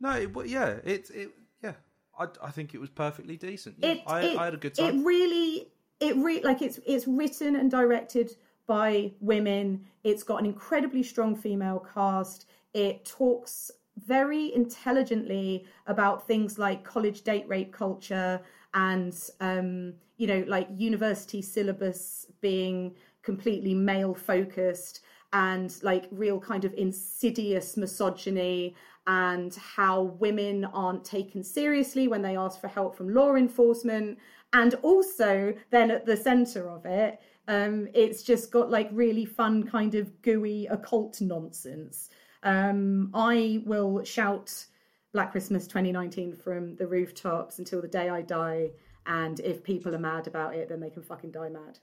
No, 0.00 0.10
it, 0.12 0.32
but 0.32 0.48
yeah, 0.48 0.76
it, 0.84 1.10
it, 1.14 1.30
yeah. 1.62 1.72
I, 2.18 2.26
I 2.42 2.50
think 2.50 2.74
it 2.74 2.80
was 2.80 2.90
perfectly 2.90 3.36
decent. 3.36 3.76
Yeah, 3.78 3.92
it, 3.92 4.02
I, 4.06 4.20
it, 4.22 4.38
I 4.38 4.44
had 4.46 4.54
a 4.54 4.58
good 4.58 4.74
time. 4.74 5.00
It 5.00 5.04
really, 5.04 5.68
it 6.00 6.16
re- 6.16 6.42
like 6.42 6.60
it's 6.60 6.80
it's 6.86 7.06
written 7.06 7.56
and 7.56 7.70
directed 7.70 8.36
by 8.66 9.12
women. 9.20 9.86
It's 10.04 10.22
got 10.22 10.40
an 10.40 10.46
incredibly 10.46 11.02
strong 11.02 11.36
female 11.36 11.86
cast. 11.94 12.46
It 12.74 13.04
talks 13.04 13.70
very 14.06 14.54
intelligently 14.54 15.66
about 15.86 16.26
things 16.26 16.58
like 16.58 16.84
college 16.84 17.22
date 17.22 17.46
rape 17.48 17.72
culture 17.72 18.40
and 18.74 19.30
um, 19.40 19.92
you 20.16 20.26
know 20.26 20.44
like 20.46 20.68
university 20.76 21.42
syllabus 21.42 22.26
being 22.40 22.94
completely 23.22 23.74
male 23.74 24.14
focused 24.14 25.00
and 25.32 25.76
like 25.82 26.06
real 26.10 26.38
kind 26.38 26.64
of 26.64 26.74
insidious 26.74 27.76
misogyny 27.76 28.74
and 29.06 29.54
how 29.56 30.02
women 30.20 30.64
aren't 30.66 31.04
taken 31.04 31.42
seriously 31.42 32.06
when 32.06 32.22
they 32.22 32.36
ask 32.36 32.60
for 32.60 32.68
help 32.68 32.94
from 32.94 33.12
law 33.12 33.34
enforcement. 33.34 34.16
And 34.52 34.74
also 34.82 35.54
then 35.70 35.90
at 35.90 36.04
the 36.06 36.16
center 36.16 36.68
of 36.68 36.84
it 36.84 37.18
um, 37.48 37.88
it's 37.92 38.22
just 38.22 38.52
got 38.52 38.70
like 38.70 38.88
really 38.92 39.24
fun 39.24 39.64
kind 39.64 39.94
of 39.94 40.22
gooey 40.22 40.66
occult 40.66 41.20
nonsense 41.20 42.10
um, 42.42 43.10
i 43.14 43.62
will 43.64 44.02
shout 44.04 44.66
black 45.12 45.32
christmas 45.32 45.66
2019 45.66 46.34
from 46.34 46.76
the 46.76 46.86
rooftops 46.86 47.58
until 47.58 47.80
the 47.80 47.88
day 47.88 48.08
i 48.08 48.22
die 48.22 48.70
and 49.06 49.40
if 49.40 49.62
people 49.62 49.94
are 49.94 49.98
mad 49.98 50.26
about 50.26 50.54
it 50.54 50.68
then 50.68 50.80
they 50.80 50.90
can 50.90 51.02
fucking 51.02 51.30
die 51.30 51.48
mad 51.48 51.78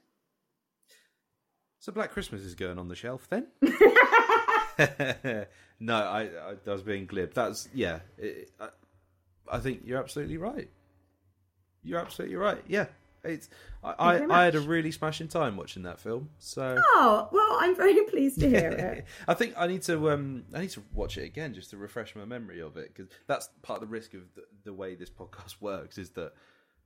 So 1.82 1.92
Black 1.92 2.10
Christmas 2.10 2.42
is 2.42 2.54
going 2.54 2.78
on 2.78 2.88
the 2.88 2.94
shelf 2.94 3.26
then? 3.30 3.46
no, 5.80 5.94
I, 5.94 6.22
I, 6.22 6.54
I 6.66 6.70
was 6.70 6.82
being 6.82 7.06
glib. 7.06 7.32
That's 7.32 7.70
yeah. 7.74 8.00
It, 8.18 8.50
I, 8.60 8.68
I 9.50 9.58
think 9.58 9.82
you're 9.84 9.98
absolutely 9.98 10.36
right. 10.36 10.68
You're 11.82 11.98
absolutely 11.98 12.36
right. 12.36 12.62
Yeah, 12.68 12.86
it's. 13.24 13.48
I, 13.82 13.92
I, 13.98 14.40
I 14.40 14.44
had 14.44 14.54
a 14.54 14.60
really 14.60 14.90
smashing 14.90 15.28
time 15.28 15.56
watching 15.56 15.84
that 15.84 16.00
film. 16.00 16.30
So 16.38 16.76
oh 16.78 17.28
well 17.32 17.56
i'm 17.60 17.76
very 17.76 18.04
pleased 18.10 18.40
to 18.40 18.48
hear 18.48 18.70
it 18.70 19.06
I 19.28 19.34
think 19.34 19.54
I 19.56 19.66
need 19.66 19.82
to 19.82 20.10
um 20.10 20.44
I 20.54 20.60
need 20.60 20.70
to 20.70 20.82
watch 20.92 21.18
it 21.18 21.24
again 21.24 21.54
just 21.54 21.70
to 21.70 21.76
refresh 21.76 22.16
my 22.16 22.24
memory 22.24 22.60
of 22.60 22.76
it 22.76 22.92
because 22.94 23.10
that's 23.26 23.48
part 23.62 23.82
of 23.82 23.88
the 23.88 23.92
risk 23.92 24.14
of 24.14 24.22
the, 24.34 24.42
the 24.64 24.72
way 24.72 24.94
this 24.94 25.10
podcast 25.10 25.56
works 25.60 25.98
is 25.98 26.10
that 26.10 26.32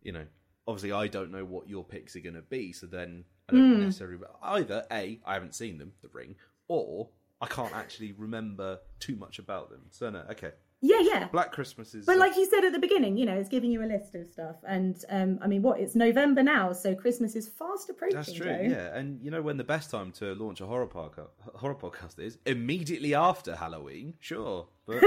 you 0.03 0.13
know 0.13 0.25
obviously 0.67 0.93
I 0.93 1.09
don't 1.09 1.31
know 1.31 1.45
what 1.45 1.69
your 1.69 1.85
picks 1.85 2.17
are 2.17 2.21
going 2.21 2.35
to 2.35 2.43
be 2.43 2.73
so 2.73 2.87
then 2.87 3.25
I 3.49 3.53
don't 3.53 3.81
necessarily 3.81 4.19
either 4.43 4.87
a 4.91 5.21
I 5.25 5.35
haven't 5.35 5.55
seen 5.55 5.79
them 5.79 5.93
The 6.03 6.09
Ring 6.13 6.37
or 6.69 7.09
I 7.41 7.47
can't 7.47 7.75
actually 7.75 8.13
remember 8.13 8.81
too 9.01 9.17
much 9.17 9.39
about 9.39 9.71
them 9.71 9.83
so 9.91 10.11
no 10.11 10.25
okay 10.31 10.53
yeah 10.85 11.01
yeah 11.01 11.29
Black 11.33 11.51
Christmas 11.51 11.95
is 11.95 12.05
But 12.05 12.19
like 12.19 12.37
you 12.37 12.47
said 12.47 12.65
at 12.65 12.73
the 12.73 12.79
beginning, 12.79 13.17
you 13.17 13.25
know, 13.25 13.35
it's 13.35 13.49
giving 13.49 13.71
you 13.71 13.83
a 13.83 13.89
list 13.89 14.15
of 14.15 14.27
stuff, 14.27 14.57
and 14.67 15.03
um, 15.09 15.39
I 15.43 15.47
mean, 15.47 15.63
what? 15.63 15.81
It's 15.81 15.95
November 15.95 16.43
now, 16.43 16.73
so 16.73 16.95
Christmas 16.95 17.35
is 17.35 17.49
fast 17.49 17.89
approaching. 17.89 18.17
That's 18.17 18.33
true, 18.33 18.47
yeah. 18.47 18.95
And 18.97 19.23
you 19.23 19.31
know 19.31 19.43
when 19.43 19.57
the 19.57 19.65
best 19.65 19.91
time 19.91 20.13
to 20.13 20.35
launch 20.35 20.61
a 20.61 20.67
horror 20.67 20.87
podcast, 20.87 21.31
horror 21.55 21.75
podcast 21.75 22.19
is 22.19 22.39
immediately 22.45 23.15
after 23.15 23.57
Halloween. 23.57 24.15
Sure, 24.21 24.67
but 24.87 25.03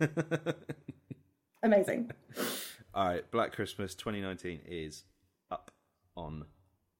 Amazing. 1.62 2.10
All 2.94 3.06
right, 3.06 3.30
Black 3.30 3.52
Christmas 3.52 3.94
2019 3.94 4.62
is 4.66 5.04
up 5.50 5.70
on 6.16 6.46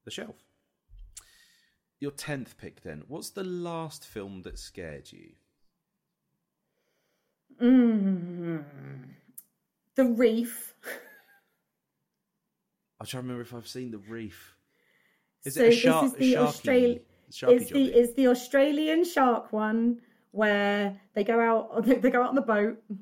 the 0.05 0.11
shelf. 0.11 0.35
Your 1.99 2.11
10th 2.11 2.57
pick 2.57 2.81
then. 2.81 3.03
What's 3.07 3.31
the 3.31 3.43
last 3.43 4.05
film 4.05 4.43
that 4.43 4.57
scared 4.57 5.11
you? 5.11 5.31
Mm. 7.61 8.63
The 9.95 10.05
Reef. 10.05 10.73
I'm 12.99 13.07
trying 13.07 13.23
to 13.23 13.27
remember 13.27 13.41
if 13.41 13.53
I've 13.53 13.67
seen 13.67 13.91
The 13.91 13.97
Reef. 13.97 14.55
Is 15.43 15.55
so 15.55 15.63
it 15.63 15.73
a 15.73 15.75
shark? 15.75 16.03
this 16.03 16.13
is 16.13 16.19
the 16.19 16.37
Australian. 16.37 16.99
It's 17.29 17.71
the 17.71 17.85
it's 17.85 18.13
the 18.13 18.27
Australian 18.27 19.03
shark 19.03 19.51
one 19.51 20.01
where 20.31 20.99
they 21.13 21.23
go 21.23 21.39
out 21.39 21.85
they 22.01 22.09
go 22.09 22.21
out 22.21 22.29
on 22.29 22.35
the 22.35 22.41
boat. 22.41 22.81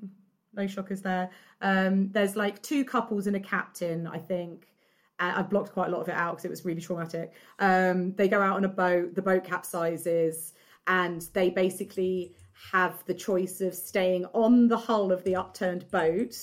No 0.51 0.66
shockers 0.66 1.03
there. 1.03 1.30
Um, 1.62 2.10
there's 2.12 2.36
like 2.36 2.62
two 2.64 2.84
couples 2.84 3.28
and 3.28 3.36
a 3.36 3.39
captain, 3.39 4.07
I 4.07 4.18
think. 4.18 4.74
Uh, 5.20 5.34
I 5.36 5.41
blocked 5.43 5.74
quite 5.74 5.89
a 5.89 5.91
lot 5.91 6.01
of 6.01 6.10
it 6.10 6.16
out 6.16 6.32
because 6.32 6.45
it 6.45 6.49
was 6.49 6.66
really 6.66 6.82
traumatic. 6.82 7.34
Um, 7.60 8.16
they 8.16 8.28
go 8.28 8.41
out 8.41 8.57
on 8.57 8.66
a 8.66 8.68
boat. 8.68 9.14
The 9.14 9.22
boat 9.22 9.43
capsizes, 9.43 10.53
and 10.88 11.22
they 11.34 11.51
basically 11.51 12.34
have 12.72 13.03
the 13.05 13.14
choice 13.14 13.62
of 13.62 13.74
staying 13.74 14.26
on 14.34 14.68
the 14.68 14.78
hull 14.78 15.12
of 15.12 15.24
the 15.24 15.36
upturned 15.36 15.89
boat 15.91 16.36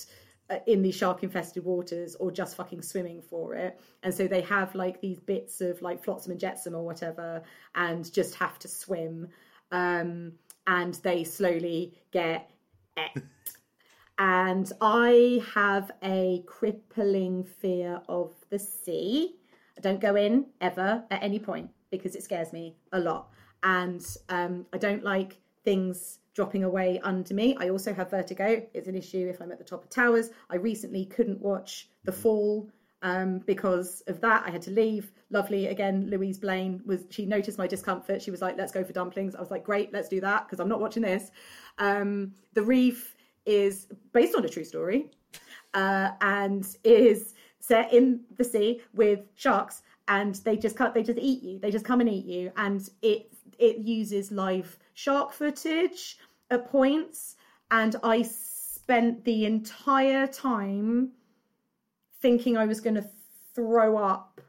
uh, 0.49 0.57
in 0.65 0.81
these 0.81 0.95
shark 0.95 1.23
infested 1.23 1.63
waters 1.63 2.15
or 2.15 2.31
just 2.31 2.55
fucking 2.55 2.81
swimming 2.81 3.21
for 3.21 3.53
it. 3.53 3.79
And 4.03 4.13
so 4.13 4.27
they 4.27 4.41
have 4.41 4.73
like 4.75 5.01
these 5.01 5.19
bits 5.19 5.61
of 5.61 5.81
like 5.81 6.03
flotsam 6.03 6.31
and 6.31 6.39
jetsam 6.39 6.75
or 6.75 6.85
whatever 6.85 7.43
and 7.75 8.11
just 8.11 8.35
have 8.35 8.57
to 8.59 8.67
swim. 8.67 9.27
Um, 9.71 10.33
and 10.65 10.95
they 10.95 11.23
slowly 11.23 11.93
get 12.11 12.49
et. 12.97 13.11
And 14.19 14.71
I 14.81 15.43
have 15.53 15.91
a 16.03 16.43
crippling 16.47 17.43
fear 17.43 18.01
of 18.09 18.33
the 18.49 18.57
sea. 18.57 19.35
I 19.77 19.81
don't 19.81 20.01
go 20.01 20.15
in 20.15 20.47
ever 20.59 21.03
at 21.11 21.21
any 21.21 21.37
point 21.39 21.69
because 21.91 22.15
it 22.15 22.23
scares 22.23 22.51
me 22.51 22.75
a 22.91 22.99
lot. 22.99 23.29
And 23.61 24.03
um, 24.29 24.65
I 24.73 24.77
don't 24.77 25.03
like 25.03 25.37
things 25.67 26.19
dropping 26.33 26.63
away 26.63 26.97
under 27.03 27.33
me. 27.33 27.57
I 27.59 27.67
also 27.67 27.93
have 27.93 28.09
vertigo. 28.09 28.65
It's 28.73 28.87
an 28.87 28.95
issue 28.95 29.27
if 29.29 29.41
I'm 29.41 29.51
at 29.51 29.57
the 29.57 29.65
top 29.65 29.83
of 29.83 29.89
towers. 29.89 30.29
I 30.49 30.55
recently 30.55 31.03
couldn't 31.03 31.41
watch 31.41 31.89
The 32.05 32.13
Fall 32.13 32.69
um, 33.01 33.39
because 33.39 34.01
of 34.07 34.21
that. 34.21 34.43
I 34.45 34.49
had 34.49 34.61
to 34.61 34.71
leave. 34.71 35.11
Lovely 35.29 35.67
again, 35.67 36.07
Louise 36.09 36.37
Blain 36.37 36.81
was. 36.85 37.03
She 37.09 37.25
noticed 37.25 37.57
my 37.57 37.67
discomfort. 37.67 38.21
She 38.21 38.31
was 38.31 38.41
like, 38.41 38.55
"Let's 38.57 38.71
go 38.71 38.81
for 38.85 38.93
dumplings." 38.93 39.35
I 39.35 39.41
was 39.41 39.51
like, 39.51 39.65
"Great, 39.65 39.91
let's 39.91 40.07
do 40.07 40.21
that," 40.21 40.45
because 40.45 40.61
I'm 40.61 40.69
not 40.69 40.79
watching 40.79 41.03
this. 41.03 41.31
Um, 41.79 42.33
the 42.53 42.63
Reef 42.63 43.17
is 43.45 43.87
based 44.13 44.35
on 44.35 44.45
a 44.45 44.49
true 44.49 44.63
story 44.63 45.11
uh, 45.73 46.11
and 46.21 46.65
is 46.85 47.33
set 47.59 47.91
in 47.91 48.21
the 48.37 48.45
sea 48.45 48.79
with 48.93 49.19
sharks 49.35 49.81
and 50.07 50.35
they 50.45 50.55
just 50.55 50.77
cut 50.77 50.93
they 50.93 51.03
just 51.03 51.19
eat 51.19 51.43
you 51.43 51.59
they 51.59 51.69
just 51.69 51.83
come 51.83 51.99
and 51.99 52.09
eat 52.09 52.25
you 52.25 52.51
and 52.55 52.89
it 53.01 53.29
it 53.59 53.77
uses 53.79 54.31
live 54.31 54.77
shark 54.97 55.31
footage 55.31 56.17
at 56.49 56.67
points 56.71 57.35
and 57.69 57.95
i 58.01 58.23
spent 58.23 59.23
the 59.25 59.45
entire 59.45 60.25
time 60.25 61.11
thinking 62.19 62.57
i 62.57 62.65
was 62.65 62.81
going 62.81 62.95
to 62.95 63.07
throw 63.53 63.95
up 63.95 64.41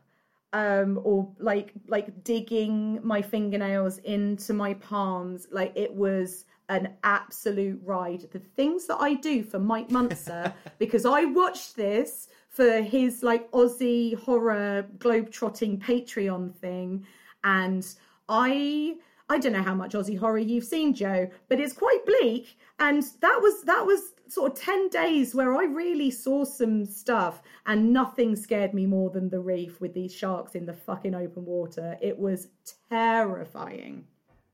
um 0.55 0.99
or 1.05 1.30
like 1.38 1.72
like 1.86 2.24
digging 2.24 2.99
my 3.03 3.20
fingernails 3.20 3.99
into 3.99 4.55
my 4.55 4.72
palms. 4.74 5.46
Like 5.51 5.72
it 5.76 5.94
was 5.94 6.46
an 6.70 6.94
absolute 7.05 7.80
ride. 7.84 8.26
The 8.32 8.38
things 8.38 8.86
that 8.86 8.96
i 9.01 9.14
do 9.14 9.42
for 9.42 9.59
Mike 9.59 9.88
Muncer 9.88 10.53
because 10.78 11.05
i 11.05 11.24
watched 11.24 11.76
this 11.76 12.28
for 12.49 12.80
his 12.80 13.22
like 13.22 13.51
aussie 13.53 14.16
horror 14.16 14.86
globe-trotting 14.99 15.78
patreon 15.78 16.55
thing 16.55 17.07
and 17.44 17.94
i 18.28 18.96
i 19.29 19.39
don't 19.39 19.53
know 19.53 19.62
how 19.62 19.74
much 19.74 19.93
aussie 19.93 20.18
horror 20.18 20.39
you've 20.39 20.64
seen 20.64 20.95
joe 20.95 21.29
but 21.49 21.61
it's 21.61 21.72
quite 21.72 22.05
bleak 22.07 22.59
and 22.79 23.03
that 23.20 23.39
was 23.41 23.62
that 23.64 23.85
was 23.85 24.12
sort 24.29 24.53
of 24.53 24.59
10 24.59 24.89
days 24.89 25.35
where 25.35 25.55
I 25.55 25.64
really 25.64 26.11
saw 26.11 26.45
some 26.45 26.85
stuff 26.85 27.43
and 27.66 27.93
nothing 27.93 28.37
scared 28.37 28.74
me 28.74 28.87
more 28.87 29.11
than 29.11 29.31
the 29.31 29.41
reef 29.41 29.81
with 29.81 29.95
these 29.95 30.14
sharks 30.14 30.55
in 30.55 30.66
the 30.66 30.74
fucking 30.74 31.14
open 31.14 31.45
water. 31.45 31.97
It 32.01 32.18
was 32.18 32.49
terrifying. 32.91 34.05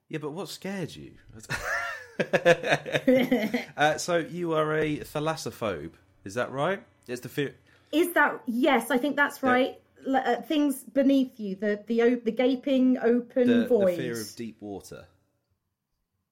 Yeah, 0.09 0.18
but 0.18 0.31
what 0.33 0.49
scared 0.49 0.95
you? 0.95 1.12
uh, 3.77 3.99
so 3.99 4.18
you 4.18 4.55
are 4.55 4.79
a 4.79 4.99
thalassophobe, 4.99 5.93
is 6.25 6.35
that 6.35 6.53
right? 6.53 6.83
It's 7.09 7.20
the 7.20 7.29
fear. 7.29 7.55
Is 7.91 8.12
that 8.14 8.41
yes, 8.47 8.91
I 8.91 8.99
think 8.99 9.16
that's 9.16 9.43
right. 9.43 9.79
Uh, 10.07 10.41
things 10.43 10.85
beneath 10.85 11.39
you, 11.41 11.57
the 11.57 11.83
the 11.87 12.17
the 12.25 12.31
gaping 12.33 12.99
open 12.99 13.47
The, 13.47 13.67
the 13.69 13.97
fear 13.97 14.21
of 14.21 14.37
deep 14.37 14.57
water. 14.61 15.07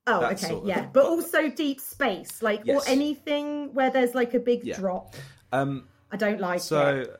oh, 0.06 0.20
that 0.20 0.32
okay, 0.32 0.46
sort 0.48 0.62
of- 0.62 0.68
yeah, 0.68 0.86
but 0.92 1.04
also 1.06 1.48
deep 1.48 1.80
space, 1.80 2.42
like 2.42 2.62
Yes. 2.64 2.86
or 2.86 2.88
anything 2.90 3.72
where 3.74 3.90
there's 3.90 4.14
like 4.14 4.34
a 4.34 4.40
big 4.40 4.64
Yeah. 4.64 4.78
drop. 4.78 5.14
Um, 5.52 5.88
I 6.10 6.16
don't 6.16 6.40
like 6.40 6.58
it. 6.60 6.64
so 6.64 7.16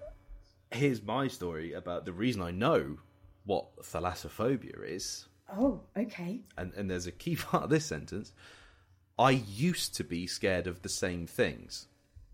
here's 0.70 1.02
my 1.02 1.28
story 1.28 1.72
about 1.74 2.04
the 2.04 2.12
reason 2.12 2.42
I 2.42 2.50
know 2.50 2.98
what 3.44 3.76
thalassophobia 3.82 4.82
is, 4.88 5.28
Oh, 5.50 5.80
okay. 5.96 6.40
and, 6.56 6.72
and 6.74 6.90
there's 6.90 7.06
a 7.06 7.12
key 7.12 7.36
part 7.50 7.64
of 7.64 7.70
this 7.70 7.84
sentence. 7.86 8.32
I 9.18 9.30
used 9.30 9.94
to 9.96 10.04
be 10.04 10.26
scared 10.26 10.66
of 10.66 10.82
the 10.82 10.88
same 10.88 11.26
things. 11.26 11.88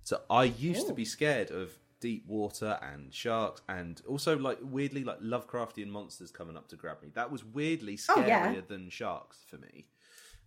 So 0.05 0.21
I 0.31 0.45
used 0.45 0.87
to 0.87 0.93
Oh. 0.93 0.97
be 0.97 1.05
scared 1.05 1.51
of 1.51 1.77
deep 2.01 2.26
water 2.26 2.78
and 2.82 3.12
sharks 3.12 3.61
and 3.68 4.01
also 4.07 4.38
like 4.38 4.59
weirdly 4.62 5.03
like 5.05 5.20
Lovecraftian 5.20 5.88
monsters 5.88 6.30
coming 6.30 6.57
up 6.57 6.68
to 6.68 6.76
grab 6.76 7.03
me. 7.03 7.11
That 7.14 7.30
was 7.32 7.44
weirdly 7.44 7.99
Oh, 8.09 8.14
scarier 8.14 8.28
yeah. 8.28 8.61
than 8.68 8.88
sharks 8.90 9.38
for 9.49 9.57
me. 9.59 9.86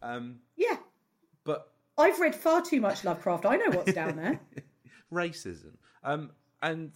Um, 0.01 0.39
Yeah, 0.55 0.77
but 1.43 1.71
I've 1.97 2.19
read 2.19 2.33
far 2.35 2.61
too 2.61 2.79
much 2.81 3.03
Lovecraft. 3.03 3.45
I 3.45 3.57
know 3.57 3.69
what's 3.71 3.93
down 3.93 4.15
there. 4.15 4.39
racism. 5.13 5.75
Um, 6.03 6.31
and 6.63 6.91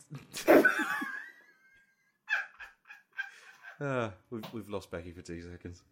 uh, 3.79 4.09
we've 4.29 4.53
we've 4.53 4.69
lost 4.69 4.91
Becky 4.91 5.11
for 5.11 5.21
two 5.21 5.41
seconds. 5.51 5.83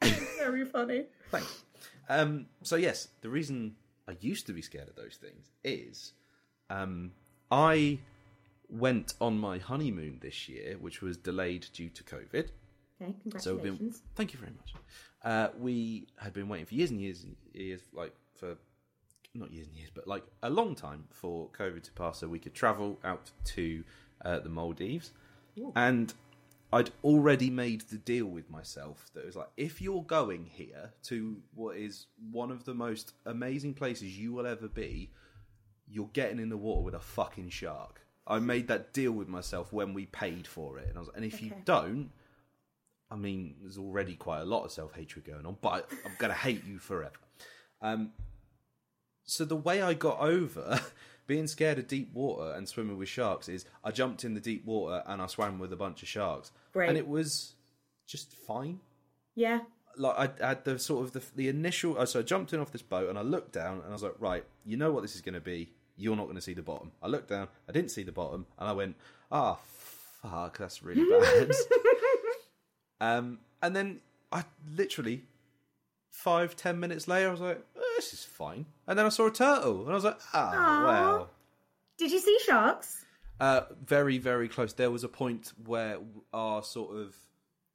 Very 0.38 0.64
funny. 0.64 1.06
Thanks. 1.30 1.62
Um, 2.08 2.46
so 2.62 2.76
yes, 2.76 3.08
the 3.20 3.28
reason 3.28 3.76
I 4.08 4.16
used 4.20 4.46
to 4.46 4.52
be 4.52 4.62
scared 4.62 4.88
of 4.88 4.96
those 4.96 5.16
things 5.16 5.50
is 5.62 6.12
um, 6.70 7.12
I 7.50 7.98
went 8.70 9.14
on 9.20 9.38
my 9.38 9.58
honeymoon 9.58 10.18
this 10.22 10.48
year, 10.48 10.76
which 10.80 11.02
was 11.02 11.16
delayed 11.16 11.66
due 11.72 11.88
to 11.90 12.04
COVID. 12.04 12.48
Okay, 13.02 13.14
So 13.38 13.54
we've 13.54 13.62
congratulations. 13.62 13.78
been, 13.78 13.94
thank 14.14 14.32
you 14.32 14.38
very 14.38 14.52
much. 14.52 14.74
Uh, 15.22 15.48
we 15.58 16.06
had 16.16 16.32
been 16.32 16.48
waiting 16.48 16.66
for 16.66 16.74
years 16.74 16.90
and 16.90 17.00
years 17.00 17.24
and 17.24 17.36
years, 17.52 17.80
like 17.92 18.14
for 18.34 18.56
not 19.34 19.50
years 19.52 19.66
and 19.66 19.76
years, 19.76 19.90
but 19.94 20.06
like 20.06 20.24
a 20.42 20.50
long 20.50 20.74
time 20.74 21.04
for 21.10 21.48
COVID 21.58 21.82
to 21.82 21.92
pass, 21.92 22.18
so 22.18 22.28
we 22.28 22.38
could 22.38 22.54
travel 22.54 22.98
out 23.04 23.30
to 23.44 23.84
uh, 24.24 24.38
the 24.40 24.48
Maldives. 24.48 25.12
And 25.76 26.14
I'd 26.72 26.90
already 27.04 27.50
made 27.50 27.82
the 27.82 27.98
deal 27.98 28.26
with 28.26 28.48
myself 28.48 29.10
that 29.14 29.20
it 29.20 29.26
was 29.26 29.36
like, 29.36 29.50
if 29.56 29.82
you're 29.82 30.04
going 30.04 30.46
here 30.46 30.92
to 31.04 31.36
what 31.54 31.76
is 31.76 32.06
one 32.30 32.50
of 32.50 32.64
the 32.64 32.74
most 32.74 33.12
amazing 33.26 33.74
places 33.74 34.16
you 34.18 34.32
will 34.32 34.46
ever 34.46 34.68
be, 34.68 35.10
you're 35.90 36.10
getting 36.12 36.38
in 36.38 36.48
the 36.48 36.56
water 36.56 36.82
with 36.82 36.94
a 36.94 37.00
fucking 37.00 37.50
shark. 37.50 38.00
I 38.26 38.38
made 38.38 38.68
that 38.68 38.92
deal 38.92 39.12
with 39.12 39.28
myself 39.28 39.72
when 39.72 39.92
we 39.94 40.06
paid 40.06 40.46
for 40.46 40.78
it, 40.78 40.88
and 40.88 40.96
I 40.96 41.00
was, 41.00 41.10
and 41.16 41.24
if 41.24 41.42
you 41.42 41.52
don't, 41.64 42.10
I 43.10 43.16
mean, 43.16 43.56
there's 43.60 43.78
already 43.78 44.14
quite 44.14 44.40
a 44.40 44.44
lot 44.44 44.64
of 44.64 44.70
self 44.70 44.94
hatred 44.94 45.24
going 45.24 45.44
on, 45.46 45.56
but 45.60 45.68
I, 45.68 45.78
I'm 46.06 46.12
gonna 46.18 46.34
hate 46.34 46.64
you 46.64 46.78
forever. 46.78 47.12
Um, 47.82 48.12
so 49.24 49.44
the 49.44 49.56
way 49.56 49.82
I 49.82 49.94
got 49.94 50.20
over 50.20 50.80
being 51.26 51.46
scared 51.46 51.78
of 51.78 51.88
deep 51.88 52.12
water 52.14 52.52
and 52.52 52.68
swimming 52.68 52.98
with 52.98 53.08
sharks 53.08 53.48
is 53.48 53.64
I 53.84 53.90
jumped 53.90 54.24
in 54.24 54.34
the 54.34 54.40
deep 54.40 54.64
water 54.64 55.02
and 55.06 55.20
I 55.22 55.26
swam 55.26 55.58
with 55.58 55.72
a 55.72 55.76
bunch 55.76 56.02
of 56.02 56.08
sharks, 56.08 56.52
Great. 56.72 56.88
and 56.88 56.98
it 56.98 57.08
was 57.08 57.54
just 58.06 58.32
fine. 58.32 58.80
Yeah. 59.34 59.60
Like 59.96 60.40
I 60.40 60.48
had 60.48 60.64
the 60.64 60.78
sort 60.78 61.04
of 61.04 61.12
the, 61.12 61.22
the 61.34 61.48
initial. 61.48 61.98
uh, 61.98 62.06
So 62.06 62.20
I 62.20 62.22
jumped 62.22 62.52
in 62.52 62.60
off 62.60 62.70
this 62.72 62.82
boat 62.82 63.08
and 63.08 63.18
I 63.18 63.22
looked 63.22 63.52
down 63.52 63.78
and 63.78 63.86
I 63.88 63.92
was 63.92 64.02
like, 64.02 64.14
right, 64.20 64.44
you 64.64 64.76
know 64.76 64.92
what 64.92 65.02
this 65.02 65.14
is 65.14 65.20
going 65.20 65.34
to 65.34 65.40
be. 65.40 65.70
You're 66.00 66.16
not 66.16 66.24
going 66.24 66.36
to 66.36 66.42
see 66.42 66.54
the 66.54 66.62
bottom. 66.62 66.92
I 67.02 67.08
looked 67.08 67.28
down, 67.28 67.48
I 67.68 67.72
didn't 67.72 67.90
see 67.90 68.02
the 68.02 68.12
bottom, 68.12 68.46
and 68.58 68.68
I 68.68 68.72
went, 68.72 68.96
ah, 69.30 69.58
fuck, 70.22 70.56
that's 70.58 70.82
really 70.82 71.04
bad. 71.20 71.50
um, 73.00 73.38
and 73.62 73.76
then 73.76 74.00
I 74.32 74.44
literally 74.74 75.24
five 76.10 76.56
ten 76.56 76.80
minutes 76.80 77.06
later, 77.06 77.28
I 77.28 77.30
was 77.32 77.40
like, 77.40 77.62
oh, 77.76 77.92
this 77.96 78.12
is 78.14 78.24
fine. 78.24 78.66
And 78.86 78.98
then 78.98 79.06
I 79.06 79.10
saw 79.10 79.26
a 79.26 79.30
turtle, 79.30 79.82
and 79.82 79.90
I 79.90 79.94
was 79.94 80.04
like, 80.04 80.18
ah, 80.32 80.52
Aw. 80.54 80.86
well. 80.86 81.30
Did 81.98 82.12
you 82.12 82.18
see 82.18 82.38
sharks? 82.46 83.04
Uh, 83.38 83.62
very, 83.84 84.18
very 84.18 84.48
close. 84.48 84.72
There 84.72 84.90
was 84.90 85.04
a 85.04 85.08
point 85.08 85.52
where 85.66 85.98
our 86.32 86.62
sort 86.62 86.96
of 86.96 87.14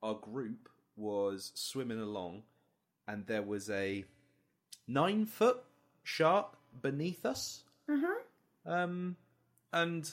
our 0.01 0.15
group 0.15 0.69
was 0.95 1.51
swimming 1.55 1.99
along, 1.99 2.43
and 3.07 3.25
there 3.27 3.41
was 3.43 3.69
a 3.69 4.03
nine 4.87 5.25
foot 5.25 5.63
shark 6.03 6.57
beneath 6.81 7.25
us. 7.25 7.63
Uh 7.89 7.97
huh. 8.01 8.71
Um, 8.71 9.15
and 9.71 10.09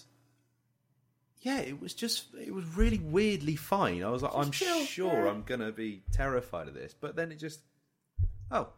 yeah, 1.41 1.59
it 1.59 1.81
was 1.81 1.95
just 1.95 2.27
it 2.41 2.55
was 2.55 2.65
really 2.77 2.99
weirdly 2.99 3.57
fine. 3.57 4.03
I 4.05 4.11
was 4.11 4.23
like, 4.23 4.33
Just 4.33 4.45
I'm 4.47 4.51
chill, 4.53 4.85
sure 4.85 5.25
yeah. 5.25 5.31
I'm 5.31 5.43
gonna 5.43 5.73
be 5.73 6.03
terrified 6.13 6.69
of 6.69 6.75
this, 6.75 6.95
but 6.99 7.17
then 7.17 7.33
it 7.33 7.37
just 7.37 7.61
oh, 8.51 8.69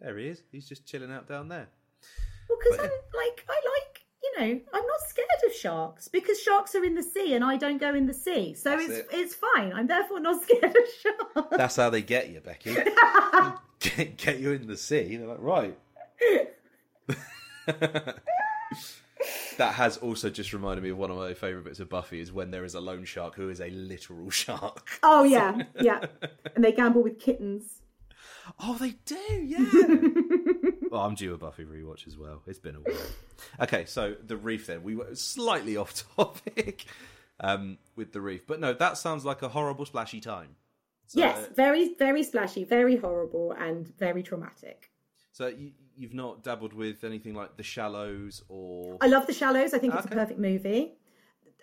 there 0.00 0.16
he 0.16 0.28
is. 0.28 0.42
He's 0.50 0.68
just 0.68 0.86
chilling 0.86 1.12
out 1.12 1.28
down 1.28 1.48
there. 1.48 1.68
Well, 2.48 2.58
because 2.62 2.78
I'm 2.80 2.90
like, 2.90 3.44
I 3.48 3.60
like, 3.78 4.00
you 4.22 4.40
know, 4.40 4.60
I'm 4.72 4.86
not 4.86 5.00
scared 5.08 5.28
of 5.46 5.52
sharks 5.54 6.08
because 6.08 6.40
sharks 6.40 6.74
are 6.74 6.84
in 6.84 6.94
the 6.94 7.02
sea 7.02 7.34
and 7.34 7.44
I 7.44 7.56
don't 7.56 7.78
go 7.78 7.94
in 7.94 8.06
the 8.06 8.14
sea, 8.14 8.54
so 8.54 8.78
it's 8.78 8.88
it. 8.88 9.08
it's 9.12 9.34
fine. 9.34 9.72
I'm 9.72 9.86
therefore 9.86 10.20
not 10.20 10.42
scared 10.44 10.64
of 10.64 11.34
sharks. 11.34 11.56
That's 11.56 11.76
how 11.76 11.90
they 11.90 12.02
get 12.02 12.30
you, 12.30 12.40
Becky. 12.40 12.74
get, 13.78 14.16
get 14.16 14.40
you 14.40 14.52
in 14.52 14.66
the 14.66 14.76
sea. 14.76 15.16
They're 15.16 15.26
like, 15.26 15.40
right. 15.40 15.78
that 19.58 19.74
has 19.74 19.96
also 19.98 20.30
just 20.30 20.52
reminded 20.52 20.82
me 20.82 20.90
of 20.90 20.98
one 20.98 21.10
of 21.10 21.16
my 21.16 21.34
favourite 21.34 21.64
bits 21.64 21.80
of 21.80 21.88
Buffy 21.88 22.20
is 22.20 22.32
when 22.32 22.50
there 22.50 22.64
is 22.64 22.74
a 22.74 22.80
lone 22.80 23.04
shark 23.04 23.34
who 23.34 23.50
is 23.50 23.60
a 23.60 23.70
literal 23.70 24.30
shark. 24.30 24.88
Oh 25.02 25.24
yeah, 25.24 25.62
yeah. 25.80 26.04
And 26.54 26.64
they 26.64 26.72
gamble 26.72 27.02
with 27.02 27.18
kittens. 27.18 27.82
Oh, 28.58 28.74
they 28.74 28.94
do, 29.04 29.14
yeah. 29.14 29.64
well, 30.90 31.02
I'm 31.02 31.14
due 31.14 31.34
a 31.34 31.38
Buffy 31.38 31.64
rewatch 31.64 32.06
as 32.06 32.18
well. 32.18 32.42
It's 32.46 32.58
been 32.58 32.76
a 32.76 32.80
while. 32.80 32.96
Okay, 33.60 33.84
so 33.84 34.16
the 34.26 34.36
reef 34.36 34.66
then. 34.66 34.82
We 34.82 34.96
were 34.96 35.14
slightly 35.14 35.76
off 35.76 36.04
topic 36.16 36.86
um, 37.38 37.78
with 37.96 38.12
the 38.12 38.20
reef. 38.20 38.46
But 38.46 38.60
no, 38.60 38.72
that 38.72 38.98
sounds 38.98 39.24
like 39.24 39.42
a 39.42 39.48
horrible 39.48 39.86
splashy 39.86 40.20
time. 40.20 40.56
So, 41.06 41.20
yes, 41.20 41.48
very 41.54 41.94
very 41.98 42.22
splashy, 42.22 42.64
very 42.64 42.96
horrible, 42.96 43.52
and 43.52 43.86
very 43.98 44.22
traumatic. 44.22 44.90
So 45.32 45.48
you, 45.48 45.72
you've 46.00 46.14
not 46.14 46.42
dabbled 46.42 46.72
with 46.72 47.04
anything 47.04 47.34
like 47.34 47.56
The 47.58 47.62
Shallows 47.62 48.42
or... 48.48 48.96
I 49.02 49.06
love 49.06 49.26
The 49.26 49.34
Shallows. 49.34 49.74
I 49.74 49.78
think 49.78 49.94
it's 49.94 50.06
Okay. 50.06 50.14
a 50.14 50.18
perfect 50.18 50.40
movie. 50.40 50.94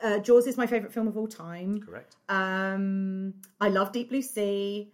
Uh, 0.02 0.20
Jaws 0.20 0.46
is 0.46 0.58
my 0.58 0.68
favorite 0.68 0.94
film 0.94 1.08
of 1.08 1.18
all 1.18 1.28
time. 1.28 1.82
Correct. 1.82 2.16
Um, 2.30 3.34
I 3.60 3.70
love 3.70 3.92
Deep 3.92 4.10
Blue 4.10 4.22
Sea. 4.22 4.92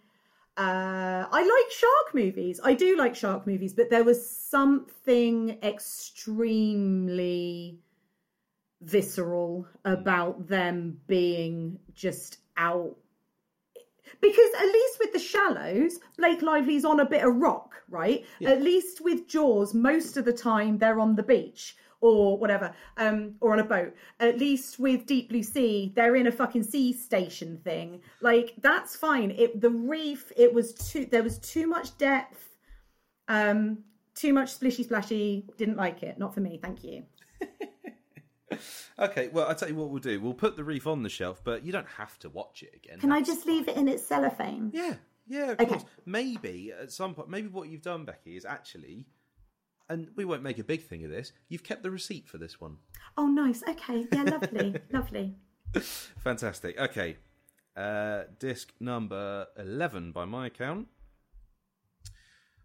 Uh, 0.56 1.26
I 1.30 1.42
like 1.42 1.72
shark 1.72 2.14
movies. 2.16 2.62
I 2.64 2.74
do 2.74 2.96
like 2.96 3.16
shark 3.16 3.46
movies, 3.46 3.74
but 3.74 3.90
there 3.90 4.06
was 4.06 4.26
something 4.30 5.58
extremely 6.54 7.80
visceral 8.82 9.68
about 9.84 10.48
them 10.48 11.00
being 11.08 11.80
just 11.94 12.38
out. 12.56 12.96
Because 14.22 14.50
at 14.60 14.66
least 14.66 15.00
with 15.00 15.14
the 15.14 15.20
shallows, 15.20 16.00
Blake 16.18 16.42
Lively's 16.42 16.86
on 16.86 17.00
a 17.00 17.06
bit 17.06 17.24
of 17.24 17.36
rock, 17.36 17.76
right? 17.90 18.26
At 18.46 18.62
least 18.62 19.02
with 19.02 19.28
Jaws, 19.28 19.74
most 19.74 20.18
of 20.18 20.26
the 20.26 20.34
time 20.34 20.78
they're 20.78 21.00
on 21.00 21.16
the 21.16 21.24
beach 21.24 21.76
or 22.02 22.38
whatever, 22.38 22.74
um, 22.98 23.34
or 23.40 23.54
on 23.54 23.60
a 23.60 23.64
boat. 23.64 23.96
At 24.20 24.38
least 24.38 24.78
with 24.78 25.06
Deep 25.06 25.30
Blue 25.30 25.42
Sea, 25.42 25.94
they're 25.96 26.18
in 26.18 26.28
a 26.28 26.32
fucking 26.32 26.64
sea 26.64 26.92
station 26.92 27.58
thing. 27.64 28.02
Like 28.20 28.54
that's 28.62 28.96
fine. 28.96 29.32
It 29.32 29.62
the 29.62 29.70
reef, 29.70 30.32
it 30.36 30.54
was 30.54 30.74
too 30.74 31.06
there 31.06 31.24
was 31.24 31.40
too 31.40 31.66
much 31.66 31.98
depth, 31.98 32.58
um, 33.30 33.80
too 34.16 34.34
much 34.34 34.60
splishy 34.60 34.84
splashy. 34.84 35.46
Didn't 35.58 35.78
like 35.78 36.04
it. 36.04 36.20
Not 36.20 36.34
for 36.34 36.42
me. 36.42 36.60
Thank 36.62 36.84
you. 36.84 37.04
Okay, 39.00 39.30
well, 39.30 39.48
I'll 39.48 39.56
tell 39.56 39.70
you 39.70 39.76
what 39.76 39.90
we'll 39.90 40.00
do. 40.02 40.20
We'll 40.22 40.34
put 40.34 40.56
the 40.56 40.64
reef 40.64 40.88
on 40.88 41.04
the 41.04 41.10
shelf, 41.10 41.42
but 41.44 41.64
you 41.66 41.72
don't 41.72 41.88
have 41.98 42.18
to 42.20 42.30
watch 42.30 42.64
it 42.64 42.74
again. 42.76 43.00
Can 43.00 43.12
I 43.12 43.20
That's 43.20 43.30
just 43.30 43.46
leave 43.48 43.68
it 43.68 43.76
in 43.78 43.88
its 43.88 44.06
cellophane? 44.06 44.72
Yeah, 44.74 44.96
yeah, 45.28 45.52
of 45.52 45.60
Okay. 45.60 45.66
course. 45.66 45.86
Maybe 46.06 46.72
at 46.72 46.92
some 46.92 47.14
point, 47.16 47.30
maybe 47.30 47.48
what 47.48 47.70
you've 47.70 47.82
done, 47.82 48.06
Becky, 48.06 48.36
is 48.38 48.46
actually, 48.46 49.06
and 49.90 50.10
we 50.16 50.26
won't 50.26 50.44
make 50.44 50.60
a 50.60 50.64
big 50.64 50.84
thing 50.84 51.04
of 51.06 51.12
this. 51.12 51.32
You've 51.50 51.64
kept 51.64 51.84
the 51.84 51.92
receipt 51.92 52.28
for 52.28 52.38
this 52.38 52.60
one. 52.62 52.78
Oh, 53.18 53.28
nice. 53.28 53.64
Okay. 53.68 54.06
Yeah, 54.12 54.24
lovely, 54.24 54.76
lovely. 54.92 55.36
Fantastic. 56.24 56.78
Okay, 56.80 57.18
uh, 57.76 58.24
disc 58.40 58.72
number 58.80 59.48
eleven 59.58 60.12
by 60.12 60.26
my 60.26 60.48
account. 60.48 60.88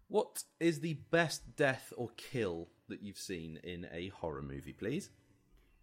What 0.07 0.43
is 0.59 0.79
the 0.79 0.95
best 1.11 1.55
death 1.55 1.93
or 1.95 2.09
kill 2.17 2.69
that 2.87 3.03
you've 3.03 3.17
seen 3.19 3.59
in 3.63 3.87
a 3.91 4.07
horror 4.09 4.41
movie, 4.41 4.73
please? 4.73 5.11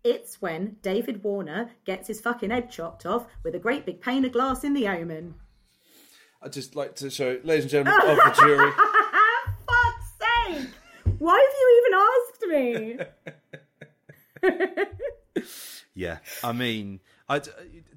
It's 0.07 0.41
when 0.41 0.77
David 0.83 1.25
Warner 1.25 1.73
gets 1.85 2.07
his 2.07 2.21
fucking 2.21 2.51
head 2.51 2.71
chopped 2.71 3.05
off 3.05 3.27
with 3.43 3.57
a 3.57 3.59
great 3.59 3.85
big 3.85 4.01
pane 4.01 4.25
of 4.25 4.31
glass 4.31 4.63
in 4.63 4.73
The 4.73 4.87
Omen. 4.87 5.35
I'd 6.41 6.53
just 6.53 6.77
like 6.77 6.95
to 6.97 7.11
show, 7.11 7.41
ladies 7.43 7.65
and 7.65 7.71
gentlemen 7.73 8.11
of 8.11 8.17
the 8.17 8.41
jury. 8.41 8.71
Fuck's 9.67 10.13
sake! 10.21 10.69
Why 11.19 11.45
have 11.45 11.55
you 11.59 11.75
even 11.81 13.03
asked 13.03 13.11
me? 14.47 15.45
Yeah, 15.99 16.19
I 16.45 16.53
mean, 16.53 17.01
I 17.27 17.41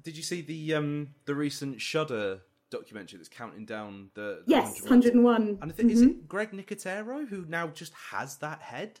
did 0.02 0.16
you 0.16 0.22
see 0.22 0.40
the 0.40 0.74
um 0.74 1.08
the 1.26 1.34
recent 1.34 1.82
Shudder 1.82 2.40
documentary 2.70 3.18
that's 3.18 3.28
counting 3.28 3.66
down 3.66 4.08
the, 4.14 4.42
the 4.46 4.52
yes, 4.52 4.80
101? 4.80 5.22
101. 5.22 5.58
And 5.60 5.70
I 5.70 5.74
think 5.74 5.92
is 5.92 6.00
it 6.00 6.26
Greg 6.26 6.52
Nicotero 6.52 7.28
who 7.28 7.44
now 7.46 7.66
just 7.68 7.92
has 8.10 8.38
that 8.38 8.62
head? 8.62 9.00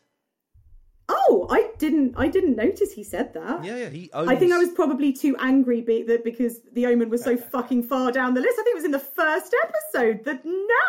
Oh, 1.12 1.48
I 1.50 1.70
didn't. 1.78 2.14
I 2.16 2.28
didn't 2.28 2.54
notice 2.54 2.92
he 2.92 3.02
said 3.02 3.34
that. 3.34 3.64
Yeah, 3.64 3.76
yeah, 3.76 3.88
he 3.88 4.10
owns. 4.12 4.28
I 4.28 4.36
think 4.36 4.52
I 4.52 4.58
was 4.58 4.70
probably 4.70 5.12
too 5.12 5.34
angry 5.38 5.80
be- 5.80 6.04
that 6.04 6.22
because 6.22 6.60
the 6.72 6.86
Omen 6.86 7.10
was 7.10 7.24
so 7.24 7.36
fucking 7.54 7.82
far 7.82 8.12
down 8.12 8.34
the 8.34 8.40
list. 8.40 8.58
I 8.60 8.62
think 8.62 8.74
it 8.74 8.76
was 8.76 8.84
in 8.84 8.90
the 8.92 8.98
first 9.00 9.54
episode. 9.64 10.24
The 10.24 10.34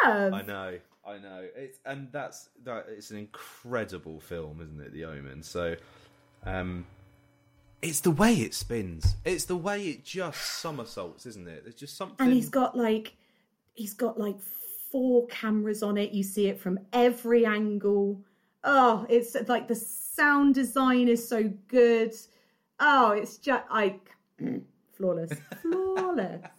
nerve. 0.06 0.34
I 0.34 0.42
know, 0.44 0.78
I 1.06 1.18
know. 1.18 1.48
It's 1.56 1.80
and 1.86 2.10
that's 2.12 2.50
that. 2.66 2.86
It's 2.90 3.10
an 3.10 3.18
incredible 3.18 4.20
film, 4.20 4.62
isn't 4.62 4.80
it? 4.80 4.94
The 4.94 5.06
Omen. 5.06 5.42
So, 5.42 5.76
um, 6.46 6.86
it's 7.82 8.02
the 8.02 8.12
way 8.12 8.36
it 8.36 8.54
spins. 8.54 9.16
It's 9.26 9.46
the 9.46 9.56
way 9.58 9.88
it 9.88 10.06
just 10.06 10.40
somersaults, 10.60 11.26
isn't 11.26 11.48
it? 11.48 11.64
There's 11.64 11.76
just 11.76 11.98
something. 11.98 12.24
and 12.24 12.32
he's 12.34 12.50
got 12.50 12.78
like 12.78 13.14
he's 13.74 13.94
got 13.96 14.20
like 14.20 14.38
four 14.92 15.26
cameras 15.28 15.82
on 15.82 15.98
it 15.98 16.12
you 16.12 16.22
see 16.22 16.48
it 16.48 16.60
from 16.60 16.78
every 16.92 17.46
angle 17.46 18.20
oh 18.66 19.06
it's 19.08 19.38
like 19.48 19.70
the 19.70 19.76
sound 20.22 20.54
design 20.54 21.08
is 21.08 21.28
so 21.28 21.52
good. 21.68 22.14
Oh, 22.80 23.12
it's 23.12 23.38
just 23.38 23.64
I 23.70 23.96
flawless, 24.94 25.34
flawless. 25.62 26.42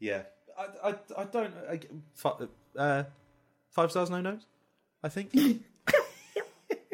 Yeah, 0.00 0.22
I, 0.58 0.88
I, 0.88 0.94
I 1.16 1.24
don't. 1.26 1.54
I, 1.70 1.78
fi- 2.12 2.48
uh, 2.76 3.04
five 3.70 3.92
stars, 3.92 4.10
no 4.10 4.20
notes. 4.20 4.46
I 5.00 5.08
think. 5.08 5.32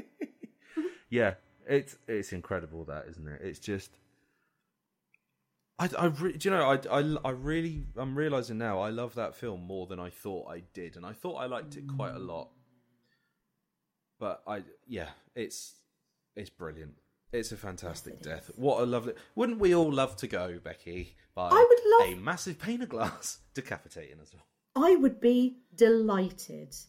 yeah, 1.09 1.35
it's 1.67 1.97
it's 2.07 2.35
incredible 2.35 2.85
that, 2.85 3.07
isn't 3.09 3.27
it? 3.27 3.41
It's 3.43 3.59
just. 3.59 3.93
I, 5.79 5.89
I 5.99 6.05
re- 6.07 6.37
do 6.37 6.51
you 6.51 6.55
know 6.55 6.69
I, 6.69 6.99
I, 7.01 7.17
I 7.25 7.31
really 7.31 7.85
I'm 7.97 8.15
realizing 8.15 8.59
now 8.59 8.81
I 8.81 8.91
love 8.91 9.15
that 9.15 9.37
film 9.37 9.63
more 9.63 9.87
than 9.87 9.99
I 10.01 10.11
thought 10.11 10.51
I 10.51 10.65
did 10.75 10.97
and 10.97 11.07
I 11.07 11.13
thought 11.13 11.37
I 11.37 11.47
liked 11.47 11.77
it 11.77 11.85
quite 11.97 12.17
a 12.17 12.19
lot 12.19 12.49
but 14.19 14.43
I 14.47 14.63
yeah 14.87 15.09
it's 15.35 15.75
it's 16.37 16.51
brilliant. 16.51 16.95
It's 17.33 17.53
a 17.53 17.57
fantastic 17.57 18.23
death. 18.23 18.51
what 18.57 18.83
a 18.83 18.87
lovely 18.87 19.15
wouldn't 19.35 19.59
we 19.59 19.75
all 19.75 19.93
love 19.93 20.17
to 20.17 20.27
go 20.27 20.59
Becky 20.63 21.17
by 21.35 21.49
I 21.49 21.67
would 21.69 22.09
love- 22.09 22.19
a 22.19 22.23
massive 22.23 22.59
pane 22.59 22.83
of 22.83 22.89
glass 22.89 23.39
decapitating 23.55 24.21
us 24.21 24.33
all? 24.35 24.85
I 24.85 24.97
would 24.97 25.21
be 25.21 25.59
delighted. 25.75 26.75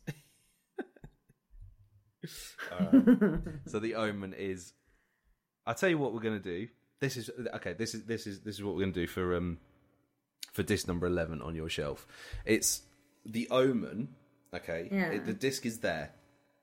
so 3.66 3.80
the 3.80 3.96
omen 3.96 4.34
is 4.34 4.74
i'll 5.66 5.74
tell 5.74 5.90
you 5.90 5.98
what 5.98 6.14
we're 6.14 6.20
going 6.20 6.40
to 6.42 6.58
do. 6.58 6.68
This 7.00 7.16
is 7.18 7.30
okay 7.56 7.74
this 7.74 7.96
is 7.96 8.04
this 8.04 8.28
is 8.28 8.42
this 8.42 8.56
is 8.56 8.64
what 8.64 8.76
we're 8.76 8.82
going 8.82 8.94
to 8.94 9.00
do 9.02 9.08
for 9.08 9.36
um 9.36 9.58
for 10.52 10.64
disc 10.64 10.88
number 10.88 11.08
11 11.08 11.42
on 11.42 11.56
your 11.56 11.70
shelf. 11.70 12.06
It's 12.46 12.82
the 13.26 13.48
omen 13.50 14.10
okay? 14.54 14.90
Yeah. 14.92 15.10
It- 15.12 15.26
the 15.26 15.34
disc 15.34 15.66
is 15.66 15.80
there 15.80 16.12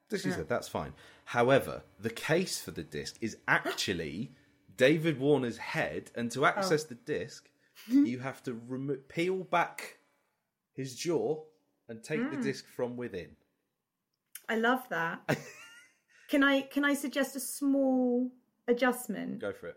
disc 0.09 0.26
is 0.26 0.36
there 0.36 0.44
that's 0.44 0.68
fine 0.68 0.92
however 1.26 1.82
the 2.00 2.11
case 2.11 2.61
for 2.61 2.70
the 2.70 2.82
disc 2.82 3.16
is 3.20 3.36
actually 3.48 4.32
david 4.76 5.18
warner's 5.18 5.59
head 5.59 6.11
and 6.14 6.30
to 6.30 6.44
access 6.44 6.84
oh. 6.84 6.88
the 6.90 6.94
disc 6.94 7.48
you 7.88 8.18
have 8.20 8.42
to 8.42 8.54
remo- 8.68 8.98
peel 9.09 9.38
back 9.38 9.98
his 10.72 10.94
jaw 10.94 11.42
and 11.88 12.02
take 12.02 12.30
the 12.30 12.36
mm. 12.36 12.42
disc 12.42 12.64
from 12.74 12.96
within 12.96 13.36
I 14.48 14.57
love 14.57 14.88
that. 14.90 15.20
can 16.28 16.44
I 16.44 16.62
can 16.62 16.84
I 16.84 16.94
suggest 16.94 17.36
a 17.36 17.40
small 17.40 18.30
adjustment? 18.68 19.40
go 19.40 19.52
for 19.52 19.68
it 19.68 19.76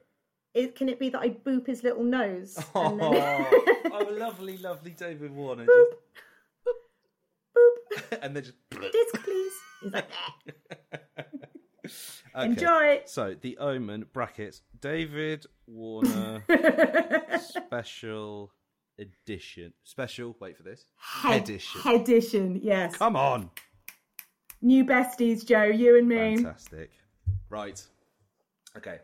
It, 0.53 0.75
can 0.75 0.89
it 0.89 0.99
be 0.99 1.09
that 1.09 1.19
I 1.19 1.29
boop 1.29 1.67
his 1.67 1.83
little 1.83 2.03
nose? 2.03 2.57
and 2.75 2.99
then- 2.99 3.13
Oh, 3.13 3.81
oh, 3.93 4.15
lovely, 4.17 4.57
lovely 4.57 4.91
David 4.91 5.31
Warner. 5.31 5.65
boop, 5.65 5.89
Just, 5.91 6.23
and 8.21 8.35
then 8.35 8.43
just. 8.43 8.55
disc, 8.71 9.23
please. 9.23 9.53
He's 9.83 9.93
like, 9.93 10.09
Okay. 12.35 12.45
enjoy. 12.45 13.01
So, 13.05 13.35
The 13.39 13.57
Omen, 13.57 14.05
brackets, 14.13 14.61
David 14.79 15.45
Warner 15.65 16.43
Special 17.41 18.51
Edition. 18.99 19.73
Special, 19.83 20.35
wait 20.39 20.55
for 20.55 20.63
this. 20.63 20.85
Head- 20.97 21.43
Edition. 21.43 21.81
Edition, 21.85 22.59
yes. 22.61 22.95
Come 22.95 23.15
on. 23.15 23.49
New 24.61 24.85
besties, 24.85 25.45
Joe, 25.45 25.63
you 25.63 25.97
and 25.97 26.07
me. 26.07 26.35
Fantastic. 26.35 26.91
Right. 27.49 27.81
Okay. 28.77 28.99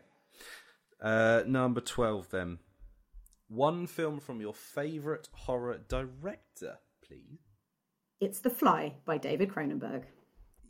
Uh, 1.00 1.42
number 1.46 1.80
12, 1.80 2.30
then. 2.30 2.58
One 3.48 3.86
film 3.86 4.20
from 4.20 4.40
your 4.40 4.54
favourite 4.54 5.28
horror 5.32 5.80
director, 5.88 6.78
please. 7.06 7.40
It's 8.20 8.38
The 8.40 8.50
Fly 8.50 8.94
by 9.04 9.18
David 9.18 9.50
Cronenberg. 9.50 10.02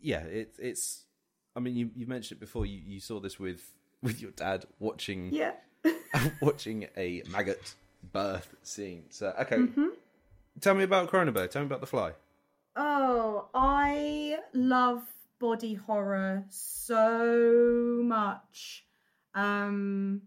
yeah, 0.01 0.21
it, 0.21 0.57
it's. 0.59 1.05
I 1.55 1.61
mean, 1.61 1.77
you 1.77 1.91
you 1.95 2.07
mentioned 2.07 2.39
it 2.39 2.41
before. 2.41 2.67
You, 2.67 2.81
you 2.85 3.01
saw 3.01 3.21
this 3.21 3.39
with 3.39 3.73
with 4.03 4.21
your 4.21 4.33
dad 4.33 4.67
watching 4.79 5.31
Yeah. 5.33 5.53
watching 6.41 6.89
a 6.97 7.23
maggot 7.31 7.75
birth 8.13 8.55
scene. 8.63 9.05
So 9.11 9.33
okay, 9.41 9.57
Mm-hmm. 9.57 9.87
tell 10.61 10.75
me 10.75 10.85
about 10.85 11.11
Cronenberg. 11.11 11.51
Tell 11.51 11.63
me 11.63 11.67
about 11.67 11.81
The 11.81 11.87
Fly. 11.87 12.13
Oh, 12.77 13.49
I 13.55 14.39
love 14.53 15.03
body 15.39 15.75
horror 15.75 16.45
so 16.49 18.01
much. 18.03 18.85
Um 19.35 20.23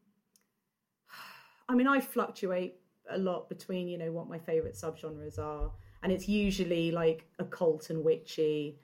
I 1.68 1.76
mean, 1.76 1.88
I 1.88 2.00
fluctuate 2.00 2.76
a 3.12 3.18
lot 3.18 3.48
between, 3.50 3.88
you 3.88 3.98
know, 4.00 4.12
what 4.12 4.28
my 4.28 4.40
favorite 4.40 4.74
subgenres 4.76 5.38
are, 5.38 5.72
and 6.04 6.12
it's 6.12 6.28
usually 6.28 6.92
like 6.92 7.26
occult 7.40 7.90
and 7.90 8.04
witchy. 8.04 8.80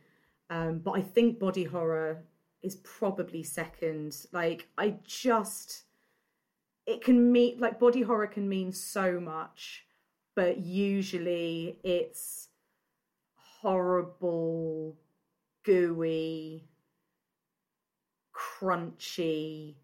Um, 0.49 0.79
but 0.79 0.91
I 0.91 1.01
think 1.01 1.39
body 1.39 1.63
horror 1.63 2.23
is 2.61 2.75
probably 2.77 3.43
second. 3.43 4.25
Like, 4.31 4.67
I 4.77 4.95
just 5.03 5.83
it 6.85 7.03
can 7.03 7.31
mean 7.31 7.59
like 7.59 7.79
body 7.79 8.01
horror 8.01 8.27
can 8.27 8.47
mean 8.47 8.71
so 8.71 9.19
much, 9.19 9.85
but 10.35 10.59
usually 10.59 11.79
it's 11.83 12.49
horrible, 13.35 14.95
gooey, 15.63 16.67
crunchy, 18.33 19.75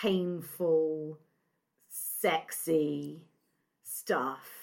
painful, 0.00 1.18
sexy 1.88 3.22
stuff. 3.82 4.57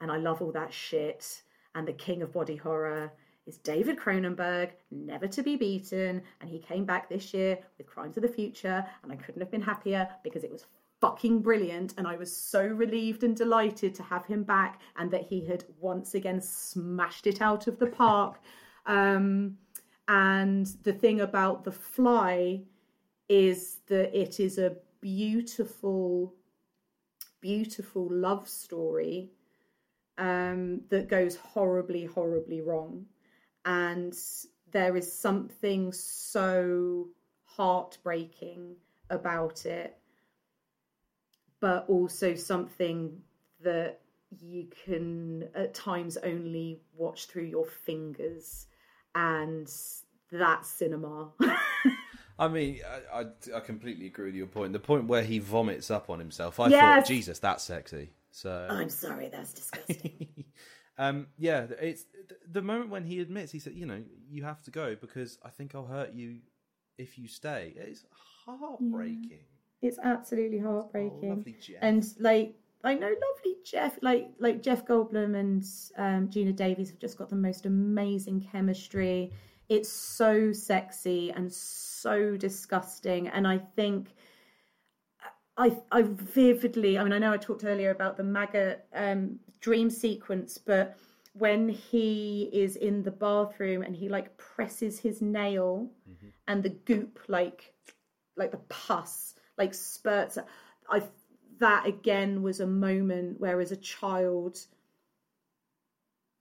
And 0.00 0.10
I 0.10 0.16
love 0.16 0.42
all 0.42 0.52
that 0.52 0.72
shit. 0.72 1.42
And 1.74 1.86
the 1.86 1.92
king 1.92 2.22
of 2.22 2.32
body 2.32 2.56
horror 2.56 3.12
is 3.46 3.58
David 3.58 3.98
Cronenberg, 3.98 4.70
never 4.90 5.26
to 5.28 5.42
be 5.42 5.56
beaten. 5.56 6.22
And 6.40 6.50
he 6.50 6.58
came 6.58 6.84
back 6.84 7.08
this 7.08 7.32
year 7.32 7.58
with 7.78 7.86
Crimes 7.86 8.16
of 8.16 8.22
the 8.22 8.28
Future. 8.28 8.84
And 9.02 9.12
I 9.12 9.16
couldn't 9.16 9.40
have 9.40 9.50
been 9.50 9.62
happier 9.62 10.08
because 10.22 10.44
it 10.44 10.52
was 10.52 10.66
fucking 11.00 11.40
brilliant. 11.40 11.94
And 11.96 12.06
I 12.06 12.16
was 12.16 12.34
so 12.34 12.64
relieved 12.66 13.24
and 13.24 13.36
delighted 13.36 13.94
to 13.96 14.02
have 14.02 14.26
him 14.26 14.42
back 14.42 14.80
and 14.96 15.10
that 15.10 15.22
he 15.22 15.44
had 15.44 15.64
once 15.80 16.14
again 16.14 16.40
smashed 16.40 17.26
it 17.26 17.40
out 17.40 17.66
of 17.66 17.78
the 17.78 17.86
park. 17.86 18.40
um, 18.86 19.56
and 20.08 20.66
the 20.82 20.92
thing 20.92 21.20
about 21.20 21.64
The 21.64 21.72
Fly 21.72 22.62
is 23.28 23.78
that 23.86 24.16
it 24.18 24.40
is 24.40 24.58
a 24.58 24.76
beautiful, 25.00 26.34
beautiful 27.40 28.08
love 28.10 28.48
story 28.48 29.30
um, 30.20 30.82
that 30.90 31.08
goes 31.08 31.34
horribly, 31.34 32.04
horribly 32.04 32.60
wrong. 32.60 33.06
And 33.64 34.16
there 34.70 34.96
is 34.96 35.10
something 35.10 35.92
so 35.92 37.08
heartbreaking 37.44 38.76
about 39.08 39.66
it, 39.66 39.96
but 41.58 41.86
also 41.88 42.34
something 42.34 43.18
that 43.62 44.00
you 44.38 44.68
can 44.84 45.48
at 45.54 45.74
times 45.74 46.16
only 46.18 46.80
watch 46.96 47.26
through 47.26 47.44
your 47.44 47.66
fingers. 47.66 48.66
And 49.14 49.72
that's 50.30 50.68
cinema. 50.68 51.30
I 52.38 52.48
mean, 52.48 52.80
I, 53.12 53.20
I, 53.20 53.56
I 53.56 53.60
completely 53.60 54.06
agree 54.06 54.26
with 54.26 54.34
your 54.34 54.46
point. 54.46 54.72
The 54.72 54.78
point 54.78 55.06
where 55.06 55.22
he 55.22 55.38
vomits 55.38 55.90
up 55.90 56.08
on 56.08 56.18
himself, 56.18 56.58
I 56.60 56.70
Yes. 56.70 56.80
thought, 56.80 57.04
Jesus, 57.04 57.38
that's 57.38 57.64
sexy. 57.64 58.10
So, 58.30 58.66
I'm 58.70 58.88
sorry, 58.88 59.28
that's 59.28 59.52
disgusting. 59.52 60.44
um, 60.98 61.26
yeah, 61.38 61.66
it's 61.80 62.04
the 62.50 62.62
moment 62.62 62.90
when 62.90 63.04
he 63.04 63.20
admits, 63.20 63.52
he 63.52 63.58
said, 63.58 63.74
you 63.74 63.86
know, 63.86 64.02
you 64.28 64.44
have 64.44 64.62
to 64.62 64.70
go 64.70 64.94
because 64.94 65.38
I 65.44 65.50
think 65.50 65.74
I'll 65.74 65.86
hurt 65.86 66.12
you 66.12 66.38
if 66.98 67.18
you 67.18 67.26
stay. 67.28 67.72
It's 67.76 68.04
heartbreaking. 68.46 69.44
It's 69.82 69.98
absolutely 69.98 70.58
Oh, 70.58 70.64
heartbreaking. 70.64 71.28
lovely 71.30 71.56
Jeff. 71.60 71.82
and 71.82 72.06
like 72.18 72.54
I 72.84 72.94
know 72.94 73.08
lovely 73.08 73.56
Jeff, 73.64 73.98
like 74.02 74.30
like 74.38 74.62
Jeff 74.62 74.86
Goldblum 74.86 75.34
and 75.36 75.64
um, 75.96 76.28
Geena 76.28 76.54
Davis 76.54 76.90
have 76.90 76.98
just 76.98 77.18
got 77.18 77.30
the 77.30 77.36
most 77.36 77.66
amazing 77.66 78.40
chemistry. 78.52 79.32
It's 79.68 79.88
so 79.88 80.52
sexy 80.52 81.30
and 81.30 81.52
so 81.52 82.36
disgusting, 82.36 83.28
and 83.28 83.46
I 83.46 83.58
think 83.58 84.14
I 85.60 85.76
I 85.92 86.02
vividly. 86.02 86.98
I 86.98 87.04
mean, 87.04 87.12
I 87.12 87.18
know 87.18 87.32
I 87.32 87.36
talked 87.36 87.64
earlier 87.64 87.90
about 87.90 88.16
the 88.16 88.24
maggot 88.24 88.86
um, 88.94 89.38
dream 89.60 89.90
sequence, 89.90 90.58
but 90.58 90.96
when 91.34 91.68
he 91.68 92.50
is 92.52 92.76
in 92.76 93.02
the 93.02 93.10
bathroom 93.10 93.82
and 93.82 93.94
he 93.94 94.08
like 94.08 94.36
presses 94.36 94.98
his 94.98 95.22
nail 95.22 95.88
and 96.48 96.62
the 96.62 96.70
goop 96.70 97.20
like 97.28 97.72
like 98.36 98.50
the 98.50 98.60
pus 98.68 99.34
like 99.56 99.72
spurts 99.72 100.38
i 100.90 101.02
that 101.58 101.86
again 101.86 102.42
was 102.42 102.60
a 102.60 102.66
moment 102.66 103.38
where 103.38 103.60
as 103.60 103.70
a 103.70 103.76
child 103.76 104.58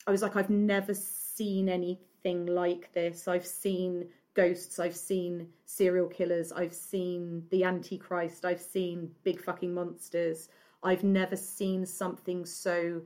i 0.07 0.11
was 0.11 0.21
like 0.21 0.35
i've 0.35 0.49
never 0.49 0.93
seen 0.93 1.69
anything 1.69 2.47
like 2.47 2.91
this 2.93 3.27
i've 3.27 3.45
seen 3.45 4.07
ghosts 4.39 4.79
i've 4.79 4.95
seen 4.95 5.47
serial 5.65 6.07
killers 6.07 6.51
i've 6.53 6.73
seen 6.73 7.43
the 7.49 7.63
antichrist 7.63 8.45
i've 8.45 8.61
seen 8.61 9.11
big 9.23 9.41
fucking 9.41 9.73
monsters 9.73 10.47
i've 10.83 11.03
never 11.03 11.35
seen 11.35 11.85
something 11.85 12.45
so 12.45 13.01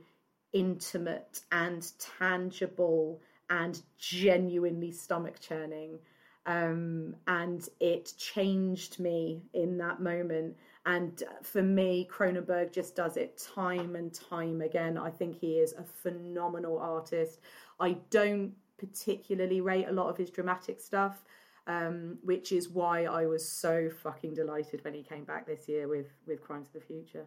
intimate 0.52 1.40
and 1.50 1.90
tangible 2.20 3.20
and 3.50 3.82
genuinely 3.98 4.92
stomach 4.92 5.40
churning 5.40 5.98
um, 6.46 7.16
and 7.26 7.66
it 7.80 8.12
changed 8.18 9.00
me 9.00 9.42
in 9.54 9.78
that 9.78 10.00
moment. 10.00 10.56
And 10.86 11.22
for 11.42 11.62
me, 11.62 12.06
Cronenberg 12.12 12.72
just 12.72 12.94
does 12.94 13.16
it 13.16 13.42
time 13.54 13.96
and 13.96 14.12
time 14.12 14.60
again. 14.60 14.98
I 14.98 15.10
think 15.10 15.38
he 15.40 15.54
is 15.54 15.72
a 15.72 15.82
phenomenal 15.82 16.78
artist. 16.78 17.40
I 17.80 17.96
don't 18.10 18.52
particularly 18.78 19.60
rate 19.60 19.86
a 19.88 19.92
lot 19.92 20.08
of 20.08 20.16
his 20.16 20.30
dramatic 20.30 20.80
stuff, 20.80 21.22
um, 21.66 22.18
which 22.22 22.52
is 22.52 22.68
why 22.68 23.04
I 23.04 23.26
was 23.26 23.46
so 23.48 23.90
fucking 24.02 24.34
delighted 24.34 24.84
when 24.84 24.94
he 24.94 25.02
came 25.02 25.24
back 25.24 25.46
this 25.46 25.68
year 25.68 25.88
with 25.88 26.08
with 26.26 26.40
Crimes 26.42 26.68
of 26.68 26.74
the 26.74 26.80
Future. 26.80 27.26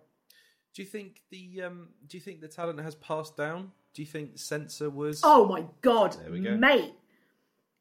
Do 0.73 0.81
you 0.81 0.87
think 0.87 1.21
the 1.31 1.63
um, 1.63 1.89
Do 2.07 2.17
you 2.17 2.21
think 2.21 2.41
the 2.41 2.47
talent 2.47 2.79
has 2.81 2.95
passed 2.95 3.35
down? 3.35 3.71
Do 3.93 4.01
you 4.01 4.07
think 4.07 4.37
Censor 4.37 4.89
was 4.89 5.21
Oh 5.23 5.45
my 5.47 5.65
god, 5.81 6.13
There 6.21 6.31
we 6.31 6.39
go. 6.41 6.55
mate! 6.55 6.93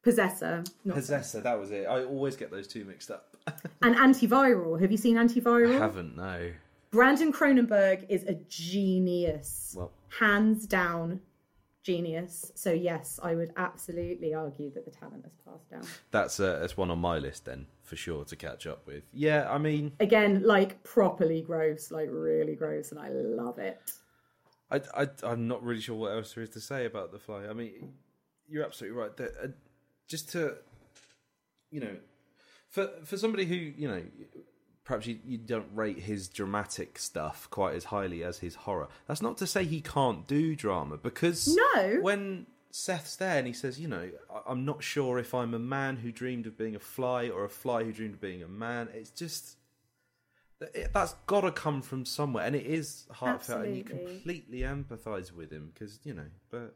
Possessor, 0.03 0.63
not 0.85 0.95
Possessor? 0.95 1.41
That 1.41 1.59
was 1.59 1.73
it. 1.73 1.85
I 1.87 2.05
always 2.05 2.37
get 2.37 2.51
those 2.51 2.69
two 2.69 2.85
mixed 2.85 3.11
up. 3.11 3.37
and 3.83 3.97
antiviral. 3.97 4.81
Have 4.81 4.93
you 4.93 4.97
seen 4.97 5.17
antiviral? 5.17 5.79
haven't 5.79 6.17
no. 6.17 6.53
Brandon 6.93 7.33
Cronenberg 7.33 8.07
is 8.09 8.23
a 8.23 8.35
genius, 8.49 9.75
Well, 9.77 9.91
hands 10.21 10.67
down 10.67 11.21
genius. 11.87 12.51
So 12.57 12.73
yes, 12.73 13.21
I 13.23 13.37
would 13.37 13.53
absolutely 13.57 14.35
argue 14.35 14.73
that 14.75 14.85
the 14.85 14.91
talent 14.91 15.25
has 15.25 15.33
passed 15.45 15.71
down. 15.71 15.85
that's 16.11 16.41
uh, 16.41 16.59
that's 16.61 16.77
one 16.77 16.91
on 16.91 16.99
my 16.99 17.19
list 17.19 17.45
then 17.45 17.67
for 17.85 17.95
sure 17.95 18.25
to 18.25 18.35
catch 18.35 18.67
up 18.67 18.85
with. 18.87 19.05
Yeah, 19.13 19.49
I 19.49 19.59
mean, 19.59 19.93
Again, 20.01 20.43
like 20.43 20.83
properly 20.83 21.43
gross, 21.43 21.93
like 21.93 22.09
really 22.11 22.57
gross, 22.57 22.91
and 22.91 23.01
I 23.01 23.11
love 23.11 23.59
it. 23.59 23.81
I, 24.69 24.81
I 24.95 25.07
I'm 25.23 25.47
not 25.47 25.63
really 25.63 25.81
sure 25.81 25.95
what 25.95 26.13
else 26.13 26.35
there 26.35 26.43
is 26.43 26.51
to 26.51 26.61
say 26.61 26.87
about 26.87 27.13
the 27.13 27.21
fly. 27.21 27.47
I 27.49 27.53
mean, 27.53 27.93
you're 28.49 28.65
absolutely 28.65 28.99
right. 28.99 29.17
That 29.17 29.31
uh, 29.43 29.47
just 30.09 30.31
to 30.33 30.57
you 31.71 31.81
know, 31.81 31.97
for 32.69 32.91
for 33.05 33.17
somebody 33.17 33.47
who 33.47 33.55
you 33.55 33.89
know. 33.89 34.03
Perhaps 34.87 35.07
you, 35.09 35.19
you 35.27 35.37
don't 35.37 35.69
rate 35.75 35.99
his 35.99 36.29
dramatic 36.29 36.99
stuff 36.99 37.49
quite 37.51 37.75
as 37.75 37.85
highly 37.85 38.23
as 38.25 38.39
his 38.39 38.55
horror. 38.55 38.89
That's 39.07 39.21
not 39.21 39.37
to 39.39 39.47
say 39.47 39.65
he 39.65 39.81
can't 39.83 40.27
do 40.27 40.57
drama, 40.57 40.97
because 40.97 41.55
No. 41.75 41.99
when 42.01 42.47
Seth's 42.71 43.17
there 43.17 43.37
and 43.39 43.47
he 43.47 43.53
says, 43.53 43.79
you 43.81 43.89
know, 43.89 44.11
"I- 44.31 44.43
I'm 44.47 44.65
not 44.65 44.83
sure 44.85 45.19
if 45.19 45.35
I'm 45.35 45.55
a 45.55 45.59
man 45.59 45.97
who 45.97 46.13
dreamed 46.13 46.47
of 46.47 46.57
being 46.57 46.77
a 46.77 46.79
fly 46.79 47.29
or 47.29 47.45
a 47.45 47.49
fly 47.51 47.83
who 47.85 47.93
dreamed 47.93 48.15
of 48.15 48.21
being 48.21 48.43
a 48.43 48.49
man. 48.49 48.89
It's 48.95 49.11
just 49.11 49.57
it, 50.61 50.91
that's 50.95 51.15
got 51.27 51.41
to 51.43 51.51
come 51.53 51.83
from 51.83 52.05
somewhere, 52.07 52.45
and 52.47 52.55
it 52.57 52.65
is 52.67 53.07
heartfelt, 53.11 53.67
and 53.67 53.77
you 53.77 53.85
completely 53.85 54.61
empathise 54.61 55.31
with 55.33 55.51
him 55.51 55.71
because 55.75 55.99
you 56.05 56.15
know. 56.15 56.31
But 56.51 56.75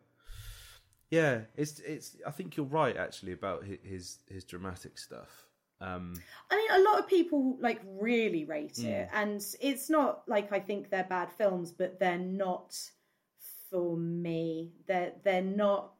yeah, 1.10 1.42
it's 1.56 1.78
it's. 1.80 2.16
I 2.26 2.30
think 2.30 2.56
you're 2.56 2.66
right 2.66 2.96
actually 2.96 3.32
about 3.32 3.64
hi- 3.66 3.78
his 3.82 4.18
his 4.28 4.44
dramatic 4.44 4.98
stuff. 4.98 5.46
Um, 5.80 6.22
I 6.50 6.56
mean, 6.56 6.82
a 6.82 6.90
lot 6.90 6.98
of 6.98 7.06
people 7.08 7.56
like 7.60 7.80
really 7.84 8.44
rate 8.44 8.84
it, 8.84 9.08
and 9.12 9.44
it's 9.60 9.88
not 9.88 10.22
like 10.28 10.52
I 10.52 10.60
think 10.60 10.90
they're 10.90 11.04
bad 11.04 11.32
films, 11.32 11.72
but 11.72 11.98
they're 11.98 12.18
not 12.18 12.78
for 13.70 13.96
me. 13.96 14.72
They're 14.86 15.12
they're 15.24 15.42
not 15.42 15.92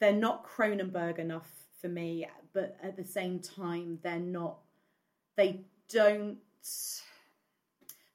they're 0.00 0.12
not 0.12 0.46
Cronenberg 0.46 1.18
enough 1.18 1.50
for 1.80 1.88
me, 1.88 2.26
but 2.52 2.76
at 2.82 2.96
the 2.96 3.04
same 3.04 3.38
time, 3.38 3.98
they're 4.02 4.18
not. 4.18 4.58
They 5.36 5.60
don't 5.88 6.38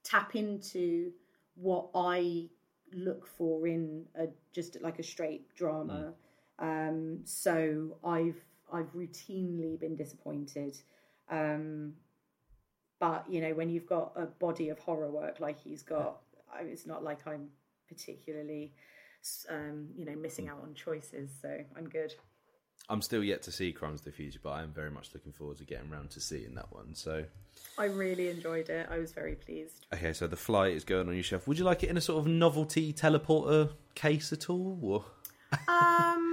tap 0.03 0.35
into 0.35 1.11
what 1.55 1.89
I 1.95 2.49
look 2.93 3.25
for 3.25 3.67
in 3.67 4.05
a 4.15 4.27
just 4.53 4.81
like 4.81 4.99
a 4.99 5.03
straight 5.03 5.53
drama. 5.55 6.13
Um, 6.59 7.19
so 7.23 7.97
I've 8.03 8.41
I've 8.71 8.93
routinely 8.93 9.79
been 9.79 9.95
disappointed. 9.95 10.77
Um, 11.29 11.93
but 12.99 13.25
you 13.29 13.41
know, 13.41 13.53
when 13.53 13.69
you've 13.69 13.87
got 13.87 14.13
a 14.15 14.25
body 14.25 14.69
of 14.69 14.79
horror 14.79 15.09
work 15.09 15.39
like 15.39 15.59
he's 15.59 15.83
got, 15.83 16.17
I, 16.53 16.63
it's 16.63 16.85
not 16.85 17.03
like 17.03 17.27
I'm 17.27 17.49
particularly, 17.87 18.73
um, 19.49 19.87
you 19.95 20.05
know, 20.05 20.15
missing 20.15 20.47
out 20.47 20.59
on 20.61 20.73
choices. 20.73 21.29
So 21.41 21.57
I'm 21.77 21.89
good. 21.89 22.13
I'm 22.89 23.01
still 23.01 23.23
yet 23.23 23.41
to 23.43 23.51
see 23.51 23.71
Crimes 23.71 24.01
of 24.01 24.05
the 24.05 24.11
Future, 24.11 24.39
but 24.43 24.51
I 24.51 24.61
am 24.61 24.71
very 24.71 24.91
much 24.91 25.09
looking 25.13 25.31
forward 25.31 25.57
to 25.57 25.63
getting 25.63 25.91
around 25.91 26.11
to 26.11 26.19
seeing 26.19 26.53
that 26.55 26.71
one. 26.71 26.93
So 26.93 27.23
I 27.79 27.85
really 27.85 28.29
enjoyed 28.29 28.69
it. 28.69 28.87
I 28.91 28.99
was 28.99 29.11
very 29.11 29.35
pleased. 29.35 29.85
okay, 29.93 30.13
so 30.13 30.27
the 30.27 30.35
fly 30.35 30.67
is 30.67 30.83
going 30.83 31.07
on 31.07 31.15
your 31.15 31.23
shelf. 31.23 31.47
Would 31.47 31.57
you 31.57 31.63
like 31.63 31.83
it 31.83 31.89
in 31.89 31.97
a 31.97 32.01
sort 32.01 32.19
of 32.19 32.27
novelty 32.27 32.93
teleporter 32.93 33.71
case 33.95 34.31
at 34.33 34.49
all? 34.49 34.77
Or 34.81 35.05
Um, 35.67 36.24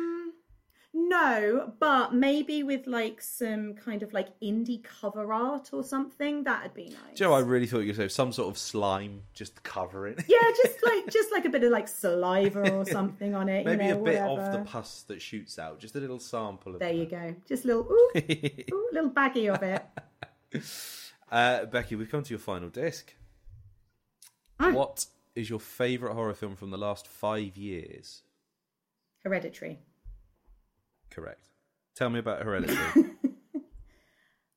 no, 1.13 1.73
but 1.79 2.15
maybe 2.15 2.63
with 2.63 2.87
like 2.87 3.21
some 3.21 3.75
kind 3.75 4.03
of 4.03 4.13
like 4.13 4.29
indie 4.41 4.83
cover 4.83 5.33
art 5.33 5.71
or 5.73 5.85
something. 5.85 6.45
That'd 6.45 6.75
be 6.75 6.85
nice. 6.85 7.17
Joe, 7.17 7.33
I 7.35 7.41
really 7.41 7.67
thought 7.67 7.81
you'd 7.81 7.97
say 7.97 8.09
some 8.09 8.33
sort 8.33 8.49
of 8.49 8.57
slime 8.59 9.23
just 9.35 9.63
covering. 9.63 10.17
yeah, 10.27 10.39
just 10.63 10.79
like 10.85 11.07
just 11.11 11.31
like 11.33 11.45
a 11.45 11.51
bit 11.51 11.63
of 11.65 11.71
like 11.71 11.87
saliva 11.89 12.73
or 12.73 12.87
something 12.87 13.35
on 13.35 13.49
it. 13.49 13.67
Maybe 13.67 13.85
you 13.85 13.91
know, 13.95 14.01
a 14.01 14.05
bit 14.05 14.23
whatever. 14.23 14.41
of 14.41 14.53
the 14.53 14.71
pus 14.71 15.03
that 15.09 15.21
shoots 15.21 15.59
out, 15.59 15.79
just 15.79 15.95
a 15.97 16.01
little 16.01 16.19
sample 16.19 16.75
of 16.75 16.81
There 16.81 16.89
that. 16.89 16.97
you 16.99 17.07
go. 17.07 17.35
Just 17.47 17.65
a 17.65 17.69
little 17.69 17.87
ooh, 17.93 18.11
ooh, 18.73 18.89
little 18.93 19.11
baggy 19.11 19.49
of 19.49 19.63
it. 19.63 19.85
Uh, 21.31 21.65
Becky, 21.65 21.97
we've 21.97 22.11
come 22.11 22.23
to 22.23 22.29
your 22.29 22.39
final 22.39 22.69
disc. 22.69 23.15
Mm. 24.61 24.75
What 24.75 25.07
is 25.35 25.49
your 25.49 25.61
favourite 25.61 26.13
horror 26.15 26.35
film 26.35 26.57
from 26.57 26.71
the 26.71 26.77
last 26.77 27.07
five 27.07 27.57
years? 27.57 28.21
Hereditary. 29.25 29.79
Correct. 31.13 31.49
Tell 31.95 32.11
me 32.11 32.19
about 32.19 32.43
Hereditary. 32.43 33.11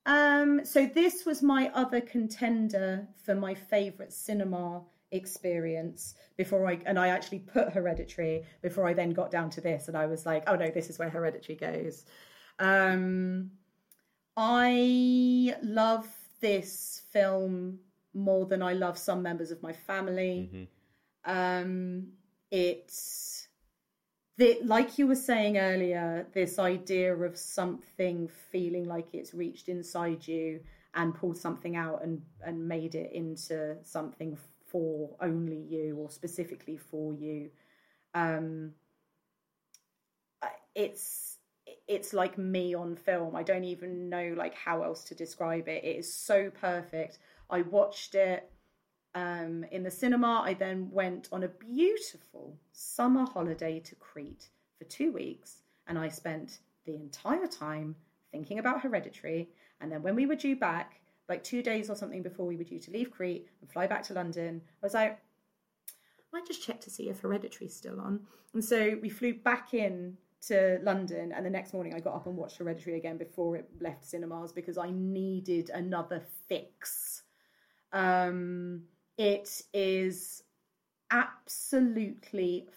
Um, 0.06 0.64
so 0.64 0.86
this 0.86 1.26
was 1.26 1.42
my 1.42 1.72
other 1.74 2.00
contender 2.00 3.08
for 3.24 3.34
my 3.34 3.56
favourite 3.56 4.14
cinema 4.14 4.84
experience 5.12 6.16
before 6.38 6.68
I 6.68 6.80
and 6.86 7.00
I 7.00 7.08
actually 7.08 7.40
put 7.40 7.72
Hereditary 7.72 8.44
before 8.62 8.88
I 8.88 8.94
then 8.94 9.12
got 9.12 9.32
down 9.32 9.50
to 9.52 9.62
this 9.62 9.88
and 9.88 9.98
I 9.98 10.06
was 10.06 10.26
like, 10.26 10.44
oh 10.48 10.56
no, 10.56 10.70
this 10.70 10.90
is 10.90 11.00
where 11.00 11.10
Hereditary 11.10 11.58
goes. 11.58 12.06
Um, 12.60 13.52
I 14.38 15.56
love 15.64 16.08
this 16.40 17.02
film 17.12 17.80
more 18.14 18.46
than 18.46 18.62
I 18.62 18.74
love 18.74 18.98
some 18.98 19.24
members 19.24 19.50
of 19.52 19.64
my 19.64 19.74
family. 19.74 20.50
Um, 21.26 22.10
it's 22.52 23.45
the, 24.38 24.60
like 24.64 24.98
you 24.98 25.08
were 25.08 25.16
saying 25.16 25.58
earlier, 25.58 26.28
this 26.34 26.60
idea 26.60 27.16
of 27.16 27.38
something 27.38 28.30
feeling 28.52 28.86
like 28.86 29.14
it's 29.14 29.34
reached 29.34 29.70
inside 29.70 30.28
you 30.28 30.60
and 30.94 31.16
pulled 31.16 31.38
something 31.38 31.76
out 31.76 32.04
and, 32.04 32.22
and 32.46 32.68
made 32.68 32.96
it 32.96 33.12
into 33.14 33.78
something 33.84 34.38
for 34.68 35.16
only 35.22 35.58
you 35.58 35.98
or 35.98 36.10
specifically 36.10 36.78
for 36.78 37.14
you. 37.14 37.50
Um, 38.14 38.72
it's 40.76 41.38
it's 41.88 42.14
like 42.14 42.38
me 42.38 42.74
on 42.74 42.96
film. 42.96 43.36
I 43.36 43.44
don't 43.44 43.64
even 43.64 44.10
know 44.10 44.34
like 44.38 44.54
how 44.54 44.84
else 44.84 45.04
to 45.06 45.16
describe 45.16 45.68
it. 45.68 45.84
It 45.84 45.98
is 45.98 46.14
so 46.14 46.50
perfect. 46.50 47.20
I 47.50 47.62
watched 47.62 48.16
it 48.16 48.50
um, 49.16 49.66
in 49.72 49.82
the 49.82 49.90
cinema. 49.90 50.44
I 50.46 50.54
then 50.54 50.90
went 50.92 51.30
on 51.32 51.44
a 51.44 51.48
beautiful 51.48 52.56
summer 52.74 53.26
holiday 53.26 53.80
to 53.80 53.96
Crete 53.96 54.50
for 54.78 54.84
two 54.86 55.12
weeks, 55.12 55.64
and 55.88 55.98
I 55.98 56.10
spent 56.10 56.60
the 56.86 56.96
entire 56.96 57.48
time 57.48 57.96
thinking 58.32 58.60
about 58.60 58.82
Hereditary. 58.82 59.50
And 59.82 59.92
then 59.92 60.04
when 60.04 60.16
we 60.16 60.26
were 60.26 60.36
due 60.36 60.56
back, 60.56 61.00
like 61.28 61.44
two 61.44 61.64
days 61.64 61.90
or 61.90 61.96
something 61.96 62.22
before 62.22 62.46
we 62.46 62.58
were 62.58 62.64
due 62.64 62.80
to 62.80 62.92
leave 62.92 63.10
Crete 63.10 63.48
and 63.62 63.72
fly 63.72 63.88
back 63.88 64.04
to 64.04 64.14
London, 64.14 64.62
I 64.84 64.86
was 64.86 64.94
like, 64.94 65.20
I 66.34 66.42
just 66.46 66.62
check 66.62 66.82
to 66.82 66.90
see 66.90 67.10
if 67.10 67.22
Hereditary's 67.22 67.76
still 67.76 68.00
on. 68.00 68.20
And 68.54 68.64
so 68.64 68.98
we 69.02 69.10
flew 69.10 69.34
back 69.34 69.74
in 69.74 70.18
to 70.48 70.80
London, 70.84 71.32
and 71.32 71.46
the 71.46 71.50
next 71.50 71.74
morning 71.74 71.94
I 71.96 72.00
got 72.00 72.14
up 72.14 72.28
and 72.28 72.36
watched 72.36 72.58
Hereditary 72.58 72.98
again 72.98 73.18
before 73.18 73.56
it 73.56 73.68
left 73.80 74.06
cinemas 74.06 74.52
because 74.52 74.78
I 74.78 74.92
needed 74.92 75.72
another 75.72 76.22
fix. 76.48 77.24
Um, 77.94 78.84
it 79.18 79.62
is 79.74 80.44
absolutely 81.12 82.68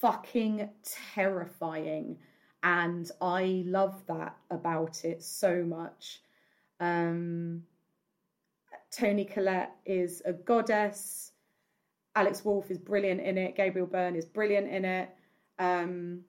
fucking 0.00 0.68
terrifying, 1.14 2.18
and 2.62 3.10
I 3.20 3.64
love 3.66 4.02
that 4.06 4.36
about 4.50 5.04
it 5.04 5.22
so 5.22 5.64
much. 5.64 6.20
Um, 6.78 7.62
Toni 8.90 9.24
Collette 9.24 9.76
is 9.86 10.22
a 10.24 10.32
goddess. 10.32 11.32
Alex 12.16 12.44
Wolff 12.44 12.70
is 12.70 12.78
brilliant 12.78 13.20
in 13.20 13.38
it. 13.38 13.56
Gabriel 13.56 13.86
Byrne 13.86 14.16
is 14.16 14.24
brilliant 14.24 14.68
in 14.68 14.84
it. 14.84 15.10
Um, 15.58 16.22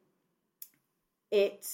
it 1.31 1.65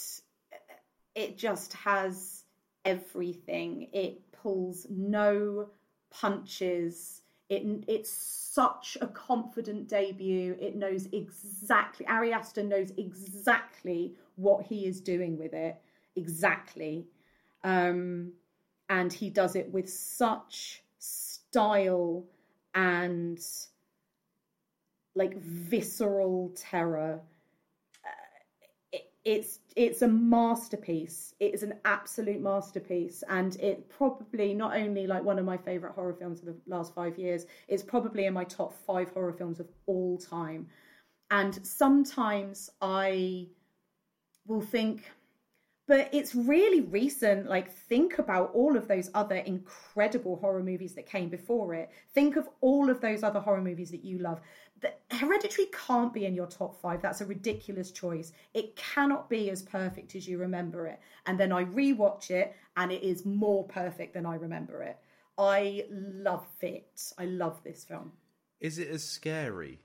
it 1.15 1.37
just 1.37 1.73
has 1.73 2.43
everything. 2.85 3.89
It 3.91 4.31
pulls 4.31 4.85
no 4.89 5.69
punches. 6.11 7.21
It 7.49 7.63
it's 7.87 8.09
such 8.09 8.97
a 9.01 9.07
confident 9.07 9.87
debut. 9.87 10.57
It 10.59 10.75
knows 10.75 11.07
exactly. 11.13 12.05
Ari 12.07 12.33
Aster 12.33 12.63
knows 12.63 12.91
exactly 12.97 14.15
what 14.35 14.65
he 14.65 14.85
is 14.85 14.99
doing 14.99 15.37
with 15.37 15.53
it. 15.53 15.77
Exactly. 16.15 17.07
Um, 17.63 18.33
and 18.89 19.11
he 19.11 19.29
does 19.29 19.55
it 19.55 19.71
with 19.71 19.89
such 19.89 20.83
style 20.99 22.25
and 22.73 23.39
like 25.15 25.37
visceral 25.37 26.51
terror. 26.55 27.21
It, 29.27 29.37
it's 29.37 29.59
it's 29.75 30.01
a 30.01 30.07
masterpiece. 30.07 31.35
It 31.39 31.53
is 31.53 31.63
an 31.63 31.75
absolute 31.85 32.41
masterpiece, 32.41 33.23
and 33.29 33.55
it 33.57 33.89
probably 33.89 34.53
not 34.53 34.75
only 34.75 35.05
like 35.05 35.23
one 35.23 35.37
of 35.37 35.45
my 35.45 35.57
favorite 35.57 35.93
horror 35.93 36.13
films 36.13 36.39
of 36.39 36.45
the 36.45 36.55
last 36.67 36.95
five 36.95 37.17
years. 37.17 37.45
It's 37.67 37.83
probably 37.83 38.25
in 38.25 38.33
my 38.33 38.43
top 38.45 38.73
five 38.85 39.09
horror 39.09 39.33
films 39.33 39.59
of 39.59 39.67
all 39.85 40.17
time. 40.17 40.67
And 41.29 41.59
sometimes 41.65 42.69
I 42.81 43.47
will 44.47 44.61
think, 44.61 45.11
but 45.87 46.09
it's 46.13 46.33
really 46.33 46.81
recent. 46.81 47.49
Like, 47.49 47.71
think 47.71 48.17
about 48.17 48.51
all 48.53 48.77
of 48.77 48.87
those 48.87 49.11
other 49.13 49.35
incredible 49.35 50.37
horror 50.37 50.63
movies 50.63 50.95
that 50.95 51.05
came 51.05 51.29
before 51.29 51.73
it. 51.73 51.89
Think 52.13 52.37
of 52.37 52.47
all 52.61 52.89
of 52.89 53.01
those 53.01 53.23
other 53.23 53.41
horror 53.41 53.61
movies 53.61 53.91
that 53.91 54.05
you 54.05 54.19
love. 54.19 54.39
The 54.81 54.93
Hereditary 55.15 55.67
can't 55.87 56.13
be 56.13 56.25
in 56.25 56.35
your 56.35 56.45
top 56.47 56.79
five. 56.81 57.01
That's 57.01 57.21
a 57.21 57.25
ridiculous 57.25 57.91
choice. 57.91 58.31
It 58.53 58.75
cannot 58.75 59.29
be 59.29 59.49
as 59.49 59.61
perfect 59.63 60.15
as 60.15 60.27
you 60.27 60.37
remember 60.37 60.85
it. 60.87 60.99
And 61.25 61.39
then 61.39 61.51
I 61.51 61.65
rewatch 61.65 62.29
it, 62.29 62.55
and 62.75 62.91
it 62.91 63.03
is 63.03 63.25
more 63.25 63.63
perfect 63.63 64.13
than 64.13 64.25
I 64.25 64.35
remember 64.35 64.83
it. 64.83 64.97
I 65.37 65.85
love 65.89 66.45
it. 66.61 67.11
I 67.17 67.25
love 67.25 67.63
this 67.63 67.83
film. 67.83 68.11
Is 68.59 68.77
it 68.79 68.89
as 68.89 69.03
scary? 69.03 69.79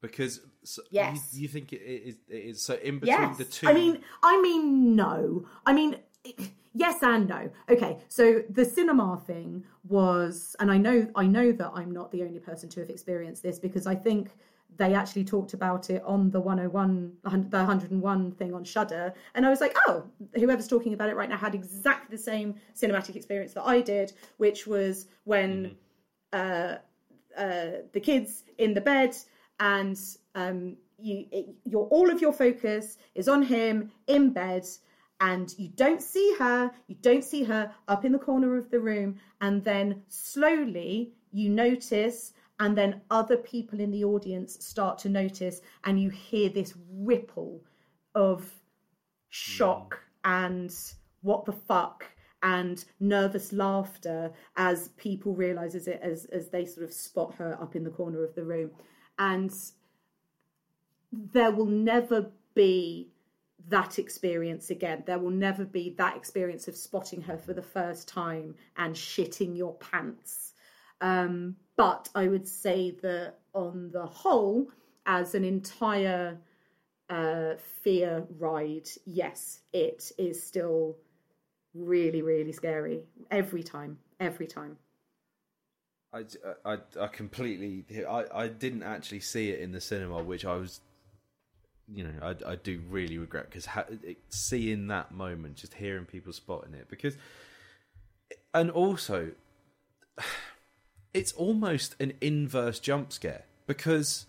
Because 0.00 0.40
so 0.62 0.82
Yes. 0.90 1.30
you, 1.32 1.42
you 1.42 1.48
think 1.48 1.72
it 1.72 1.80
is, 1.80 2.16
it 2.28 2.36
is 2.36 2.62
so 2.62 2.74
in 2.74 2.98
between 2.98 3.18
Yes. 3.18 3.38
the 3.38 3.44
two. 3.44 3.68
I 3.68 3.72
mean, 3.72 4.00
I 4.22 4.40
mean, 4.42 4.94
no. 4.94 5.46
I 5.64 5.72
mean, 5.72 5.96
yes 6.74 7.02
and 7.02 7.28
no. 7.28 7.50
Okay, 7.68 7.98
so 8.08 8.42
the 8.50 8.64
cinema 8.64 9.20
thing 9.26 9.64
was, 9.88 10.56
and 10.60 10.70
I 10.70 10.78
know, 10.78 11.08
I 11.14 11.26
know 11.26 11.52
that 11.52 11.70
I'm 11.74 11.92
not 11.92 12.10
the 12.10 12.22
only 12.22 12.38
person 12.38 12.68
to 12.70 12.80
have 12.80 12.90
experienced 12.90 13.42
this 13.42 13.58
because 13.58 13.86
I 13.86 13.94
think 13.94 14.30
they 14.76 14.94
actually 14.94 15.24
talked 15.24 15.54
about 15.54 15.88
it 15.90 16.02
on 16.04 16.30
the 16.30 16.40
101, 16.40 17.12
the 17.22 17.58
101 17.58 18.32
thing 18.32 18.54
on 18.54 18.64
Shudder, 18.64 19.14
and 19.34 19.46
I 19.46 19.50
was 19.50 19.60
like, 19.60 19.76
oh, 19.86 20.04
whoever's 20.34 20.66
talking 20.66 20.94
about 20.94 21.08
it 21.08 21.16
right 21.16 21.28
now 21.28 21.36
had 21.36 21.54
exactly 21.54 22.16
the 22.16 22.22
same 22.22 22.56
cinematic 22.74 23.14
experience 23.14 23.52
that 23.54 23.62
I 23.62 23.80
did, 23.80 24.12
which 24.38 24.66
was 24.66 25.06
when 25.24 25.76
uh, 26.32 26.76
uh, 27.36 27.66
the 27.92 28.00
kids 28.00 28.44
in 28.58 28.74
the 28.74 28.80
bed 28.80 29.16
and 29.60 29.98
um, 30.34 30.76
you 30.98 31.26
it, 31.32 31.46
your 31.64 31.86
all 31.88 32.10
of 32.10 32.20
your 32.20 32.32
focus 32.32 32.98
is 33.14 33.28
on 33.28 33.42
him 33.42 33.90
in 34.06 34.30
bed 34.30 34.66
and 35.24 35.54
you 35.58 35.68
don't 35.68 36.02
see 36.02 36.34
her 36.38 36.70
you 36.86 36.96
don't 37.00 37.24
see 37.24 37.42
her 37.42 37.72
up 37.88 38.04
in 38.04 38.12
the 38.12 38.18
corner 38.18 38.56
of 38.56 38.70
the 38.70 38.80
room 38.80 39.16
and 39.40 39.64
then 39.64 40.02
slowly 40.08 41.12
you 41.32 41.48
notice 41.48 42.32
and 42.60 42.76
then 42.78 43.00
other 43.10 43.36
people 43.36 43.80
in 43.80 43.90
the 43.90 44.04
audience 44.04 44.64
start 44.64 44.98
to 44.98 45.08
notice 45.08 45.60
and 45.84 46.00
you 46.00 46.10
hear 46.10 46.48
this 46.48 46.74
ripple 46.92 47.60
of 48.14 48.50
shock 49.30 49.98
hmm. 50.24 50.30
and 50.30 50.74
what 51.22 51.44
the 51.44 51.52
fuck 51.52 52.04
and 52.44 52.84
nervous 53.00 53.52
laughter 53.52 54.30
as 54.56 54.88
people 54.98 55.34
realizes 55.34 55.88
it 55.88 55.98
as 56.02 56.26
as 56.26 56.50
they 56.50 56.66
sort 56.66 56.84
of 56.84 56.92
spot 56.92 57.34
her 57.34 57.58
up 57.60 57.74
in 57.74 57.82
the 57.82 57.90
corner 57.90 58.22
of 58.22 58.34
the 58.34 58.44
room. 58.44 58.70
And 59.18 59.50
there 61.10 61.50
will 61.50 61.66
never 61.66 62.30
be 62.54 63.08
that 63.68 63.98
experience 63.98 64.70
again. 64.70 65.02
There 65.06 65.18
will 65.18 65.30
never 65.30 65.64
be 65.64 65.94
that 65.98 66.16
experience 66.16 66.68
of 66.68 66.76
spotting 66.76 67.22
her 67.22 67.38
for 67.38 67.54
the 67.54 67.62
first 67.62 68.08
time 68.08 68.54
and 68.76 68.94
shitting 68.94 69.56
your 69.56 69.74
pants. 69.74 70.52
Um, 71.00 71.56
but 71.76 72.08
i 72.14 72.28
would 72.28 72.46
say 72.46 72.92
that 73.02 73.34
on 73.52 73.90
the 73.92 74.06
whole 74.06 74.70
as 75.06 75.34
an 75.34 75.44
entire 75.44 76.38
uh, 77.10 77.54
fear 77.82 78.24
ride 78.38 78.88
yes 79.04 79.60
it 79.72 80.10
is 80.16 80.42
still 80.42 80.96
really 81.74 82.22
really 82.22 82.52
scary 82.52 83.00
every 83.30 83.62
time 83.62 83.98
every 84.20 84.46
time. 84.46 84.76
I, 86.12 86.24
I, 86.64 86.78
I 87.00 87.06
completely 87.08 87.84
I, 88.08 88.24
I 88.32 88.48
didn't 88.48 88.84
actually 88.84 89.20
see 89.20 89.50
it 89.50 89.58
in 89.60 89.72
the 89.72 89.80
cinema, 89.80 90.22
which 90.22 90.44
I 90.44 90.54
was, 90.54 90.80
you 91.92 92.04
know, 92.04 92.12
I, 92.22 92.52
I 92.52 92.56
do 92.56 92.80
really 92.88 93.18
regret 93.18 93.46
because 93.50 93.66
ha- 93.66 93.86
seeing 94.28 94.86
that 94.88 95.12
moment, 95.12 95.56
just 95.56 95.74
hearing 95.74 96.04
people 96.06 96.32
spotting 96.32 96.74
it, 96.74 96.88
because, 96.88 97.16
and 98.52 98.70
also, 98.70 99.32
it's 101.14 101.32
almost 101.32 101.94
an 102.00 102.12
inverse 102.20 102.78
jump 102.80 103.12
scare 103.12 103.44
because 103.66 104.26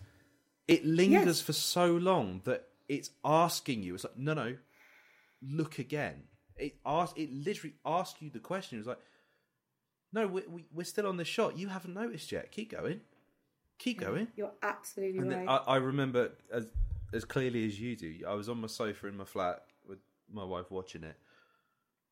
it 0.67 0.85
lingers 0.85 1.25
Yes. 1.37 1.41
for 1.41 1.53
so 1.53 1.93
long 1.95 2.41
that 2.45 2.67
it's 2.87 3.09
asking 3.23 3.83
you. 3.83 3.95
It's 3.95 4.03
like 4.03 4.17
no, 4.17 4.33
no, 4.33 4.55
look 5.41 5.79
again. 5.79 6.23
It 6.57 6.75
ask 6.85 7.17
it 7.17 7.31
literally 7.31 7.75
asks 7.85 8.21
you 8.21 8.29
the 8.29 8.39
question. 8.39 8.77
It's 8.79 8.87
like 8.87 8.99
no, 10.13 10.27
we, 10.27 10.43
we, 10.47 10.65
we're 10.73 10.83
still 10.85 11.07
on 11.07 11.17
the 11.17 11.25
shot. 11.25 11.57
You 11.57 11.67
haven't 11.67 11.93
noticed 11.93 12.31
yet. 12.31 12.51
Keep 12.51 12.71
going. 12.71 13.01
Keep 13.77 13.99
going. 13.99 14.27
you're 14.37 14.53
absolutely 14.63 15.19
And 15.19 15.29
right 15.29 15.39
then 15.39 15.49
I, 15.49 15.57
I 15.57 15.75
remember 15.77 16.31
as 16.53 16.67
as 17.13 17.25
clearly 17.25 17.65
as 17.65 17.79
you 17.79 17.95
do. 17.95 18.19
I 18.27 18.33
was 18.33 18.49
on 18.49 18.61
my 18.61 18.67
sofa 18.67 19.07
in 19.07 19.17
my 19.17 19.25
flat 19.25 19.63
with 19.87 19.99
my 20.31 20.43
wife 20.43 20.71
watching 20.71 21.03
it, 21.03 21.17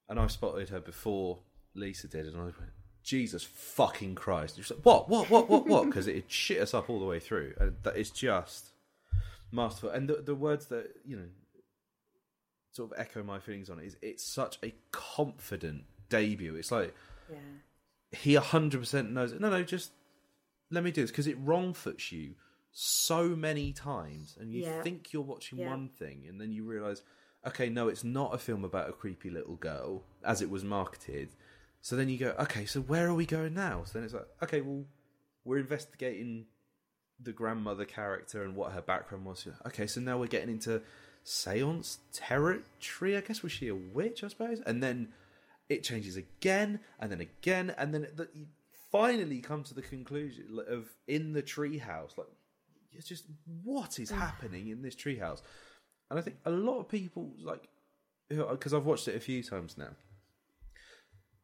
and 0.09 0.19
I 0.19 0.27
spotted 0.27 0.69
her 0.69 0.79
before 0.79 1.39
Lisa 1.75 2.07
did, 2.07 2.27
and 2.27 2.37
I 2.37 2.43
went, 2.43 2.55
"Jesus 3.03 3.43
fucking 3.43 4.15
Christ!" 4.15 4.57
And 4.57 4.65
she 4.65 4.73
was 4.73 4.77
like, 4.77 4.85
"What? 4.85 5.09
What? 5.09 5.29
What? 5.29 5.49
What? 5.49 5.67
What?" 5.67 5.85
Because 5.85 6.07
it 6.07 6.31
shit 6.31 6.61
us 6.61 6.73
up 6.73 6.89
all 6.89 6.99
the 6.99 7.05
way 7.05 7.19
through, 7.19 7.53
and 7.59 7.75
that 7.83 7.97
is 7.97 8.09
just 8.09 8.71
masterful. 9.51 9.89
And 9.89 10.09
the 10.09 10.15
the 10.15 10.35
words 10.35 10.67
that 10.67 10.91
you 11.05 11.15
know 11.15 11.27
sort 12.71 12.91
of 12.91 12.99
echo 12.99 13.21
my 13.21 13.39
feelings 13.39 13.69
on 13.69 13.79
it 13.79 13.85
is 13.85 13.97
it's 14.01 14.23
such 14.23 14.57
a 14.63 14.73
confident 14.91 15.83
debut. 16.09 16.55
It's 16.55 16.71
like 16.71 16.93
yeah 17.29 17.37
he 18.13 18.35
100% 18.35 19.11
knows 19.11 19.31
it. 19.33 19.41
No, 19.41 19.49
no, 19.49 19.63
just 19.63 19.91
let 20.71 20.83
me 20.83 20.91
do 20.91 21.01
this 21.01 21.11
because 21.11 21.27
it 21.27 21.37
wrong 21.39 21.73
foots 21.73 22.11
you 22.11 22.35
so 22.75 23.29
many 23.29 23.71
times 23.71 24.35
and 24.39 24.51
you 24.51 24.61
Yeah. 24.63 24.81
think 24.81 25.13
you're 25.13 25.21
watching 25.21 25.59
Yeah. 25.59 25.69
one 25.69 25.89
thing 25.89 26.25
and 26.27 26.41
then 26.41 26.51
you 26.51 26.63
realize 26.65 27.03
okay 27.45 27.69
no 27.69 27.87
it's 27.87 28.03
not 28.03 28.33
a 28.33 28.37
film 28.37 28.63
about 28.65 28.89
a 28.89 28.93
creepy 28.93 29.29
little 29.29 29.55
girl 29.55 30.03
as 30.23 30.41
it 30.41 30.49
was 30.49 30.63
marketed. 30.63 31.29
So 31.81 31.95
then 31.95 32.09
you 32.09 32.17
go 32.17 32.35
okay 32.39 32.65
so 32.65 32.81
where 32.81 33.07
are 33.07 33.13
we 33.13 33.25
going 33.27 33.53
now? 33.53 33.83
So 33.85 33.93
then 33.93 34.03
it's 34.05 34.13
like 34.13 34.27
okay 34.41 34.61
well 34.61 34.85
we're 35.45 35.59
investigating 35.59 36.47
the 37.19 37.31
grandmother 37.31 37.85
character 37.85 38.43
and 38.43 38.55
what 38.55 38.71
her 38.71 38.81
background 38.81 39.25
was. 39.25 39.47
Okay 39.67 39.85
so 39.87 40.01
now 40.01 40.17
we're 40.17 40.27
getting 40.27 40.49
into 40.49 40.81
seance 41.23 41.99
territory 42.11 43.15
i 43.15 43.21
guess. 43.21 43.43
Was 43.43 43.51
she 43.51 43.67
a 43.67 43.75
witch 43.75 44.23
i 44.23 44.27
suppose? 44.29 44.61
And 44.65 44.81
then 44.81 45.13
it 45.69 45.83
changes 45.83 46.15
again 46.17 46.79
and 46.99 47.11
then 47.11 47.21
again 47.21 47.73
and 47.77 47.93
then 47.93 48.07
the, 48.15 48.27
you 48.33 48.47
finally 48.91 49.39
come 49.41 49.63
to 49.63 49.73
the 49.73 49.81
conclusion 49.81 50.59
of 50.67 50.89
in 51.07 51.33
the 51.33 51.41
treehouse 51.43 52.17
like 52.17 52.27
it's 52.95 53.07
just 53.07 53.25
what 53.63 53.99
is 53.99 54.11
mm. 54.11 54.17
happening 54.17 54.69
in 54.69 54.81
this 54.81 54.95
treehouse? 54.95 55.41
And 56.09 56.19
i 56.19 56.21
think 56.21 56.37
a 56.45 56.51
lot 56.51 56.79
of 56.79 56.89
people 56.89 57.33
like 57.41 57.67
because 58.29 58.73
i've 58.73 58.85
watched 58.85 59.07
it 59.07 59.15
a 59.15 59.19
few 59.19 59.41
times 59.41 59.77
now 59.77 59.89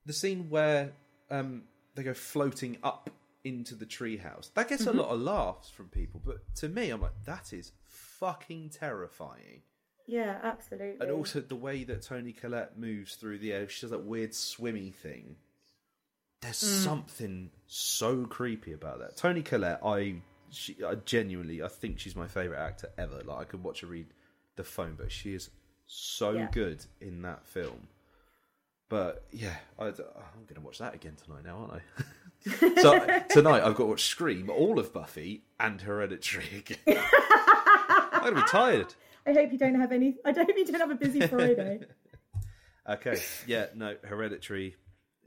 the 0.06 0.14
scene 0.14 0.50
where 0.50 0.92
um, 1.32 1.64
they 1.96 2.04
go 2.04 2.14
floating 2.14 2.78
up 2.84 3.10
into 3.44 3.74
the 3.74 3.86
treehouse 3.86 4.54
that 4.54 4.68
gets 4.70 4.84
a 4.84 4.90
mm-hmm. 4.90 5.00
lot 5.00 5.10
of 5.10 5.22
laughs 5.22 5.70
from 5.70 5.88
people 5.88 6.22
but 6.24 6.38
to 6.56 6.70
me 6.70 6.92
i'm 6.92 7.02
like 7.02 7.24
that 7.26 7.52
is 7.52 7.72
fucking 8.20 8.70
terrifying. 8.70 9.62
Yeah 10.08 10.40
absolutely. 10.44 10.98
And 11.00 11.12
also 11.12 11.40
the 11.40 11.56
way 11.56 11.84
that 11.86 12.02
Toni 12.02 12.34
Collette 12.34 12.78
moves 12.78 13.16
through 13.16 13.40
the 13.40 13.54
air, 13.54 13.70
she 13.70 13.82
does 13.82 13.92
that 13.92 14.04
weird 14.04 14.34
swimmy 14.34 14.92
thing. 14.92 15.36
There's 16.42 16.64
mm. 16.64 16.84
something 16.84 17.52
so 17.68 18.26
creepy 18.26 18.74
about 18.74 19.00
that. 19.00 19.18
Toni 19.18 19.42
Collette, 19.42 19.82
I, 19.86 20.16
she, 20.52 20.78
I 20.86 20.96
genuinely, 20.96 21.62
I 21.62 21.68
think 21.68 22.00
she's 22.00 22.16
my 22.16 22.28
favorite 22.28 22.60
actor 22.60 22.90
ever. 22.98 23.22
Like 23.24 23.40
I 23.40 23.44
could 23.44 23.64
watch 23.64 23.82
her 23.82 23.88
read 23.88 24.08
the 24.56 24.64
phone, 24.64 24.96
but 24.98 25.12
she 25.12 25.34
is 25.34 25.50
so 25.86 26.32
Yeah. 26.32 26.50
good 26.52 26.86
in 27.02 27.22
that 27.24 27.46
film. 27.46 27.88
But 28.90 29.26
yeah, 29.32 29.56
I, 29.78 29.88
am 29.88 29.94
going 29.94 30.56
to 30.56 30.62
watch 30.62 30.80
that 30.80 30.96
again 30.96 31.16
tonight 31.24 31.46
now, 31.46 31.70
aren't 31.70 31.74
I? 31.74 32.82
so 32.82 33.20
tonight 33.30 33.64
I've 33.64 33.76
got 33.76 33.84
to 33.84 33.86
watch 33.86 34.06
Scream, 34.08 34.50
all 34.50 34.80
of 34.80 34.92
Buffy, 34.92 35.44
and 35.60 35.80
Hereditary 35.80 36.64
again. 36.68 37.04
I'm 38.12 38.22
going 38.22 38.36
to 38.36 38.42
be 38.42 38.48
tired. 38.48 38.94
I 39.28 39.34
hope 39.34 39.52
you 39.52 39.60
don't 39.60 39.80
have 39.80 39.92
any. 39.92 40.18
I 40.26 40.32
don't 40.32 40.48
hope 40.48 40.58
you 40.58 40.66
don't 40.66 40.80
have 40.80 40.92
a 40.92 40.96
busy 40.96 41.22
Friday. 41.22 41.82
Okay, 42.90 43.22
yeah, 43.46 43.68
no, 43.76 43.96
Hereditary 44.04 44.76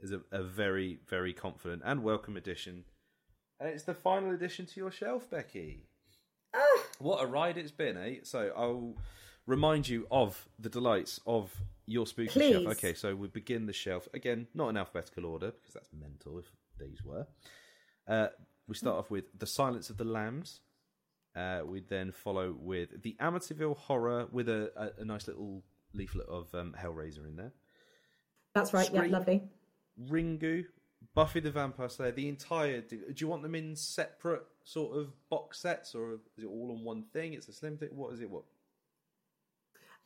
is 0.01 0.11
a, 0.11 0.19
a 0.33 0.43
very, 0.43 0.99
very 1.07 1.31
confident 1.31 1.81
and 1.85 2.03
welcome 2.03 2.35
addition. 2.35 2.83
And 3.63 3.71
it's 3.71 3.83
the 3.83 3.93
final 3.93 4.31
addition 4.31 4.65
to 4.65 4.73
your 4.75 4.91
shelf, 4.91 5.29
Becky. 5.29 5.85
Ah. 6.53 6.83
What 6.99 7.23
a 7.23 7.25
ride 7.25 7.57
it's 7.57 7.71
been, 7.71 7.97
eh? 7.97 8.15
So 8.23 8.51
I'll 8.57 8.97
remind 9.47 9.87
you 9.87 10.05
of 10.11 10.49
the 10.59 10.67
delights 10.67 11.21
of 11.25 11.49
your 11.85 12.05
spooky 12.05 12.27
Please. 12.27 12.51
shelf. 12.51 12.67
Okay, 12.73 12.93
so 12.93 13.15
we 13.15 13.29
begin 13.29 13.65
the 13.65 13.71
shelf 13.71 14.09
again, 14.13 14.47
not 14.53 14.67
in 14.67 14.75
alphabetical 14.75 15.25
order 15.25 15.51
because 15.51 15.73
that's 15.73 15.89
mental 15.93 16.39
if 16.39 16.45
these 16.77 17.05
were. 17.05 17.25
Uh, 18.05 18.27
we 18.67 18.75
start 18.75 18.97
off 18.97 19.09
with 19.09 19.25
The 19.39 19.47
Silence 19.47 19.89
of 19.89 19.95
the 19.95 20.03
Lambs. 20.03 20.59
Uh, 21.33 21.61
we 21.65 21.79
then 21.79 22.11
follow 22.11 22.53
with 22.59 23.01
The 23.01 23.15
Amityville 23.21 23.77
Horror 23.77 24.27
with 24.29 24.49
a, 24.49 24.73
a, 24.75 25.01
a 25.01 25.05
nice 25.05 25.25
little 25.25 25.63
leaflet 25.93 26.27
of 26.27 26.53
um, 26.53 26.75
Hellraiser 26.77 27.25
in 27.25 27.37
there. 27.37 27.53
That's 28.53 28.73
right. 28.73 28.87
Scream. 28.87 29.05
Yeah, 29.05 29.17
lovely. 29.17 29.43
Ringu, 30.09 30.65
Buffy 31.15 31.39
the 31.39 31.51
Vampire 31.51 31.89
Slayer, 31.89 32.11
the 32.11 32.29
entire. 32.29 32.81
Do, 32.81 32.99
you 33.15 33.27
want 33.27 33.43
them 33.43 33.55
in 33.55 33.75
separate 33.75 34.43
sort 34.63 34.97
of 34.97 35.11
box 35.29 35.59
sets, 35.59 35.95
or 35.95 36.13
is 36.37 36.43
it 36.43 36.47
all 36.47 36.71
on 36.71 36.83
one 36.83 37.03
thing? 37.13 37.33
It's 37.33 37.47
a 37.47 37.53
slim 37.53 37.77
thing. 37.77 37.89
What 37.91 38.13
is 38.13 38.21
it? 38.21 38.29
What? 38.29 38.43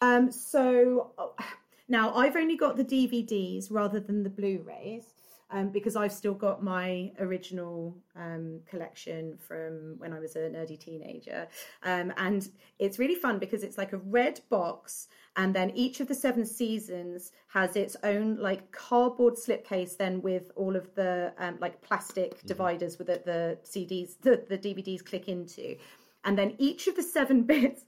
Um, 0.01 0.31
so 0.31 1.11
oh, 1.17 1.35
now 1.87 2.13
I've 2.13 2.35
only 2.35 2.57
got 2.57 2.77
the 2.77 2.85
DVDs 2.85 3.67
rather 3.69 3.99
than 3.99 4.23
the 4.23 4.29
Blu-rays 4.29 5.05
um, 5.49 5.69
because 5.69 5.95
I've 5.95 6.11
still 6.11 6.33
got 6.33 6.61
my 6.61 7.11
original 7.19 7.95
um, 8.15 8.59
collection 8.65 9.37
from 9.37 9.95
when 9.97 10.13
I 10.13 10.19
was 10.19 10.35
a 10.35 10.39
nerdy 10.39 10.79
teenager, 10.79 11.47
um, 11.83 12.13
and 12.17 12.49
it's 12.79 12.99
really 12.99 13.15
fun 13.15 13.39
because 13.39 13.63
it's 13.63 13.77
like 13.77 13.93
a 13.93 13.97
red 13.97 14.41
box, 14.49 15.07
and 15.37 15.53
then 15.53 15.71
each 15.71 15.99
of 15.99 16.07
the 16.07 16.15
seven 16.15 16.45
seasons 16.45 17.31
has 17.47 17.75
its 17.75 17.95
own 18.03 18.37
like 18.37 18.71
cardboard 18.71 19.35
slipcase, 19.35 19.95
then 19.95 20.21
with 20.21 20.51
all 20.55 20.75
of 20.75 20.93
the 20.95 21.33
um, 21.37 21.57
like 21.61 21.81
plastic 21.81 22.41
dividers 22.43 22.97
with 22.97 23.07
the, 23.07 23.21
the 23.25 23.57
CDs, 23.63 24.19
the, 24.21 24.43
the 24.49 24.57
DVDs 24.57 25.03
click 25.03 25.29
into, 25.29 25.77
and 26.25 26.37
then 26.37 26.55
each 26.57 26.87
of 26.87 26.95
the 26.95 27.03
seven 27.03 27.43
bits 27.53 27.83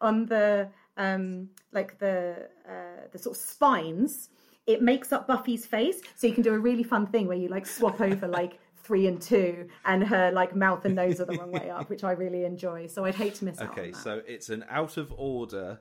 on 0.00 0.26
the 0.26 0.68
um 0.98 1.48
like 1.72 1.98
the 1.98 2.48
uh 2.68 3.06
the 3.12 3.18
sort 3.18 3.36
of 3.36 3.42
spines 3.42 4.30
it 4.66 4.82
makes 4.82 5.12
up 5.12 5.26
buffy's 5.26 5.64
face. 5.66 6.00
So 6.16 6.26
you 6.26 6.32
can 6.34 6.42
do 6.42 6.52
a 6.54 6.58
really 6.58 6.82
fun 6.82 7.06
thing 7.06 7.26
where 7.28 7.36
you 7.36 7.48
like 7.48 7.66
swap 7.66 8.00
over 8.00 8.26
like 8.26 8.58
three 8.82 9.06
and 9.08 9.20
two 9.20 9.68
and 9.84 10.04
her 10.04 10.30
like 10.32 10.54
mouth 10.54 10.84
and 10.84 10.94
nose 10.94 11.20
are 11.20 11.24
the 11.24 11.36
wrong 11.36 11.50
way 11.50 11.68
up 11.70 11.90
which 11.90 12.04
i 12.04 12.12
really 12.12 12.44
enjoy. 12.44 12.86
So 12.86 13.04
i'd 13.04 13.16
hate 13.16 13.34
to 13.36 13.44
miss 13.44 13.60
out 13.60 13.70
Okay, 13.76 13.92
so 13.92 14.22
it's 14.28 14.48
an 14.48 14.64
out 14.70 14.96
of 14.96 15.12
order 15.16 15.80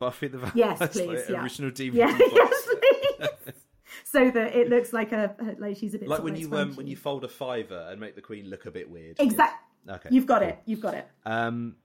Buffy 0.00 0.26
the 0.28 0.38
Vampire 0.38 0.52
yes 0.78 0.92
please 0.92 1.24
yeah. 1.28 1.42
original 1.42 1.70
DVD 1.70 1.94
yeah 1.94 2.06
box. 2.18 2.32
yes 2.34 2.66
please. 2.66 3.54
So 4.04 4.30
that 4.30 4.54
it 4.56 4.68
looks 4.68 4.92
like 4.92 5.12
a 5.12 5.34
like 5.58 5.76
she's 5.76 5.94
a 5.94 5.98
bit 5.98 6.08
Like 6.08 6.22
when 6.22 6.34
you 6.34 6.52
um, 6.56 6.74
when 6.76 6.86
you 6.86 6.96
fold 6.96 7.24
a 7.24 7.28
fiver 7.28 7.86
and 7.90 8.00
make 8.00 8.14
the 8.14 8.22
Queen 8.22 8.48
look 8.48 8.64
a 8.66 8.70
bit 8.70 8.90
weird. 8.90 9.16
exact 9.20 9.62
Okay. 9.88 10.08
you've 10.10 10.26
got 10.26 10.42
it 10.42 10.58
you've 10.66 10.80
got 10.80 10.94
it. 10.94 11.06
Um, 11.26 11.76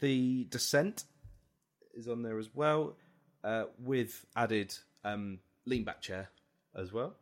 the 0.00 0.44
Descent 0.50 1.04
is 1.94 2.08
on 2.08 2.22
there 2.22 2.38
as 2.38 2.50
well, 2.54 2.96
uh, 3.46 3.64
with 3.78 4.26
added 4.34 4.74
um, 5.04 5.38
lean 5.64 5.84
back 5.84 6.00
chair 6.02 6.28
as 6.74 6.92
well. 6.92 7.14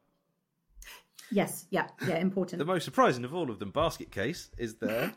yes 1.30 1.66
yeah 1.70 1.86
yeah 2.08 2.16
important 2.18 2.58
The 2.58 2.64
most 2.64 2.84
surprising 2.84 3.24
of 3.24 3.32
all 3.34 3.50
of 3.50 3.58
them, 3.60 3.70
Basket 3.70 4.10
Case, 4.10 4.50
is 4.58 4.74
there. 4.76 5.12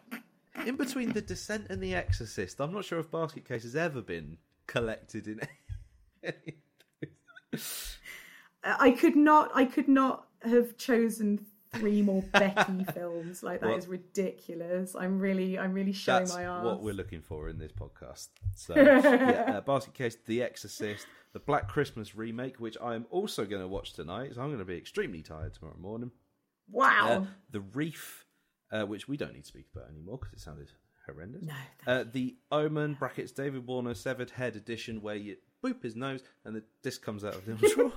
in 0.65 0.75
between 0.75 1.13
the 1.13 1.21
Descent 1.21 1.67
and 1.69 1.81
the 1.81 1.95
Exorcist, 1.95 2.59
I'm 2.61 2.73
not 2.73 2.85
sure 2.85 2.99
if 2.99 3.09
Basket 3.09 3.47
Case 3.47 3.63
has 3.63 3.75
ever 3.75 4.01
been 4.01 4.37
collected 4.67 5.27
in. 5.27 5.39
any- 6.23 6.57
I 8.63 8.91
could 8.91 9.15
not. 9.15 9.51
I 9.55 9.65
could 9.65 9.87
not 9.87 10.27
have 10.41 10.77
chosen 10.77 11.45
three 11.73 12.01
more 12.01 12.21
Becky 12.33 12.83
films. 12.93 13.43
Like 13.43 13.61
that 13.61 13.67
Well- 13.69 13.77
is 13.77 13.87
ridiculous. 13.87 14.95
I'm 14.95 15.19
really, 15.19 15.57
I'm 15.57 15.73
really 15.73 15.93
showing 15.93 16.21
That's 16.25 16.33
my 16.35 16.43
ass. 16.43 16.63
what 16.65 16.81
we're 16.81 16.93
looking 16.93 17.21
for 17.21 17.49
in 17.49 17.57
this 17.59 17.71
podcast. 17.71 18.29
So, 18.55 18.73
yeah, 18.75 19.55
uh, 19.57 19.61
Basket 19.61 19.93
Case, 19.93 20.17
The 20.25 20.41
Exorcist, 20.43 21.05
the 21.33 21.39
Black 21.39 21.67
Christmas 21.67 22.15
remake, 22.15 22.57
which 22.59 22.77
I 22.81 22.95
am 22.95 23.05
also 23.09 23.45
going 23.45 23.61
to 23.61 23.67
watch 23.67 23.93
tonight. 23.93 24.35
So 24.35 24.41
I'm 24.41 24.47
going 24.47 24.59
to 24.59 24.65
be 24.65 24.77
extremely 24.77 25.21
tired 25.21 25.53
tomorrow 25.53 25.77
morning. 25.79 26.11
Wow. 26.69 27.07
Uh, 27.09 27.25
the 27.51 27.61
Reef, 27.61 28.25
uh, 28.71 28.83
which 28.85 29.07
we 29.07 29.17
don't 29.17 29.33
need 29.33 29.41
to 29.43 29.47
speak 29.47 29.67
about 29.75 29.89
anymore 29.89 30.17
because 30.17 30.33
it 30.33 30.39
sounded 30.41 30.69
horrendous. 31.05 31.43
No, 31.43 31.53
Uh, 31.85 32.03
the 32.11 32.35
Omen 32.51 32.95
brackets 32.95 33.31
David 33.31 33.65
Warner 33.65 33.93
Severed 33.93 34.31
Head 34.31 34.55
edition, 34.55 35.01
where 35.01 35.15
you 35.15 35.37
boop 35.63 35.81
his 35.81 35.95
nose 35.95 36.21
and 36.45 36.55
the 36.55 36.63
disc 36.83 37.01
comes 37.01 37.23
out 37.23 37.35
of 37.35 37.45
the 37.45 37.53
drawer. 37.75 37.93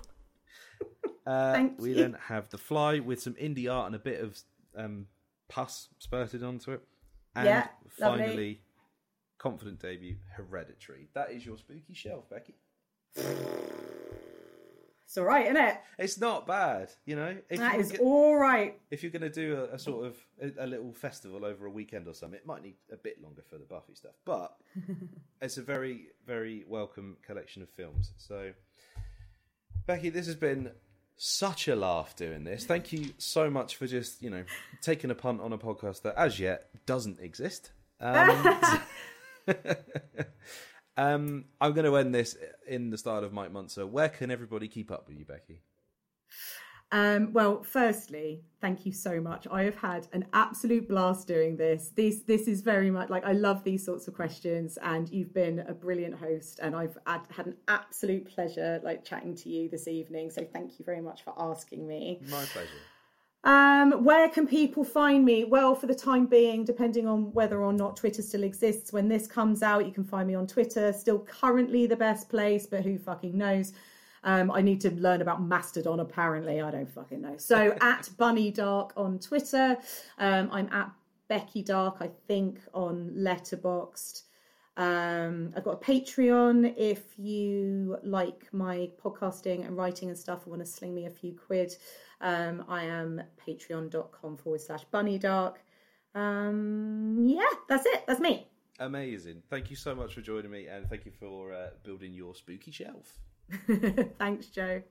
Uh, 1.27 1.53
Thank 1.53 1.79
we 1.81 1.91
you. 1.91 1.95
then 1.97 2.17
have 2.29 2.49
the 2.51 2.59
Fly 2.59 2.99
with 2.99 3.21
some 3.23 3.35
indie 3.35 3.71
art 3.73 3.87
and 3.87 3.95
a 3.95 3.99
bit 3.99 4.21
of 4.21 4.39
um, 4.77 5.07
pus 5.49 5.89
spurted 5.99 6.43
onto 6.43 6.73
it, 6.73 6.83
and 7.37 7.47
Yeah, 7.47 7.69
lovely. 8.01 8.25
finally, 8.27 8.61
confident 9.39 9.81
debut 9.81 10.17
Hereditary. 10.37 11.09
That 11.15 11.31
is 11.33 11.45
your 11.45 11.59
spooky 11.59 11.93
shelf, 11.95 12.29
Becky. 12.31 12.55
it's 15.05 15.19
all 15.19 15.25
right, 15.25 15.47
isn't 15.47 15.57
it? 15.57 15.77
It's 15.99 16.19
not 16.21 16.47
bad, 16.47 16.91
you 17.05 17.17
know. 17.17 17.37
If 17.49 17.59
That 17.59 17.81
is 17.81 17.93
go- 17.93 18.05
all 18.05 18.37
right. 18.37 18.79
if 18.91 19.03
you're 19.03 19.11
going 19.13 19.23
to 19.23 19.29
do 19.29 19.57
a, 19.71 19.75
a 19.75 19.79
sort 19.79 20.07
of 20.07 20.17
a, 20.41 20.65
a 20.65 20.67
little 20.67 20.93
festival 20.93 21.45
over 21.45 21.67
a 21.67 21.71
weekend 21.71 22.07
or 22.07 22.15
something, 22.15 22.39
it 22.39 22.47
might 22.47 22.63
need 22.63 22.77
a 22.93 22.97
bit 22.97 23.21
longer 23.23 23.43
for 23.49 23.59
the 23.59 23.65
Buffy 23.65 23.95
stuff, 23.95 24.15
but 24.25 24.57
it's 25.43 25.57
a 25.59 25.63
very, 25.63 26.09
very 26.27 26.65
welcome 26.69 27.17
collection 27.27 27.61
of 27.63 27.69
films. 27.71 28.13
So, 28.19 28.53
Becky, 29.87 30.11
this 30.11 30.27
has 30.27 30.37
been 30.37 30.71
such 31.23 31.69
a 31.69 31.77
laugh 31.77 32.17
doing 32.17 32.45
this. 32.45 32.65
Thank 32.65 32.95
you 32.95 33.13
so 33.19 33.51
much 33.51 33.77
for 33.77 33.87
just 33.87 34.23
you 34.23 34.31
know 34.31 34.45
taking 34.81 35.11
a 35.11 35.15
punt 35.15 35.43
on 35.43 35.53
a 35.53 35.59
podcast 35.59 36.01
that 36.03 36.15
as 36.17 36.41
yet 36.41 36.71
doesn't 36.87 37.21
exist. 37.21 37.73
Um, 38.01 38.59
um, 40.97 41.45
I'm 41.61 41.73
going 41.75 41.85
to 41.85 41.97
end 41.97 42.15
this 42.15 42.39
in 42.67 42.89
the 42.89 42.97
style 42.97 43.23
of 43.23 43.35
Mike 43.35 43.53
Muncer. 43.53 43.87
Where 43.87 44.09
can 44.09 44.31
everybody 44.31 44.67
keep 44.67 44.91
up 44.91 45.09
with 45.09 45.19
you, 45.19 45.27
Becky? 45.27 45.61
Um, 46.93 47.33
well, 47.33 47.63
firstly, 47.63 48.43
thank 48.61 48.85
you 48.85 48.93
so 48.93 49.21
much. 49.21 49.47
I 49.51 49.63
have 49.63 49.77
had 49.77 50.09
an 50.13 50.27
absolute 50.33 50.89
blast 50.89 51.29
doing 51.29 51.57
this. 51.57 51.93
This 51.95 52.23
this 52.23 52.49
is 52.49 52.63
very 52.63 52.91
much 52.91 53.11
like 53.11 53.25
I 53.25 53.33
love 53.33 53.63
these 53.63 53.85
sorts 53.85 54.09
of 54.09 54.15
questions, 54.15 54.77
and 54.83 55.09
you've 55.09 55.33
been 55.33 55.61
a 55.61 55.73
brilliant 55.73 56.17
host, 56.17 56.59
and 56.61 56.75
I've 56.75 56.99
had, 57.07 57.21
had 57.35 57.47
an 57.47 57.57
absolute 57.69 58.27
pleasure 58.35 58.81
like 58.83 59.05
chatting 59.05 59.37
to 59.37 59.49
you 59.49 59.69
this 59.69 59.87
evening. 59.87 60.31
So 60.31 60.45
thank 60.53 60.79
you 60.79 60.85
very 60.85 61.01
much 61.01 61.23
for 61.23 61.33
asking 61.39 61.87
me. 61.87 62.21
My 62.29 62.45
pleasure. 62.45 62.69
Um, 63.43 64.05
where 64.05 64.29
can 64.29 64.47
people 64.47 64.85
find 64.85 65.25
me? 65.25 65.45
Well, 65.45 65.75
for 65.75 65.87
the 65.87 65.95
time 65.95 66.27
being, 66.27 66.65
depending 66.65 67.07
on 67.07 67.33
whether 67.33 67.63
or 67.63 67.73
not 67.73 67.97
Twitter 67.97 68.21
still 68.21 68.43
exists, 68.43 68.93
when 68.93 69.09
this 69.09 69.27
comes 69.27 69.63
out, 69.63 69.87
you 69.87 69.93
can 69.93 70.05
find 70.05 70.29
me 70.29 70.35
on 70.35 70.47
Twitter. 70.47 70.93
Still 70.93 71.21
currently 71.21 71.87
the 71.87 71.97
best 71.97 72.29
place, 72.29 72.67
but 72.67 72.83
who 72.83 72.99
fucking 72.99 73.39
knows? 73.39 73.73
Um, 74.23 74.51
I 74.51 74.61
need 74.61 74.81
to 74.83 74.91
learn 74.91 75.23
about 75.23 75.43
Mastodon. 75.43 76.01
Apparently, 76.01 76.61
I 76.61 76.71
don't 76.71 76.91
fucking 76.91 77.21
know. 77.21 77.37
So 77.39 77.77
at 77.81 78.09
Bunny 78.17 78.51
Darke 78.51 78.93
on 78.97 79.19
Twitter, 79.19 79.77
um, 80.19 80.49
I'm 80.53 80.69
at 80.73 80.91
Becky 81.29 81.63
Darke. 81.63 81.99
I 82.01 82.11
think 82.27 82.61
on 82.75 83.13
Letterboxd. 83.17 84.23
Um, 84.77 85.53
I've 85.57 85.65
got 85.65 85.83
a 85.83 85.85
Patreon. 85.85 86.75
If 86.77 87.19
you 87.19 87.99
like 88.03 88.49
my 88.53 88.91
podcasting 89.03 89.67
and 89.67 89.77
writing 89.77 90.09
and 90.09 90.19
stuff, 90.19 90.45
and 90.45 90.53
want 90.53 90.65
to 90.65 90.71
sling 90.71 90.95
me 90.95 91.07
a 91.07 91.11
few 91.11 91.35
quid, 91.35 91.75
um, 92.21 92.65
I 92.69 92.85
am 92.85 93.23
patreon.com 93.47 94.37
forward 94.37 94.61
slash 94.61 94.85
bunny 94.85 95.19
darke. 95.19 95.61
Um, 96.15 97.25
yeah, 97.27 97.45
that's 97.69 97.87
it. 97.87 98.05
That's 98.07 98.21
me. 98.21 98.47
Amazing. 98.79 99.43
Thank 99.51 99.71
you 99.71 99.77
so 99.77 99.95
much 99.95 100.15
for 100.15 100.23
joining 100.23 100.51
me, 100.51 100.67
and 100.67 100.89
thank 100.89 101.05
you 101.05 101.13
for 101.13 101.53
uh, 101.53 101.69
building 101.85 102.15
your 102.15 102.35
spooky 102.35 102.71
shelf. 102.71 103.19
Thanks, 104.19 104.47
Joe. 104.47 104.83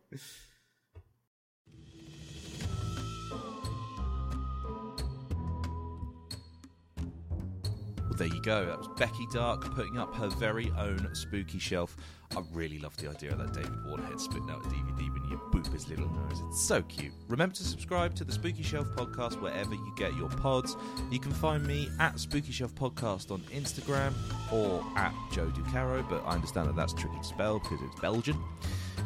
Well, 8.10 8.18
there 8.18 8.28
you 8.28 8.42
go. 8.42 8.66
That 8.66 8.78
was 8.78 8.88
Becky 8.98 9.26
Darke 9.32 9.74
putting 9.76 9.98
up 9.98 10.16
her 10.16 10.30
very 10.30 10.72
own 10.78 11.10
spooky 11.14 11.60
shelf. 11.60 11.96
I 12.38 12.44
really 12.54 12.78
love 12.78 12.96
the 12.98 13.10
idea 13.10 13.32
of 13.32 13.40
that 13.40 13.54
David 13.54 13.74
Warnerhead 13.88 14.20
spitting 14.20 14.52
out 14.52 14.64
a 14.64 14.70
DVD 14.70 15.12
when 15.12 15.24
you 15.32 15.42
boop 15.52 15.72
his 15.74 15.90
little 15.90 16.08
nose. 16.10 16.44
It's 16.48 16.62
so 16.62 16.84
cute. 16.84 17.12
Remember 17.28 17.56
to 17.56 17.64
subscribe 17.64 18.14
to 18.16 18.24
the 18.24 18.32
Spooky 18.32 18.62
Shelf 18.62 18.88
podcast 18.96 19.42
wherever 19.42 19.74
you 19.74 19.94
get 19.98 20.16
your 20.16 20.30
pods. 20.30 20.78
You 21.10 21.20
can 21.20 21.32
find 21.32 21.66
me 21.66 21.90
at 22.00 22.20
Spooky 22.20 22.52
Shelf 22.52 22.76
Podcast 22.76 23.32
on 23.32 23.40
Instagram 23.52 24.14
or 24.52 24.86
at 24.96 25.12
Joe 25.32 25.48
Ducarreaux, 25.48 26.08
but 26.08 26.24
I 26.24 26.36
understand 26.36 26.68
that 26.70 26.76
that's 26.76 26.94
tricky 26.94 27.18
to 27.18 27.24
spell 27.24 27.58
because 27.58 27.80
it's 27.82 28.00
Belgian. 28.00 28.38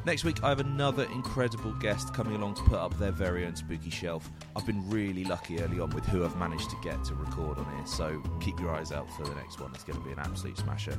Next 0.06 0.26
week, 0.26 0.44
I 0.44 0.50
have 0.50 0.60
another 0.60 1.06
incredible 1.14 1.72
guest 1.76 2.14
coming 2.14 2.36
along 2.36 2.56
to 2.56 2.64
put 2.64 2.78
up 2.78 2.98
their 3.00 3.12
very 3.12 3.46
own 3.46 3.56
spooky 3.56 3.90
shelf. 3.90 4.30
I've 4.54 4.66
been 4.66 4.90
really 4.90 5.24
lucky 5.24 5.62
early 5.62 5.80
on 5.80 5.92
with 5.92 6.06
who 6.06 6.26
I've 6.26 6.36
managed 6.36 6.70
to 6.72 6.76
get 6.84 7.02
to 7.06 7.16
record 7.16 7.58
on 7.58 7.66
here, 7.78 7.86
so 7.86 8.22
keep 8.42 8.60
your 8.60 8.72
eyes 8.72 8.92
out 8.92 9.10
for 9.16 9.24
the 9.24 9.34
next 9.36 9.62
one. 9.62 9.72
It's 9.74 9.86
going 9.86 9.98
to 9.98 10.04
be 10.06 10.12
an 10.12 10.20
absolute 10.20 10.58
smasher. 10.58 10.98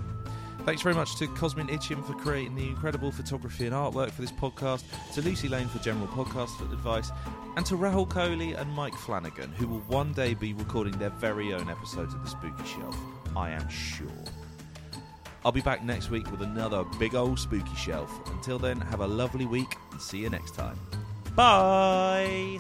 Thanks 0.65 0.81
very 0.81 0.95
much 0.95 1.17
to 1.17 1.27
Cosmin 1.27 1.69
Itchim 1.69 2.03
for 2.07 2.15
creating 2.15 2.55
the 2.55 2.67
incredible 2.67 3.13
photography 3.13 3.67
and 3.67 3.75
artwork 3.75 4.11
for 4.11 4.23
this 4.23 4.33
podcast, 4.33 4.83
to 5.13 5.21
Lucy 5.21 5.47
Lane 5.47 5.69
for 5.69 5.79
general 5.81 6.07
podcast 6.07 6.59
advice, 6.73 7.11
and 7.57 7.67
to 7.67 7.77
Rahul 7.77 8.09
Kohli 8.09 8.59
and 8.59 8.73
Mike 8.73 8.95
Flanagan, 8.95 9.53
who 9.53 9.69
will 9.69 9.81
one 9.81 10.15
day 10.15 10.33
be 10.33 10.55
recording 10.55 10.97
their 10.99 11.11
very 11.11 11.53
own 11.53 11.69
episodes 11.69 12.15
of 12.15 12.23
The 12.25 12.31
Spooky 12.31 12.65
Shelf. 12.65 12.97
I 13.37 13.51
am 13.51 13.69
sure. 13.69 14.09
I'll 15.45 15.53
be 15.53 15.61
back 15.61 15.85
next 15.85 16.09
week 16.09 16.31
with 16.31 16.41
another 16.41 16.85
big 16.99 17.15
old 17.15 17.39
spooky 17.39 17.77
shelf. 17.77 18.11
Until 18.31 18.59
then, 18.59 18.81
have 18.81 19.01
a 19.01 19.07
lovely 19.07 19.45
week 19.45 19.77
and 19.93 20.01
see 20.01 20.19
you 20.19 20.31
next 20.31 20.55
time. 20.55 20.79
Bye! 21.37 22.59